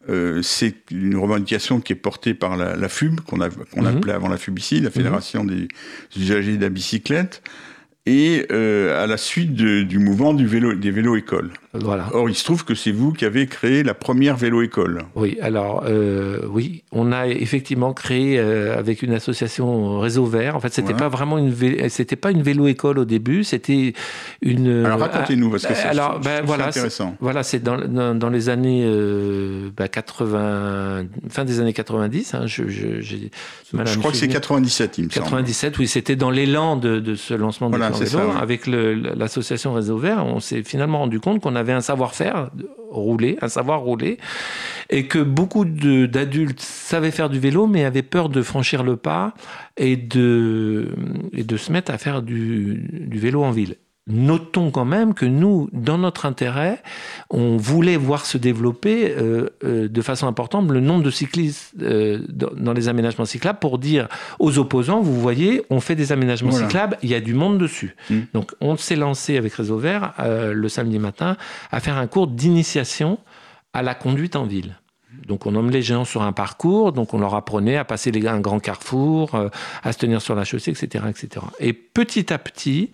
euh, 0.10 0.42
c'est 0.42 0.92
une 0.92 1.18
revendication 1.18 1.80
qui 1.80 1.94
est 1.94 1.98
portée 1.98 2.34
par 2.34 2.58
la, 2.58 2.76
la 2.76 2.90
FUB, 2.90 3.22
qu'on 3.22 3.38
mhm. 3.38 3.86
appelait 3.86 4.14
avant 4.14 4.28
la 4.28 4.38
FUB 4.38 4.60
ici, 4.60 4.82
la 4.82 4.92
Fédération 4.92 5.46
des 5.46 5.68
usagers 6.18 6.58
de 6.58 6.62
la 6.62 6.70
bicyclette 6.70 7.42
et 8.10 8.48
euh, 8.52 9.04
à 9.04 9.06
la 9.06 9.18
suite 9.18 9.54
du 9.54 10.00
mouvement 10.00 10.34
du 10.34 10.48
vélo, 10.48 10.74
des 10.74 10.90
vélos-écoles. 10.90 11.52
Voilà. 11.74 12.08
Or, 12.14 12.28
il 12.28 12.36
se 12.36 12.44
trouve 12.44 12.66
que 12.66 12.74
c'est 12.74 12.92
vous 12.92 13.14
qui 13.14 13.26
avez 13.26 13.46
créé 13.46 13.84
la 13.84 13.94
première 13.94 14.36
vélo-école. 14.36 15.04
Oui, 15.14 15.38
alors, 15.40 15.84
euh, 15.86 16.40
oui, 16.50 16.84
on 16.92 17.12
a 17.12 17.28
effectivement 17.28 17.94
créé 17.94 18.40
euh, 18.40 18.76
avec 18.76 19.04
une 19.04 19.14
association 19.14 20.00
Réseau 20.00 20.26
Vert. 20.26 20.56
En 20.56 20.60
fait, 20.60 20.74
c'était 20.74 20.96
pas 20.96 21.10
vraiment 21.10 21.38
une, 21.38 21.54
c'était 21.90 22.16
pas 22.16 22.32
une 22.32 22.42
vélo-école 22.42 22.98
au 22.98 23.06
début, 23.06 23.44
c'était 23.44 23.94
une. 24.42 24.84
Alors, 24.84 25.00
racontez-nous, 25.00 25.52
parce 25.52 25.68
que 25.68 25.76
c'est 25.76 25.90
alors, 25.90 26.20
ben, 26.20 26.44
voilà, 26.44 26.68
intéressant. 26.68 27.16
Voilà, 27.20 27.44
c'est 27.44 27.60
dans, 27.62 27.78
dans, 28.16 28.30
les 28.30 28.50
années 28.50 28.90
80, 29.76 31.04
ben, 31.04 31.08
fin 31.30 31.46
des 31.46 31.60
années 31.60 31.74
90. 31.74 32.34
Hein, 32.34 32.48
je, 32.48 32.68
je, 32.68 33.02
je 33.02 33.98
crois 34.00 34.12
que 34.12 34.18
c'est 34.18 34.28
97, 34.28 34.98
il 34.98 35.04
me 35.06 35.10
97, 35.10 35.78
oui, 35.78 35.88
c'était 35.88 36.16
dans 36.16 36.32
l'élan 36.32 36.78
de, 36.78 37.00
de, 37.00 37.14
ce 37.14 37.36
lancement 37.36 37.70
voilà, 37.70 37.92
de 37.92 38.04
vélo. 38.04 38.32
Avec 38.42 38.66
l'association 38.66 39.74
Réseau 39.74 39.98
Vert, 39.98 40.26
on 40.26 40.40
s'est 40.40 40.64
finalement 40.64 41.00
rendu 41.00 41.20
compte 41.20 41.42
qu'on 41.42 41.59
avait 41.60 41.74
un 41.74 41.82
savoir-faire 41.82 42.50
rouler, 42.90 43.38
un 43.42 43.50
savoir 43.50 43.82
rouler, 43.82 44.18
et 44.90 45.08
que 45.08 45.20
beaucoup 45.20 45.66
d'adultes 45.66 46.62
savaient 46.62 47.12
faire 47.12 47.30
du 47.30 47.40
vélo, 47.40 47.68
mais 47.68 47.86
avaient 47.86 48.02
peur 48.02 48.30
de 48.30 48.42
franchir 48.42 48.84
le 48.84 48.98
pas 48.98 49.34
et 49.78 49.96
de, 49.96 50.96
et 51.34 51.44
de 51.44 51.58
se 51.58 51.72
mettre 51.72 51.92
à 51.92 51.98
faire 51.98 52.22
du, 52.22 52.88
du 52.92 53.20
vélo 53.20 53.44
en 53.44 53.52
ville. 53.52 53.76
Notons 54.10 54.72
quand 54.72 54.86
même 54.86 55.14
que 55.14 55.26
nous, 55.26 55.70
dans 55.72 56.00
notre 56.00 56.26
intérêt, 56.26 56.82
on 57.30 57.58
voulait 57.58 57.96
voir 57.96 58.26
se 58.26 58.40
développer 58.40 59.12
euh, 59.12 59.50
euh, 59.64 59.88
de 59.88 60.02
façon 60.02 60.26
importante 60.26 60.68
le 60.72 60.80
nombre 60.80 61.04
de 61.04 61.12
cyclistes 61.12 61.76
euh, 61.80 62.20
dans 62.28 62.74
les 62.74 62.88
aménagements 62.88 63.26
cyclables 63.26 63.60
pour 63.60 63.78
dire 63.78 64.08
aux 64.40 64.58
opposants, 64.58 65.00
vous 65.00 65.20
voyez, 65.22 65.62
on 65.70 65.80
fait 65.80 65.96
des 65.96 66.12
aménagements 66.12 66.52
cyclables, 66.52 66.98
il 67.04 67.10
y 67.10 67.14
a 67.14 67.22
du 67.22 67.36
monde 67.36 67.60
dessus. 67.60 67.96
Mm. 68.10 68.20
Donc 68.34 68.56
on 68.62 68.78
s'est 68.78 68.96
lancé 68.96 69.38
avec 69.38 69.54
Réseau 69.54 69.78
Vert 69.78 70.14
le 70.20 70.70
samedi 70.70 70.98
matin 70.98 71.38
à 71.72 71.80
faire 71.80 71.98
un 71.98 72.08
cours 72.08 72.26
d'initiation 72.28 73.20
à 73.74 73.84
la 73.84 73.94
conduite 73.94 74.36
en 74.36 74.46
ville. 74.46 74.80
Donc 75.28 75.46
on 75.46 75.56
emmenait 75.56 75.74
les 75.74 75.82
gens 75.84 76.06
sur 76.06 76.24
un 76.24 76.32
parcours, 76.32 76.94
donc 76.94 77.14
on 77.14 77.20
leur 77.20 77.36
apprenait 77.36 77.78
à 77.78 77.86
passer 77.86 78.12
un 78.28 78.40
grand 78.40 78.60
carrefour, 78.60 79.40
à 79.84 79.92
se 79.92 79.98
tenir 80.00 80.22
sur 80.22 80.34
la 80.34 80.46
chaussée, 80.46 80.72
etc., 80.72 81.06
etc. 81.10 81.46
Et 81.60 81.74
petit 81.74 82.34
à 82.34 82.40
petit, 82.40 82.92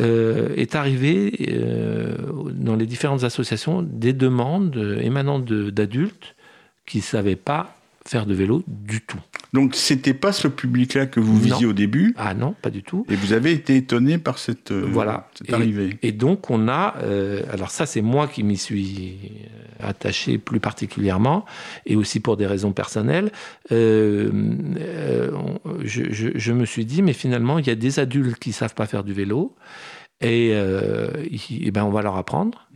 euh, 0.00 0.54
est 0.56 0.74
arrivé 0.74 1.32
euh, 1.52 2.16
dans 2.52 2.74
les 2.74 2.86
différentes 2.86 3.24
associations 3.24 3.82
des 3.82 4.12
demandes 4.12 4.98
émanant 5.00 5.38
d'adultes 5.38 6.34
qui 6.86 6.98
ne 6.98 7.02
savaient 7.02 7.36
pas 7.36 7.79
faire 8.06 8.26
de 8.26 8.34
vélo 8.34 8.62
du 8.66 9.00
tout. 9.00 9.18
Donc 9.52 9.74
c'était 9.74 10.14
pas 10.14 10.32
ce 10.32 10.48
public-là 10.48 11.06
que 11.06 11.20
vous 11.20 11.38
visiez 11.38 11.66
au 11.66 11.72
début? 11.72 12.14
Ah 12.16 12.34
non, 12.34 12.54
pas 12.60 12.70
du 12.70 12.82
tout. 12.82 13.04
Et 13.08 13.16
vous 13.16 13.32
avez 13.32 13.52
été 13.52 13.76
étonné 13.76 14.18
par 14.18 14.38
cette, 14.38 14.70
euh, 14.70 14.86
voilà. 14.90 15.28
arrivée? 15.52 15.98
Et 16.02 16.12
donc 16.12 16.50
on 16.50 16.68
a, 16.68 16.94
alors 17.52 17.70
ça 17.70 17.86
c'est 17.86 18.02
moi 18.02 18.28
qui 18.28 18.42
m'y 18.42 18.56
suis 18.56 19.18
attaché 19.80 20.38
plus 20.38 20.60
particulièrement, 20.60 21.44
et 21.86 21.96
aussi 21.96 22.20
pour 22.20 22.36
des 22.36 22.46
raisons 22.46 22.72
personnelles, 22.72 23.32
je, 23.70 24.28
je, 25.84 26.52
me 26.52 26.64
suis 26.64 26.84
dit, 26.84 27.02
mais 27.02 27.12
finalement 27.12 27.58
il 27.58 27.66
y 27.66 27.70
a 27.70 27.74
des 27.74 27.98
adultes 27.98 28.38
qui 28.38 28.52
savent 28.52 28.74
pas 28.74 28.86
faire 28.86 29.04
du 29.04 29.12
vélo, 29.12 29.56
et, 30.20 30.50
euh, 30.52 31.08
et, 31.50 31.70
ben 31.70 31.84
on 31.84 31.90
va 31.90 32.02
leur 32.02 32.16
apprendre. 32.16 32.68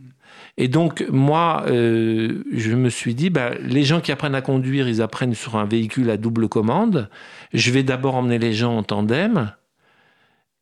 Et 0.57 0.69
donc, 0.69 1.05
moi, 1.11 1.65
euh, 1.67 2.43
je 2.53 2.73
me 2.75 2.89
suis 2.89 3.13
dit, 3.13 3.29
ben, 3.29 3.55
les 3.61 3.83
gens 3.83 3.99
qui 3.99 4.11
apprennent 4.11 4.35
à 4.35 4.41
conduire, 4.41 4.87
ils 4.87 5.01
apprennent 5.01 5.33
sur 5.33 5.57
un 5.57 5.65
véhicule 5.65 6.09
à 6.09 6.17
double 6.17 6.47
commande. 6.47 7.09
Je 7.53 7.71
vais 7.71 7.83
d'abord 7.83 8.15
emmener 8.15 8.39
les 8.39 8.53
gens 8.53 8.77
en 8.77 8.83
tandem. 8.83 9.51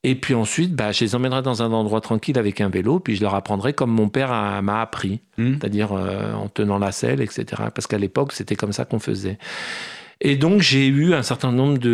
Et 0.06 0.16
puis 0.16 0.34
ensuite, 0.34 0.74
ben, 0.74 0.92
je 0.92 1.06
les 1.06 1.16
emmènerai 1.16 1.44
dans 1.44 1.62
un 1.62 1.72
endroit 1.72 2.02
tranquille 2.02 2.38
avec 2.38 2.60
un 2.60 2.70
vélo, 2.70 3.00
puis 3.00 3.16
je 3.16 3.22
leur 3.22 3.36
apprendrai 3.36 3.74
comme 3.74 3.92
mon 3.92 4.10
père 4.10 4.30
m'a 4.62 4.82
appris, 4.82 5.22
mmh. 5.38 5.54
c'est-à-dire 5.54 5.94
euh, 5.94 6.34
en 6.34 6.50
tenant 6.50 6.78
la 6.78 6.92
selle, 6.92 7.22
etc. 7.22 7.46
Parce 7.74 7.88
qu'à 7.88 7.98
l'époque, 7.98 8.34
c'était 8.34 8.56
comme 8.56 8.74
ça 8.74 8.84
qu'on 8.84 9.00
faisait. 9.00 9.38
Et 10.20 10.36
donc, 10.36 10.62
j'ai 10.62 10.88
eu 10.88 11.14
un 11.14 11.24
certain 11.24 11.52
nombre 11.52 11.78
d'élèves, 11.78 11.90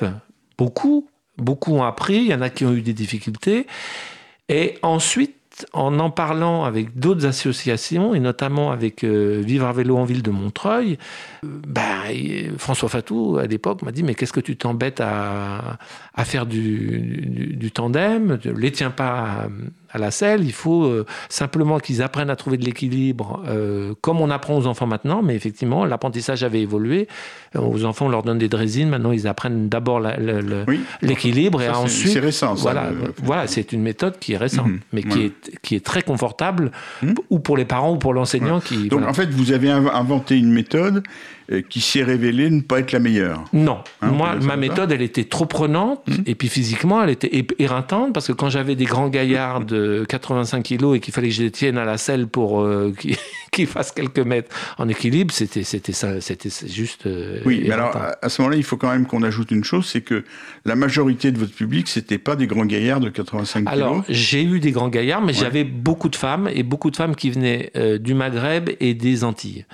de, 0.00 0.08
de, 0.08 0.14
beaucoup, 0.56 1.08
Beaucoup 1.36 1.74
ont 1.74 1.82
appris, 1.82 2.16
il 2.16 2.26
y 2.26 2.34
en 2.34 2.42
a 2.42 2.48
qui 2.48 2.64
ont 2.64 2.72
eu 2.72 2.82
des 2.82 2.92
difficultés. 2.92 3.66
Et 4.48 4.74
ensuite, 4.82 5.66
en 5.72 5.98
en 6.00 6.10
parlant 6.10 6.64
avec 6.64 6.98
d'autres 6.98 7.26
associations, 7.26 8.14
et 8.14 8.20
notamment 8.20 8.72
avec 8.72 9.04
euh, 9.04 9.40
Vivre 9.44 9.66
à 9.66 9.72
vélo 9.72 9.96
en 9.96 10.04
ville 10.04 10.22
de 10.22 10.30
Montreuil, 10.30 10.98
euh, 11.44 11.48
ben, 11.66 12.58
François 12.58 12.88
Fatou, 12.88 13.38
à 13.38 13.46
l'époque, 13.46 13.82
m'a 13.82 13.92
dit 13.92 14.02
Mais 14.02 14.14
qu'est-ce 14.14 14.32
que 14.32 14.40
tu 14.40 14.56
t'embêtes 14.56 15.00
à, 15.00 15.78
faire 16.24 16.46
du, 16.46 17.54
du, 17.56 17.70
tandem? 17.70 18.38
Ne 18.44 18.52
les 18.52 18.72
tiens 18.72 18.90
pas 18.90 19.44
à 19.44 19.48
la 19.98 20.10
selle. 20.10 20.44
Il 20.44 20.52
faut 20.52 20.84
euh, 20.84 21.06
simplement 21.28 21.78
qu'ils 21.78 22.02
apprennent 22.02 22.30
à 22.30 22.36
trouver 22.36 22.56
de 22.56 22.64
l'équilibre, 22.64 23.42
euh, 23.46 23.94
comme 24.00 24.20
on 24.20 24.30
apprend 24.30 24.56
aux 24.56 24.66
enfants 24.66 24.86
maintenant. 24.86 25.22
Mais 25.22 25.34
effectivement, 25.34 25.84
l'apprentissage 25.84 26.42
avait 26.44 26.60
évolué. 26.60 27.08
Euh, 27.56 27.60
aux 27.60 27.84
enfants, 27.84 28.06
on 28.06 28.08
leur 28.08 28.22
donne 28.22 28.38
des 28.38 28.48
drésines. 28.48 28.88
Maintenant, 28.88 29.12
ils 29.12 29.26
apprennent 29.26 29.68
d'abord 29.68 30.00
l'équilibre 31.02 31.62
et 31.62 31.68
ensuite. 31.68 32.12
C'est 32.12 32.20
récent. 32.20 32.56
Ça, 32.56 32.62
voilà, 32.62 32.90
voilà, 33.22 33.46
c'est 33.46 33.72
une 33.72 33.82
méthode 33.82 34.18
qui 34.18 34.32
est 34.32 34.36
récente, 34.36 34.66
mhm. 34.66 34.80
mais 34.92 35.02
qui 35.02 35.22
est 35.22 35.32
qui 35.62 35.74
est 35.76 35.84
très 35.84 36.02
confortable, 36.02 36.70
mhm. 37.02 37.14
ou 37.30 37.38
pour 37.38 37.56
les 37.56 37.64
parents 37.64 37.92
ou 37.92 37.98
pour 37.98 38.14
l'enseignant. 38.14 38.60
qui 38.60 38.88
Donc 38.88 39.06
en 39.06 39.14
fait, 39.14 39.30
vous 39.30 39.52
avez 39.52 39.70
inventé 39.70 40.36
une 40.36 40.52
méthode 40.52 41.02
qui 41.68 41.80
s'est 41.80 42.02
révélée 42.02 42.50
ne 42.50 42.60
pas 42.60 42.80
être 42.80 42.92
la 42.92 42.98
meilleure. 42.98 43.44
Non, 43.52 43.78
hein, 44.00 44.10
moi, 44.10 44.36
ma 44.36 44.56
méthode, 44.56 44.92
elle 44.92 45.02
était 45.02 45.24
trop 45.24 45.46
prenante, 45.46 46.02
hmm. 46.08 46.22
et 46.26 46.34
puis 46.34 46.48
physiquement, 46.48 47.02
elle 47.02 47.10
était 47.10 47.46
éreintante, 47.58 48.12
parce 48.12 48.26
que 48.26 48.32
quand 48.32 48.48
j'avais 48.48 48.76
des 48.76 48.84
grands 48.84 49.08
gaillards 49.08 49.60
de 49.60 50.04
85 50.08 50.62
kilos 50.62 50.96
et 50.96 51.00
qu'il 51.00 51.12
fallait 51.12 51.28
que 51.28 51.34
je 51.34 51.42
les 51.42 51.50
tienne 51.50 51.78
à 51.78 51.84
la 51.84 51.98
selle 51.98 52.26
pour 52.26 52.62
euh, 52.62 52.94
qu'ils 53.52 53.66
fassent 53.66 53.92
quelques 53.92 54.20
mètres 54.20 54.54
en 54.78 54.88
équilibre, 54.88 55.32
c'était 55.32 55.62
juste. 56.66 57.06
Euh, 57.06 57.40
oui, 57.44 57.64
mais 57.66 57.72
alors 57.72 57.96
à 58.20 58.28
ce 58.28 58.40
moment-là, 58.42 58.56
il 58.56 58.64
faut 58.64 58.76
quand 58.76 58.90
même 58.90 59.06
qu'on 59.06 59.22
ajoute 59.22 59.50
une 59.50 59.64
chose, 59.64 59.86
c'est 59.86 60.00
que 60.00 60.24
la 60.64 60.76
majorité 60.76 61.30
de 61.30 61.38
votre 61.38 61.52
public, 61.52 61.88
c'était 61.88 62.18
pas 62.18 62.36
des 62.36 62.46
grands 62.46 62.66
gaillards 62.66 63.00
de 63.00 63.10
85 63.10 63.60
kilos. 63.60 63.72
Alors 63.72 64.04
j'ai 64.08 64.42
eu 64.42 64.60
des 64.60 64.72
grands 64.72 64.88
gaillards, 64.88 65.22
mais 65.22 65.32
j'avais 65.32 65.64
beaucoup 65.64 66.08
de 66.08 66.16
femmes 66.16 66.48
et 66.52 66.62
beaucoup 66.62 66.90
de 66.90 66.96
femmes 66.96 67.14
qui 67.14 67.30
venaient 67.30 67.70
du 68.00 68.14
Maghreb 68.14 68.70
et 68.80 68.94
des 68.94 69.24
Antilles. 69.24 69.66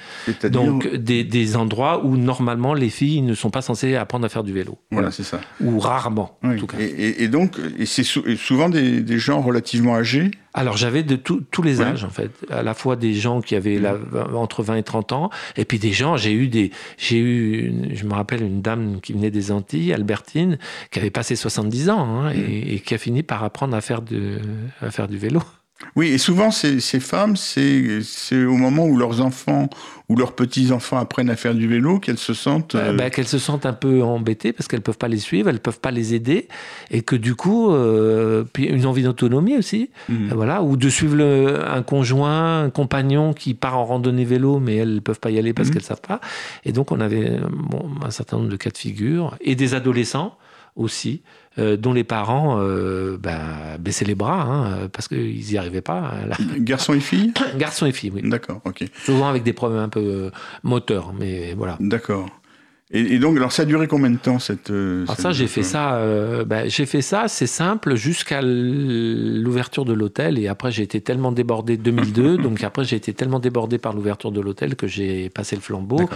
Donc 0.45 0.93
des, 0.95 1.25
des 1.25 1.57
endroits 1.61 2.05
où 2.05 2.17
normalement 2.17 2.75
les 2.75 2.91
filles 2.91 3.23
ne 3.23 3.35
sont 3.35 3.51
pas 3.51 3.63
censées 3.63 3.95
apprendre 3.95 4.27
à 4.27 4.29
faire 4.29 4.43
du 4.43 4.53
vélo. 4.53 4.79
Voilà, 4.91 5.11
c'est 5.11 5.23
ça. 5.23 5.41
Ou 5.61 5.79
rarement, 5.79 6.39
en 6.43 6.57
tout 6.57 6.67
cas. 6.67 6.79
Et, 6.81 7.29
donc, 7.29 7.57
et 7.79 7.87
c'est 7.87 8.05
souvent 8.05 8.69
des, 8.69 9.19
gens 9.19 9.41
relativement 9.41 9.95
âgés 9.95 10.31
alors 10.53 10.77
j'avais 10.77 11.05
de 11.05 11.15
tous 11.15 11.63
les 11.63 11.81
âges 11.81 12.03
en 12.03 12.11
fait, 12.11 12.33
à 12.51 12.65
la 12.65 12.75
fois 12.75 12.97
des 12.97 13.15
gens 13.15 13.41
qui 13.41 13.55
avaient 13.55 13.79
la, 13.79 13.97
entre 14.35 14.65
20 14.65 14.77
et 14.77 14.83
30 14.83 15.13
ans, 15.13 15.31
et 15.57 15.65
puis 15.65 15.79
des 15.79 15.93
gens, 15.93 16.17
j'ai 16.17 16.33
eu 16.33 16.49
des, 16.49 16.73
j'ai 16.99 17.19
eu, 17.19 17.73
je 17.95 18.05
me 18.05 18.15
rappelle 18.15 18.43
une 18.43 18.61
dame 18.61 19.01
qui 19.01 19.13
venait 19.13 19.31
des 19.31 19.53
Antilles, 19.53 19.93
Albertine, 19.93 20.59
qui 20.91 20.99
avait 20.99 21.11
passé 21.11 21.37
70 21.37 21.91
ans 21.91 22.01
hein, 22.01 22.33
et, 22.33 22.75
et, 22.75 22.81
qui 22.81 22.95
a 22.95 22.99
fini 22.99 23.23
par 23.23 23.45
apprendre 23.45 23.77
à 23.77 23.81
faire, 23.81 24.03
de, 24.03 24.41
à 24.81 24.91
faire 24.91 25.07
du 25.07 25.19
vélo. 25.19 25.41
Oui, 25.97 26.09
et 26.09 26.19
souvent, 26.19 26.51
ces, 26.51 26.81
ces 26.81 27.01
femmes, 27.01 27.37
c'est 27.37 28.01
au 28.45 28.57
moment 28.57 28.87
où 28.87 28.97
leurs 28.97 29.21
enfants 29.21 29.69
ou 30.09 30.17
leurs 30.17 30.33
petits-enfants 30.33 30.99
apprennent 30.99 31.31
à 31.31 31.37
faire 31.37 31.55
du 31.55 31.69
vélo 31.69 32.01
qu'elles 32.01 32.19
se 32.19 32.35
sentent... 32.35 32.75
Euh, 32.75 32.93
bah, 32.93 33.11
qu'elles 33.11 33.29
se 33.29 33.39
sentent 33.39 33.65
un 33.65 33.73
peu 33.73 34.03
embêtées 34.03 34.53
parce 34.53 34.67
qu'elles 34.67 34.83
peuvent 34.83 34.99
pas 34.99 35.09
les 35.09 35.19
suivre, 35.19 35.49
elles 35.49 35.61
peuvent 35.61 35.79
pas 35.79 35.93
les 35.93 36.15
aider, 36.15 36.49
et 36.91 37.03
que 37.03 37.15
du 37.15 37.37
coup, 37.37 37.71
euh, 37.71 38.45
puis 38.53 38.65
une 38.65 38.87
envie 38.87 39.05
d'autonomie 39.05 39.57
aussi, 39.57 39.91
mhm. 40.09 40.31
voilà, 40.35 40.63
ou 40.63 40.77
de 40.77 40.89
suivre 40.89 41.15
le, 41.15 41.65
un 41.65 41.83
conjoint, 41.83 42.65
un 42.65 42.71
compagnon 42.71 43.33
qui 43.33 43.55
part 43.55 43.79
en 43.79 43.85
randonnée 43.85 44.25
vélo, 44.25 44.59
mais 44.59 44.77
elles 44.77 45.01
peuvent 45.01 45.21
pas 45.21 45.31
y 45.31 45.39
aller 45.39 45.53
parce 45.53 45.69
mhm. 45.69 45.75
qu'elles 45.75 45.85
savent 45.85 46.01
pas. 46.01 46.21
Et 46.65 46.73
donc, 46.73 46.91
on 46.91 47.01
avait 47.01 47.39
bon, 47.49 47.89
un 48.05 48.11
certain 48.11 48.39
nombre 48.39 48.49
de 48.49 48.57
cas 48.57 48.71
de 48.71 48.79
figure, 48.79 49.37
et 49.41 49.55
des 49.55 49.75
adolescents 49.75 50.37
aussi, 50.81 51.23
euh, 51.59 51.77
dont 51.77 51.93
les 51.93 52.05
parents 52.05 52.59
euh, 52.61 53.19
bah, 53.19 53.77
baissaient 53.79 54.05
les 54.05 54.15
bras 54.15 54.43
hein, 54.43 54.89
parce 54.93 55.09
qu'ils 55.09 55.45
n'y 55.45 55.59
arrivaient 55.59 55.81
pas. 55.83 56.13
Garçons 56.59 56.95
et 56.95 57.01
filles 57.01 57.33
Garçons 57.57 57.87
et 57.87 57.93
filles, 57.93 58.13
oui. 58.15 58.23
D'accord, 58.25 58.61
ok. 58.65 58.85
Souvent 59.05 59.29
avec 59.29 59.43
des 59.43 59.53
problèmes 59.53 59.83
un 59.83 59.89
peu 59.89 60.01
euh, 60.01 60.31
moteurs, 60.63 61.13
mais 61.13 61.55
voilà. 61.55 61.77
D'accord. 61.81 62.29
Et, 62.93 63.21
donc, 63.21 63.37
alors 63.37 63.53
ça 63.53 63.63
a 63.63 63.65
duré 63.67 63.87
combien 63.87 64.11
de 64.11 64.17
temps 64.17 64.41
cette 64.41 64.71
euh, 64.71 65.05
Alors 65.05 65.17
ça, 65.17 65.31
j'ai 65.31 65.47
fait 65.47 65.63
ça. 65.63 65.95
Euh, 65.95 66.45
ben, 66.45 66.69
j'ai 66.69 66.87
fait 66.87 67.03
ça, 67.03 67.29
c'est 67.29 67.47
simple, 67.47 67.95
jusqu'à 67.95 68.41
l'ouverture 68.43 69.85
de 69.85 69.93
l'hôtel. 69.93 70.41
Et 70.41 70.49
après, 70.49 70.73
j'ai 70.73 70.83
été 70.83 71.01
tellement 71.01 71.31
débordé 71.31 71.77
2002. 71.77 72.37
donc 72.43 72.65
après, 72.65 72.83
j'ai 72.83 72.97
été 72.97 73.13
tellement 73.13 73.39
débordé 73.39 73.79
par 73.79 73.93
l'ouverture 73.93 74.33
de 74.33 74.41
l'hôtel 74.41 74.75
que 74.75 74.89
j'ai 74.89 75.31
passé 75.31 75.55
le 75.55 75.63
flambeau. 75.63 76.11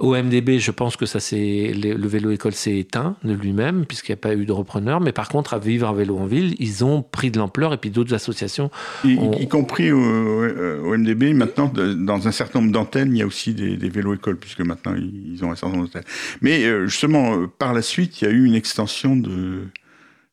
Au 0.00 0.16
MDB, 0.16 0.58
je 0.58 0.72
pense 0.72 0.96
que 0.96 1.06
ça 1.06 1.20
c'est 1.20 1.72
le 1.74 2.08
vélo 2.08 2.30
école 2.30 2.52
s'est 2.52 2.78
éteint 2.78 3.16
de 3.24 3.32
lui-même 3.32 3.84
puisqu'il 3.84 4.12
n'y 4.12 4.18
a 4.18 4.20
pas 4.20 4.34
eu 4.34 4.44
de 4.44 4.52
repreneur. 4.52 5.00
Mais 5.00 5.12
par 5.12 5.28
contre, 5.28 5.54
à 5.54 5.58
vivre 5.60 5.88
un 5.88 5.92
vélo 5.92 6.18
en 6.18 6.26
ville, 6.26 6.56
ils 6.58 6.84
ont 6.84 7.02
pris 7.02 7.30
de 7.30 7.38
l'ampleur 7.38 7.72
et 7.72 7.76
puis 7.76 7.90
d'autres 7.90 8.14
associations. 8.14 8.70
Y, 9.04 9.46
compris 9.48 9.92
au, 9.92 9.98
au, 10.00 10.96
MDB, 10.96 11.32
maintenant, 11.32 11.72
dans 11.72 12.26
un 12.26 12.32
certain 12.32 12.60
nombre 12.60 12.72
d'antennes, 12.72 13.14
il 13.14 13.18
y 13.18 13.22
a 13.22 13.26
aussi 13.26 13.54
des, 13.54 13.76
des 13.76 13.88
vélos 13.88 14.14
écoles 14.14 14.36
puisque 14.36 14.60
maintenant 14.60 14.94
ils 14.96 15.44
ont 15.44 15.52
un 15.52 15.54
certain 15.54 15.76
nombre 15.76 15.86
d'antennes. 15.86 16.07
Mais 16.40 16.64
euh, 16.64 16.86
justement, 16.86 17.36
euh, 17.36 17.46
par 17.46 17.72
la 17.72 17.82
suite, 17.82 18.20
il 18.20 18.24
y 18.24 18.28
a 18.28 18.30
eu 18.30 18.44
une 18.44 18.54
extension 18.54 19.16
de, 19.16 19.68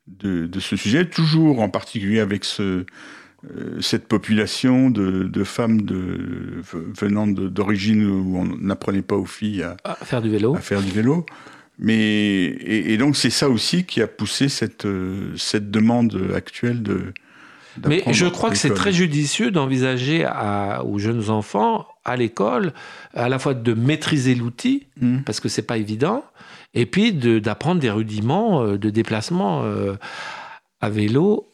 de, 0.08 0.60
ce 0.60 0.76
sujet, 0.76 1.06
toujours 1.06 1.62
en 1.62 1.70
particulier 1.70 2.20
avec 2.20 2.46
ce, 2.46 2.86
euh, 3.52 3.82
cette 3.82 4.08
population 4.08 4.90
de, 4.90 5.44
femmes 5.44 5.82
de, 5.82 6.62
venant 7.00 7.28
d'origine 7.28 8.06
où 8.06 8.38
on 8.38 8.46
n'apprenait 8.46 9.02
pas 9.02 9.16
aux 9.16 9.26
filles 9.26 9.64
à, 9.84 9.96
faire 10.04 10.22
du 10.22 10.30
vélo. 10.30 10.56
À 10.56 10.60
faire 10.60 10.82
du 10.82 10.92
vélo. 10.92 11.26
Mais, 11.78 12.46
et, 12.46 12.98
donc 12.98 13.18
c'est 13.18 13.30
ça 13.30 13.50
aussi 13.50 13.84
qui 13.84 14.02
a 14.02 14.08
poussé 14.08 14.48
cette, 14.48 14.88
cette 15.36 15.72
demande 15.72 16.32
actuelle 16.34 16.82
de... 16.82 17.14
Mais 17.86 18.02
je 18.12 18.28
crois 18.28 18.50
que 18.50 18.56
c'est 18.56 18.74
très 18.74 18.94
judicieux 18.94 19.52
d'envisager 19.52 20.26
aux 20.86 20.98
jeunes 20.98 21.30
enfants 21.30 21.86
à 22.06 22.16
l'école, 22.16 22.74
à 23.14 23.28
la 23.30 23.40
fois 23.40 23.54
de 23.54 23.74
maîtriser 23.74 24.36
l'outil, 24.36 24.88
mmh. 25.02 25.20
parce 25.22 25.40
que 25.40 25.50
c'est 25.50 25.64
pas 25.64 25.78
évident, 25.78 26.24
et 26.74 26.86
puis 26.86 27.12
d'apprendre 27.14 27.82
des 27.82 27.90
rudiments 27.90 28.64
euh, 28.64 28.78
de 28.78 28.90
déplacement 28.90 29.64
euh, 29.64 29.96
à 30.82 30.90
vélo 30.90 31.50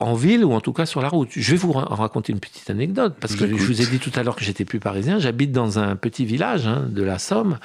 en 0.00 0.14
ville 0.14 0.44
ou 0.44 0.52
en 0.52 0.60
tout 0.60 0.72
cas 0.72 0.84
sur 0.84 1.00
la 1.00 1.08
route. 1.08 1.28
Je 1.30 1.52
vais 1.52 1.56
vous 1.56 1.72
raconter 1.72 2.32
une 2.32 2.40
petite 2.40 2.68
anecdote, 2.68 3.14
parce 3.20 3.36
que 3.36 3.46
je 3.46 3.54
vous 3.54 3.80
ai 3.80 3.86
dit 3.86 4.00
tout 4.00 4.10
à 4.16 4.24
l'heure 4.24 4.34
que 4.34 4.44
j'étais 4.44 4.64
plus 4.64 4.80
parisien. 4.80 5.20
J'habite 5.20 5.52
dans 5.52 5.78
un 5.78 5.94
petit 5.94 6.24
village 6.24 6.66
hein, 6.66 6.86
de 6.88 7.02
la 7.02 7.20
Somme, 7.20 7.58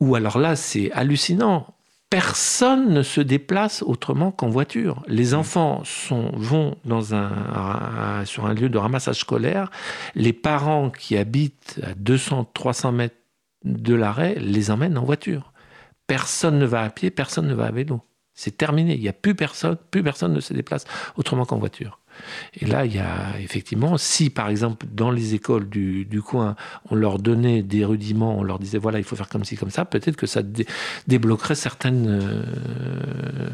où 0.00 0.14
alors 0.14 0.38
là, 0.38 0.56
c'est 0.56 0.90
hallucinant 0.92 1.74
personne 2.10 2.92
ne 2.92 3.02
se 3.02 3.20
déplace 3.20 3.82
autrement 3.82 4.32
qu'en 4.32 4.48
voiture. 4.48 5.02
Les 5.06 5.32
mmh. 5.32 5.38
enfants 5.38 5.82
sont, 5.84 6.32
vont 6.34 6.76
dans 6.84 7.14
un, 7.14 8.24
sur 8.26 8.46
un 8.46 8.54
lieu 8.54 8.68
de 8.68 8.78
ramassage 8.78 9.20
scolaire. 9.20 9.70
Les 10.16 10.32
parents 10.32 10.90
qui 10.90 11.16
habitent 11.16 11.80
à 11.84 11.92
200-300 11.92 12.92
mètres 12.92 13.16
de 13.64 13.94
l'arrêt 13.94 14.34
les 14.40 14.70
emmènent 14.72 14.98
en 14.98 15.04
voiture. 15.04 15.52
Personne 16.08 16.58
ne 16.58 16.66
va 16.66 16.82
à 16.82 16.90
pied, 16.90 17.10
personne 17.10 17.46
ne 17.46 17.54
va 17.54 17.66
à 17.66 17.70
vélo. 17.70 18.00
C'est 18.34 18.56
terminé. 18.56 18.94
Il 18.94 19.00
n'y 19.00 19.08
a 19.08 19.12
plus 19.12 19.36
personne, 19.36 19.76
plus 19.90 20.02
personne 20.02 20.32
ne 20.32 20.40
se 20.40 20.52
déplace 20.52 20.84
autrement 21.16 21.44
qu'en 21.44 21.58
voiture. 21.58 21.99
Et 22.60 22.66
là, 22.66 22.84
il 22.84 22.94
y 22.94 22.98
a 22.98 23.38
effectivement, 23.40 23.96
si 23.98 24.30
par 24.30 24.48
exemple 24.48 24.86
dans 24.92 25.10
les 25.10 25.34
écoles 25.34 25.68
du, 25.68 26.22
coin, 26.22 26.56
on 26.90 26.94
leur 26.94 27.18
donnait 27.18 27.62
des 27.62 27.84
rudiments, 27.84 28.38
on 28.38 28.42
leur 28.42 28.58
disait 28.58 28.78
voilà, 28.78 28.98
il 28.98 29.04
faut 29.04 29.16
faire 29.16 29.28
comme 29.28 29.44
ci, 29.44 29.56
comme 29.56 29.70
ça, 29.70 29.84
peut-être 29.84 30.16
que 30.16 30.26
ça 30.26 30.42
débloquerait 31.06 31.54
certaines. 31.54 32.06
Euh, 32.08 32.42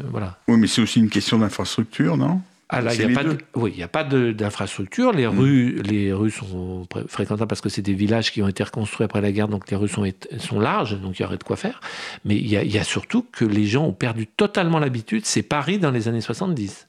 voilà. 0.09 0.37
Oui, 0.47 0.57
mais 0.57 0.67
c'est 0.67 0.81
aussi 0.81 0.99
une 0.99 1.09
question 1.09 1.39
d'infrastructure, 1.39 2.17
non? 2.17 2.41
Ah 2.69 2.81
là, 2.81 2.93
il 2.93 3.07
n'y 3.07 3.13
a, 3.13 3.15
pas 3.15 3.23
de, 3.23 3.37
oui, 3.55 3.73
il 3.77 3.83
a 3.83 3.87
pas 3.87 4.03
d'infrastructure. 4.03 5.13
Les, 5.13 5.25
mm. 5.25 5.39
rues, 5.39 5.81
les 5.83 6.11
rues 6.11 6.31
sont 6.31 6.85
fréquentables 7.07 7.47
parce 7.47 7.61
que 7.61 7.69
c'est 7.69 7.81
des 7.81 7.93
villages 7.93 8.31
qui 8.31 8.41
ont 8.41 8.47
été 8.47 8.61
reconstruits 8.61 9.05
après 9.05 9.21
la 9.21 9.31
guerre, 9.31 9.47
donc 9.47 9.71
les 9.71 9.77
rues 9.77 9.87
sont, 9.87 10.03
sont 10.37 10.59
larges, 10.59 10.99
donc 10.99 11.17
il 11.17 11.21
y 11.21 11.25
aurait 11.25 11.37
de 11.37 11.43
quoi 11.43 11.55
faire. 11.55 11.79
Mais 12.25 12.35
il 12.35 12.47
y, 12.47 12.57
a, 12.57 12.63
il 12.63 12.71
y 12.71 12.77
a 12.77 12.83
surtout 12.83 13.25
que 13.31 13.45
les 13.45 13.65
gens 13.65 13.85
ont 13.85 13.93
perdu 13.93 14.27
totalement 14.27 14.79
l'habitude. 14.79 15.25
C'est 15.25 15.43
Paris 15.43 15.79
dans 15.79 15.91
les 15.91 16.09
années 16.09 16.19
70. 16.19 16.87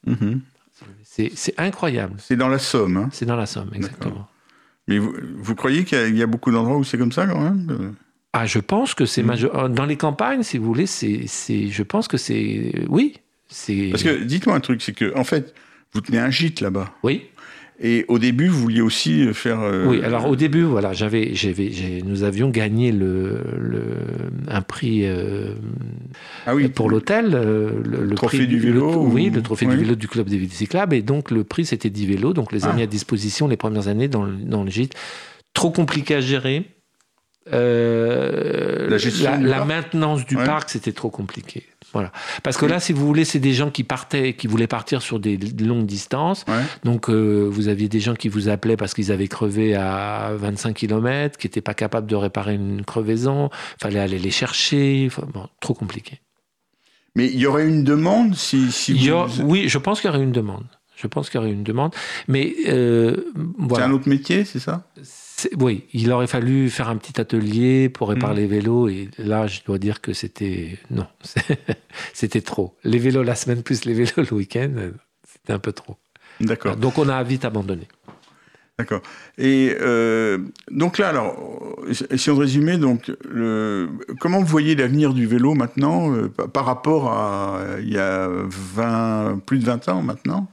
C'est 1.35 1.59
incroyable. 1.59 2.15
C'est 2.19 2.37
dans 2.37 2.49
la 2.49 2.59
Somme. 2.59 2.97
Hein 2.97 3.09
c'est 3.13 3.27
dans 3.27 3.37
la 3.37 3.47
Somme, 3.47 3.71
exactement. 3.75 4.29
Mais 4.87 4.99
vous, 4.99 5.15
vous 5.37 5.55
croyez 5.55 5.85
qu'il 5.85 6.17
y, 6.17 6.23
a 6.23 6.27
beaucoup 6.27 6.51
d'endroits 6.51 6.77
où 6.77 6.85
c'est 6.85 6.97
comme 6.97 7.13
ça 7.13 7.27
quand 7.27 7.41
même 7.41 7.95
Ah, 8.33 8.47
je 8.47 8.59
pense 8.59 8.95
que 8.95 9.05
c'est 9.05 9.23
mm. 9.23 9.27
majeur. 9.27 9.69
Dans 9.69 9.85
les 9.85 9.97
campagnes, 9.97 10.43
si 10.43 10.57
vous 10.59 10.65
voulez, 10.65 10.87
c'est, 10.87 11.27
je 11.27 11.83
pense 11.83 12.09
que 12.09 12.17
c'est, 12.17 12.73
oui. 12.89 13.15
Parce 13.91 14.03
que 14.03 14.23
dites-moi 14.23 14.57
un 14.57 14.61
truc, 14.61 14.83
c'est 14.83 14.93
que 14.93 15.17
en 15.17 15.25
fait, 15.25 15.55
vous 15.93 16.01
tenez 16.01 16.19
un 16.19 16.31
gîte 16.31 16.61
là-bas. 16.61 16.93
Oui. 17.03 17.27
Et 17.81 18.05
au 18.09 18.19
début, 18.19 18.49
vous 18.49 18.59
vouliez 18.59 18.81
aussi 18.81 19.33
faire. 19.35 19.61
Euh, 19.61 19.87
oui, 19.87 20.03
alors 20.03 20.29
au 20.29 20.35
début, 20.35 20.63
voilà, 20.63 20.93
j'avais, 20.93 21.35
j'avais, 21.35 21.71
nous 22.05 22.25
avions 22.25 22.51
gagné 22.51 22.91
le, 22.91 23.41
le 23.57 23.83
un 24.49 24.63
prix 24.63 25.07
euh, 25.07 25.55
ah 26.47 26.57
oui, 26.57 26.69
pour 26.69 26.91
l'hôtel, 26.91 27.35
euh, 27.35 27.71
le, 27.85 28.15
trophée 28.17 28.47
du 28.47 28.59
vélo. 28.59 29.05
oui, 29.05 29.31
le 29.31 29.43
trophée 29.43 29.67
du 29.67 29.77
vélo 29.77 29.95
du 29.95 30.09
club 30.09 30.29
des 30.29 30.49
cyclables. 30.49 30.97
Et 30.97 31.03
donc 31.03 31.31
le 31.31 31.45
prix, 31.45 31.65
c'était 31.67 31.91
10 31.91 32.07
vélos. 32.07 32.33
Donc 32.33 32.51
les 32.51 32.67
ah. 32.67 32.73
mis 32.73 32.83
à 32.83 32.87
disposition 32.87 33.47
les 33.47 33.57
premières 33.57 33.87
années 33.87 34.09
dans, 34.09 34.27
dans 34.27 34.65
le 34.65 34.71
gîte. 34.71 34.95
Trop 35.55 35.71
compliqué 35.71 36.17
à 36.17 36.21
gérer. 36.21 36.65
la, 37.47 38.89
la 39.39 39.65
maintenance 39.65 40.27
du 40.27 40.35
parc, 40.35 40.71
c'était 40.71 40.93
trop 40.93 41.11
compliqué. 41.11 41.63
Voilà. 41.93 42.13
Parce 42.43 42.57
que 42.57 42.67
là, 42.67 42.81
si 42.81 42.93
vous 42.93 43.07
voulez, 43.07 43.25
c'est 43.25 43.39
des 43.39 43.55
gens 43.55 43.71
qui 43.71 43.83
partaient, 43.83 44.35
qui 44.35 44.47
voulaient 44.47 44.67
partir 44.67 45.01
sur 45.01 45.19
des 45.19 45.37
longues 45.37 45.87
distances. 45.87 46.45
Donc, 46.85 47.09
euh, 47.09 47.49
vous 47.51 47.69
aviez 47.69 47.89
des 47.89 48.01
gens 48.01 48.15
qui 48.15 48.29
vous 48.29 48.49
appelaient 48.49 48.77
parce 48.77 48.95
qu'ils 48.95 49.11
avaient 49.11 49.29
crevé 49.29 49.75
à 49.75 50.33
25 50.37 50.75
km, 50.75 51.39
qui 51.39 51.47
n'étaient 51.47 51.61
pas 51.61 51.75
capables 51.75 52.07
de 52.07 52.17
réparer 52.17 52.55
une 52.55 52.85
crevaison. 52.85 53.49
Il 53.79 53.83
fallait 53.83 54.01
aller 54.01 54.19
les 54.19 54.31
chercher. 54.31 55.09
trop 55.61 55.75
compliqué. 55.75 56.21
Mais 57.15 57.27
il 57.27 57.41
y 57.41 57.47
aurait 57.47 57.67
une 57.67 57.85
demande 57.85 58.35
si, 58.35 58.71
Oui, 59.43 59.69
je 59.69 59.79
pense 59.79 60.01
qu'il 60.01 60.11
y 60.11 60.15
aurait 60.15 60.23
une 60.23 60.33
demande. 60.33 60.67
Je 60.95 61.07
pense 61.07 61.31
qu'il 61.31 61.41
y 61.41 61.43
aurait 61.43 61.53
une 61.53 61.65
demande. 61.65 61.95
Mais 62.27 62.55
euh, 62.67 63.17
C'est 63.75 63.83
un 63.83 63.93
autre 63.93 64.09
métier, 64.09 64.45
c'est 64.45 64.61
ça? 64.61 64.85
Oui, 65.59 65.85
il 65.93 66.11
aurait 66.13 66.27
fallu 66.27 66.71
faire 66.71 66.89
un 66.89 66.97
petit 66.97 67.21
atelier 67.21 67.89
pour 67.89 68.09
réparer 68.09 68.35
mm. 68.35 68.39
les 68.39 68.47
vélos 68.47 68.89
et 68.89 69.09
là, 69.19 69.47
je 69.47 69.61
dois 69.65 69.79
dire 69.79 70.01
que 70.01 70.13
c'était 70.13 70.79
non, 70.91 71.07
c'était 72.13 72.41
trop. 72.41 72.77
Les 72.85 72.99
vélos 72.99 73.23
la 73.23 73.35
semaine 73.35 73.63
plus 73.63 73.85
les 73.85 73.95
vélos 73.95 74.29
le 74.31 74.33
week-end, 74.33 74.71
c'était 75.25 75.53
un 75.53 75.59
peu 75.59 75.73
trop. 75.73 75.97
D'accord. 76.41 76.77
Donc 76.77 76.99
on 76.99 77.09
a 77.09 77.23
vite 77.23 77.45
abandonné. 77.45 77.89
D'accord. 78.79 79.03
Et 79.39 79.75
euh, 79.81 80.39
donc 80.71 80.99
là, 80.99 81.09
alors, 81.09 81.37
si 82.15 82.31
on 82.31 82.37
résumait, 82.37 82.79
donc, 82.79 83.11
le, 83.29 83.89
comment 84.21 84.39
vous 84.39 84.47
voyez 84.47 84.77
l'avenir 84.77 85.15
du 85.15 85.27
vélo 85.27 85.55
maintenant 85.55 86.15
euh, 86.15 86.29
par 86.29 86.65
rapport 86.65 87.11
à 87.11 87.61
il 87.81 87.93
y 87.93 87.99
a 87.99 88.29
20, 88.29 89.41
plus 89.45 89.59
de 89.59 89.65
20 89.65 89.89
ans 89.89 90.03
maintenant? 90.03 90.49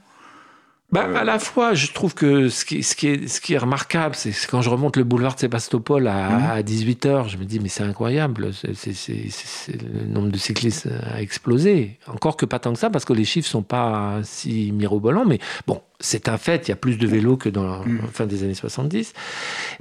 Bah, 0.96 1.20
à 1.20 1.24
la 1.24 1.38
fois, 1.38 1.74
je 1.74 1.92
trouve 1.92 2.14
que 2.14 2.48
ce 2.48 2.64
qui, 2.64 2.82
ce 2.82 2.96
qui, 2.96 3.08
est, 3.08 3.28
ce 3.28 3.40
qui 3.40 3.54
est 3.54 3.58
remarquable, 3.58 4.14
c'est 4.14 4.32
quand 4.48 4.62
je 4.62 4.70
remonte 4.70 4.96
le 4.96 5.04
boulevard 5.04 5.34
de 5.34 5.40
Sébastopol 5.40 6.06
à, 6.08 6.62
18h, 6.62 7.24
mhm. 7.24 7.28
je 7.28 7.36
me 7.36 7.44
dis, 7.44 7.60
mais 7.60 7.68
c'est 7.68 7.82
incroyable, 7.82 8.50
le 8.64 10.06
nombre 10.06 10.30
de 10.30 10.38
cyclistes 10.38 10.88
a 11.12 11.20
explosé. 11.20 11.98
Encore 12.06 12.36
que 12.36 12.46
pas 12.46 12.58
tant 12.58 12.72
que 12.72 12.78
ça, 12.78 12.90
parce 12.90 13.04
que 13.04 13.12
les 13.12 13.24
chiffres 13.24 13.48
sont 13.48 13.62
pas 13.62 14.20
si 14.22 14.72
mirobolants, 14.72 15.24
mais 15.24 15.38
bon, 15.66 15.82
c'est 16.00 16.28
un 16.28 16.38
fait, 16.38 16.68
il 16.68 16.70
y 16.70 16.72
a 16.72 16.76
plus 16.76 16.98
de 16.98 17.06
vélos 17.06 17.36
que 17.36 17.48
dans 17.48 17.66
la 17.66 17.78
mhm. 17.78 18.00
fin 18.12 18.26
des 18.26 18.42
années 18.42 18.54
70. 18.54 19.12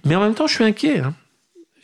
Mais 0.06 0.16
en 0.16 0.22
même 0.22 0.34
temps, 0.34 0.48
je 0.48 0.56
suis 0.56 0.64
inquiet. 0.64 1.00
Hein. 1.00 1.14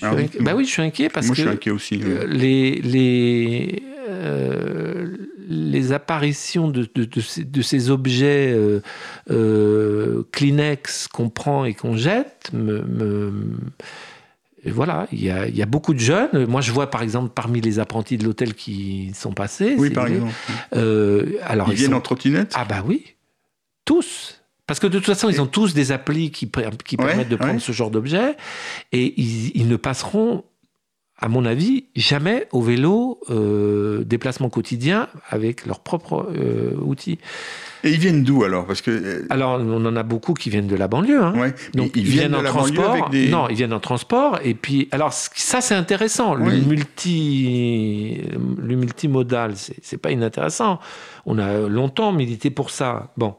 ah 0.01 0.13
oui. 0.15 0.29
Bah 0.39 0.53
oui, 0.55 0.65
je 0.65 0.71
suis 0.71 0.81
inquiet 0.81 1.09
parce 1.09 1.27
Moi, 1.27 1.35
que 1.35 1.41
je 1.41 1.47
suis 1.47 1.55
inquiet 1.55 1.71
aussi, 1.71 2.01
euh, 2.03 2.25
les, 2.27 2.75
les, 2.81 3.83
euh, 4.09 5.00
les 5.51 5.91
apparitions 5.91 6.69
de, 6.69 6.89
de, 6.95 7.61
ces, 7.61 7.89
objets 7.89 8.53
euh, 8.53 8.81
euh, 9.29 10.23
Kleenex 10.31 11.07
qu'on 11.07 11.29
prend 11.29 11.65
et 11.65 11.73
qu'on 11.73 11.97
jette 11.97 12.49
me, 12.53 13.31
voilà, 14.65 15.07
il 15.11 15.23
y, 15.23 15.29
a, 15.29 15.47
il 15.47 15.55
y, 15.55 15.61
a, 15.61 15.65
beaucoup 15.65 15.93
de 15.93 15.99
jeunes. 15.99 16.45
Moi, 16.45 16.61
je 16.61 16.71
vois 16.71 16.89
par 16.89 17.01
exemple 17.01 17.31
parmi 17.33 17.61
les 17.61 17.79
apprentis 17.79 18.17
de 18.17 18.23
l'hôtel 18.23 18.53
qui 18.53 19.11
sont 19.15 19.33
passés. 19.33 19.75
Oui, 19.77 19.89
par 19.89 20.07
exemple. 20.07 20.31
Euh, 20.75 21.37
alors, 21.43 21.71
ils, 21.71 21.77
viennent 21.77 21.95
en 21.95 22.01
trottinette 22.01 22.53
Ah, 22.55 22.65
bah 22.65 22.83
oui, 22.85 23.15
tous. 23.85 24.41
Parce 24.67 24.79
que 24.79 24.87
de 24.87 24.99
toute 24.99 25.07
façon, 25.07 25.29
ils 25.29 25.41
ont 25.41 25.47
tous 25.47 25.73
des 25.73 25.91
applis 25.91 26.31
qui, 26.31 26.49
qui 26.85 26.97
permettent 26.97 27.29
de 27.29 27.35
prendre 27.35 27.59
ce 27.59 27.71
genre 27.71 27.89
d'objet 27.89 28.37
et 28.91 29.19
ils, 29.19 29.51
ils, 29.55 29.67
ne 29.67 29.75
passeront 29.75 30.45
à 31.21 31.27
mon 31.27 31.45
avis, 31.45 31.85
jamais 31.95 32.47
au 32.51 32.63
vélo, 32.63 33.19
euh, 33.29 34.03
déplacement 34.03 34.49
quotidien 34.49 35.07
avec 35.29 35.67
leurs 35.67 35.81
propres 35.81 36.27
euh, 36.35 36.73
outils. 36.81 37.19
Et 37.83 37.91
ils 37.91 37.99
viennent 37.99 38.23
d'où 38.23 38.43
alors? 38.43 38.65
Parce 38.65 38.81
que 38.81 38.89
euh, 38.89 39.27
alors 39.29 39.59
on 39.61 39.85
en 39.85 39.95
a 39.95 40.01
beaucoup 40.01 40.33
qui 40.33 40.49
viennent 40.49 40.67
de 40.67 40.75
la 40.75 40.87
banlieue. 40.87 41.21
Hein. 41.21 41.51
Donc 41.75 41.91
ils, 41.95 42.05
viennent, 42.05 42.33
en 42.33 42.41
transport. 42.41 43.11
Non, 43.13 43.47
ils 43.49 43.55
viennent 43.55 43.73
en 43.73 43.79
transport. 43.79 44.39
Et 44.43 44.55
puis 44.55 44.87
alors 44.91 45.13
ça 45.13 45.61
c'est 45.61 45.75
intéressant. 45.75 46.33
Le 46.33 46.57
multi, 46.57 48.21
le 48.57 48.75
multimodal, 48.75 49.53
c'est 49.55 49.97
pas 49.97 50.09
inintéressant. 50.09 50.79
On 51.27 51.37
a 51.37 51.67
longtemps 51.67 52.11
milité 52.11 52.49
pour 52.49 52.71
ça. 52.71 53.11
Bon. 53.15 53.35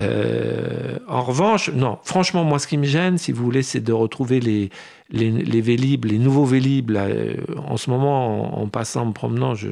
Euh, 0.00 0.98
en 1.06 1.22
revanche, 1.22 1.70
non, 1.70 1.98
franchement, 2.02 2.44
moi, 2.44 2.58
ce 2.58 2.66
qui 2.66 2.78
me 2.78 2.84
gêne, 2.84 3.18
si 3.18 3.32
vous 3.32 3.44
voulez, 3.44 3.62
c'est 3.62 3.80
de 3.80 3.92
retrouver 3.92 4.40
les, 4.40 4.70
les, 5.10 5.30
les 5.30 5.60
Vélib, 5.60 6.06
les 6.06 6.18
nouveaux 6.18 6.44
Vélib. 6.44 6.90
Euh, 6.92 7.34
en 7.66 7.76
ce 7.76 7.90
moment, 7.90 8.60
en, 8.60 8.68
passant, 8.68 9.08
en 9.08 9.12
promenant, 9.12 9.54
je, 9.54 9.68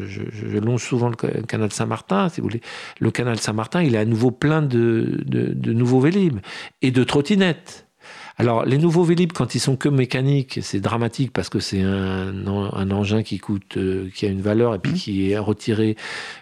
longe 0.58 0.82
souvent 0.82 1.08
le 1.08 1.16
canal 1.42 1.72
Saint-Martin, 1.72 2.28
si 2.28 2.40
vous 2.40 2.48
voulez. 2.48 2.60
Le 3.00 3.10
canal 3.10 3.38
Saint-Martin, 3.38 3.82
il 3.82 3.94
est 3.94 3.98
à 3.98 4.04
nouveau 4.04 4.30
plein 4.30 4.62
de, 4.62 5.22
de, 5.24 5.52
de 5.54 5.72
nouveaux 5.72 6.00
Vélib 6.00 6.40
et 6.82 6.90
de 6.90 7.04
trottinettes. 7.04 7.86
Alors, 8.38 8.64
les 8.64 8.78
nouveaux 8.78 9.04
Vélib, 9.04 9.32
quand 9.32 9.54
ils 9.54 9.60
sont 9.60 9.76
que 9.76 9.88
mécaniques, 9.88 10.60
c'est 10.62 10.80
dramatique 10.80 11.32
parce 11.32 11.48
que 11.48 11.60
c'est 11.60 11.82
un, 11.82 12.46
engin 12.46 13.22
qui 13.22 13.38
coûte, 13.38 13.76
euh, 13.76 14.08
qui 14.14 14.26
a 14.26 14.28
une 14.28 14.40
valeur 14.40 14.74
et 14.74 14.78
puis 14.78 14.92
mmh. 14.92 14.96
qui 14.96 15.30
est 15.30 15.38
retiré 15.38 15.96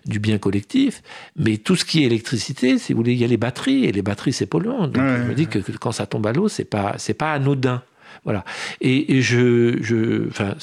du 0.07 0.20
bien 0.20 0.39
collectif. 0.39 1.03
Mais 1.36 1.57
tout 1.57 1.76
ce 1.76 1.84
qui 1.84 2.03
est 2.03 2.07
électricité, 2.07 2.78
si 2.78 2.93
vous 2.93 2.99
voulez, 2.99 3.12
il 3.12 3.18
y 3.18 3.24
a 3.24 3.28
les 3.28 3.36
batteries 3.36 3.84
et 3.84 3.93
les 3.93 4.03
batteries, 4.03 4.32
c'est 4.32 4.47
polluant. 4.47 4.86
Donc, 4.86 5.03
je 5.03 5.22
me 5.24 5.34
dis 5.34 5.47
que, 5.47 5.59
quand 5.78 5.93
ça 5.93 6.07
tombe 6.07 6.26
à 6.26 6.32
l'eau, 6.32 6.49
c'est 6.49 6.64
pas, 6.64 6.95
c'est 6.99 7.14
pas 7.14 7.32
anodin. 7.32 7.82
Voilà. 8.24 8.45
Et, 8.80 9.20
je, 9.22 9.78
je, 9.80 10.28
enfin, 10.28 10.55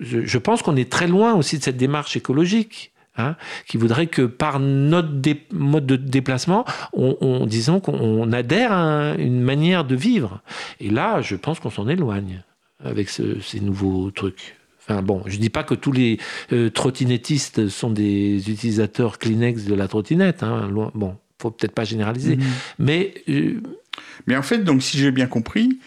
je 0.00 0.38
pense 0.38 0.62
qu'on 0.62 0.76
est 0.76 0.90
très 0.90 1.06
loin 1.06 1.34
aussi 1.34 1.58
de 1.58 1.62
cette 1.62 1.76
démarche 1.76 2.16
écologique. 2.16 2.92
Hein, 3.20 3.34
qui 3.66 3.78
voudrait 3.78 4.06
que 4.06 4.22
par 4.22 4.60
notre 4.60 5.08
mode 5.52 5.86
de 5.86 5.96
déplacement, 5.96 6.64
on, 6.92 7.46
disons 7.46 7.80
qu'on 7.80 8.30
adhère 8.30 8.70
à 8.70 9.14
une 9.18 9.40
manière 9.40 9.84
de 9.84 9.96
vivre. 9.96 10.40
Et 10.78 10.88
là, 10.88 11.20
je 11.20 11.34
pense 11.34 11.58
qu'on 11.58 11.70
s'en 11.70 11.88
éloigne 11.88 12.44
avec 12.84 13.08
ces 13.08 13.60
nouveaux 13.60 14.12
trucs. 14.12 14.54
Enfin 14.80 15.02
bon, 15.02 15.22
je 15.26 15.36
dis 15.38 15.50
pas 15.50 15.64
que 15.64 15.74
tous 15.74 15.90
les 15.90 16.18
euh, 16.52 16.70
trottinettistes 16.70 17.68
sont 17.68 17.90
des 17.90 18.50
utilisateurs 18.50 19.18
Kleenex 19.18 19.64
de 19.64 19.74
la 19.74 19.88
trottinette. 19.88 20.44
Hein, 20.44 20.70
bon, 20.94 21.16
faut 21.42 21.50
peut-être 21.50 21.74
pas 21.74 21.84
généraliser, 21.84 22.36
mmh. 22.36 22.42
mais 22.78 23.14
euh, 23.28 23.60
mais 24.26 24.36
en 24.36 24.42
fait, 24.42 24.58
donc 24.58 24.82
si 24.82 24.96
j'ai 24.96 25.10
bien 25.10 25.26
compris, 25.26 25.78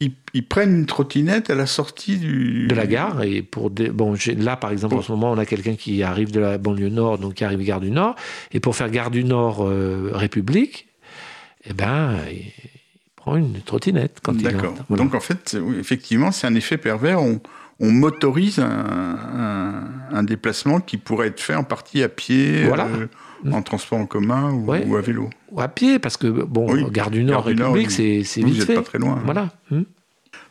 ils, 0.00 0.46
prennent 0.46 0.76
une 0.76 0.86
trottinette 0.86 1.50
à 1.50 1.54
la 1.54 1.66
sortie 1.66 2.18
du... 2.18 2.68
de 2.68 2.74
la 2.74 2.86
gare 2.86 3.22
et 3.22 3.42
pour 3.42 3.70
bon 3.70 4.14
là 4.36 4.56
par 4.56 4.70
exemple 4.70 4.94
en 4.94 5.02
ce 5.02 5.10
moment 5.10 5.32
on 5.32 5.38
a 5.38 5.46
quelqu'un 5.46 5.74
qui 5.74 6.02
arrive 6.04 6.30
de 6.30 6.38
la 6.38 6.56
banlieue 6.56 6.88
nord 6.88 7.18
donc 7.18 7.34
qui 7.34 7.44
arrive 7.44 7.62
gare 7.64 7.80
du 7.80 7.90
Nord 7.90 8.14
et 8.52 8.60
pour 8.60 8.76
faire 8.76 8.90
gare 8.90 9.10
du 9.10 9.24
Nord 9.24 9.66
euh, 9.66 10.10
République 10.14 10.86
eh 11.64 11.72
ben 11.72 12.16
il 12.30 12.52
prend 13.16 13.36
une 13.36 13.60
trottinette 13.60 14.18
quand 14.22 14.34
il 14.34 14.42
D'accord. 14.42 14.74
Donc 14.90 15.14
en 15.14 15.20
fait 15.20 15.58
effectivement 15.78 16.30
c'est 16.30 16.46
un 16.46 16.54
effet 16.54 16.78
pervers. 16.78 17.20
On, 17.20 17.40
motorise 17.80 18.58
un, 18.58 20.22
déplacement 20.24 20.80
qui 20.80 20.96
pourrait 20.96 21.28
être 21.28 21.40
fait 21.40 21.54
en 21.54 21.62
partie 21.62 22.02
à 22.02 22.08
pied 22.08 22.64
euh, 22.64 23.06
en 23.50 23.62
transport 23.62 23.98
en 23.98 24.06
commun 24.06 24.52
ou, 24.52 24.72
à 24.72 25.00
vélo. 25.00 25.30
Ou 25.52 25.60
à 25.60 25.68
pied, 25.68 25.98
parce 25.98 26.16
que, 26.16 26.26
bon, 26.26 26.88
Gare 26.90 27.10
du 27.10 27.24
Nord, 27.24 27.44
République, 27.44 27.90
c'est 27.90 28.22
vite 28.42 28.64
fait. 28.64 28.74
pas 28.74 28.82
très 28.82 28.98
loin. 28.98 29.20
Voilà. 29.24 29.50
Hmm. 29.70 29.82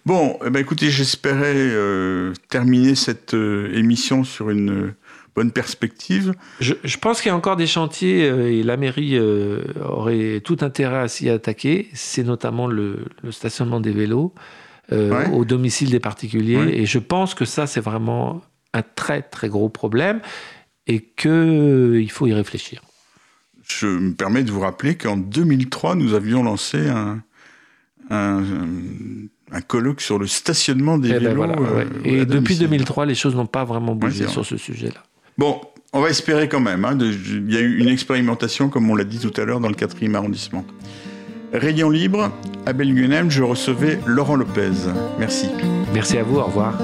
Bon, 0.07 0.39
eh 0.45 0.49
ben, 0.49 0.61
écoutez, 0.61 0.89
j'espérais 0.89 1.53
euh, 1.53 2.31
terminer 2.47 2.95
cette 2.95 3.33
euh, 3.33 3.69
émission 3.73 4.23
sur 4.23 4.49
une 4.49 4.69
euh, 4.69 4.95
bonne 5.35 5.51
perspective. 5.51 6.33
Je, 6.61 6.97
pense 6.97 7.19
qu'il 7.19 7.27
y 7.27 7.31
a 7.33 7.35
encore 7.35 7.57
des 7.57 7.67
chantiers 7.67 8.25
et 8.25 8.63
la 8.63 8.77
mairie 8.77 9.19
aurait 9.83 10.39
tout 10.39 10.57
intérêt 10.61 10.99
à 10.99 11.07
s'y 11.09 11.29
attaquer. 11.29 11.89
C'est 11.93 12.23
notamment 12.23 12.67
le, 12.67 13.03
stationnement 13.31 13.81
des 13.81 13.91
vélos 13.91 14.33
au 14.91 15.45
domicile 15.45 15.91
des 15.91 15.99
particuliers. 15.99 16.71
Et 16.73 16.85
je 16.85 16.97
pense 16.97 17.35
que 17.35 17.43
ça, 17.43 17.67
c'est 17.67 17.81
vraiment 17.81 18.41
un 18.73 18.81
très 18.81 19.21
très 19.21 19.49
gros 19.49 19.69
problème 19.69 20.21
et 20.87 21.01
qu'il 21.01 21.29
euh, 21.29 22.07
faut 22.09 22.27
y 22.27 22.33
réfléchir. 22.33 22.81
Je 23.67 23.87
me 23.87 24.13
permets 24.13 24.43
de 24.43 24.51
vous 24.51 24.61
rappeler 24.61 24.95
qu'en 24.95 25.17
2003, 25.17 25.95
nous 25.95 26.13
avions 26.13 26.41
lancé 26.41 26.87
un, 26.87 27.21
un, 28.09 29.61
colloque 29.67 30.01
sur 30.01 30.17
le 30.17 30.27
stationnement 30.27 30.97
des 30.97 31.09
eh 31.09 31.19
ben 31.19 31.29
vélos. 31.29 31.43
Euh, 31.43 31.85
et 32.05 32.25
depuis 32.25 32.55
2003, 32.55 33.05
les 33.05 33.15
choses 33.15 33.35
n'ont 33.35 33.45
pas 33.45 33.65
vraiment 33.65 33.95
bougé 33.95 34.27
sur 34.27 34.45
ce 34.45 34.55
sujet-là. 34.55 35.03
Bon, 35.37 35.59
on 35.91 36.01
va 36.01 36.09
espérer 36.09 36.47
quand 36.47 36.61
même. 36.61 36.85
Hein, 36.85 36.97
il 36.99 37.53
y 37.53 37.57
a 37.57 37.61
eu 37.61 37.77
une 37.79 37.89
expérimentation, 37.89 38.69
comme 38.69 38.89
on 38.89 38.95
l'a 38.95 39.03
dit 39.03 39.19
tout 39.19 39.33
à 39.39 39.43
l'heure, 39.43 39.59
dans 39.59 39.69
le 39.69 39.75
4e 39.75 40.15
arrondissement. 40.15 40.65
Rayon 41.53 41.89
libre, 41.89 42.31
à 42.65 42.73
Belguenem, 42.73 43.31
je 43.31 43.43
recevais 43.43 43.99
Laurent 44.05 44.35
Lopez. 44.35 44.71
Merci. 45.19 45.47
Merci 45.93 46.17
à 46.17 46.23
vous, 46.23 46.37
au 46.37 46.45
revoir. 46.45 46.77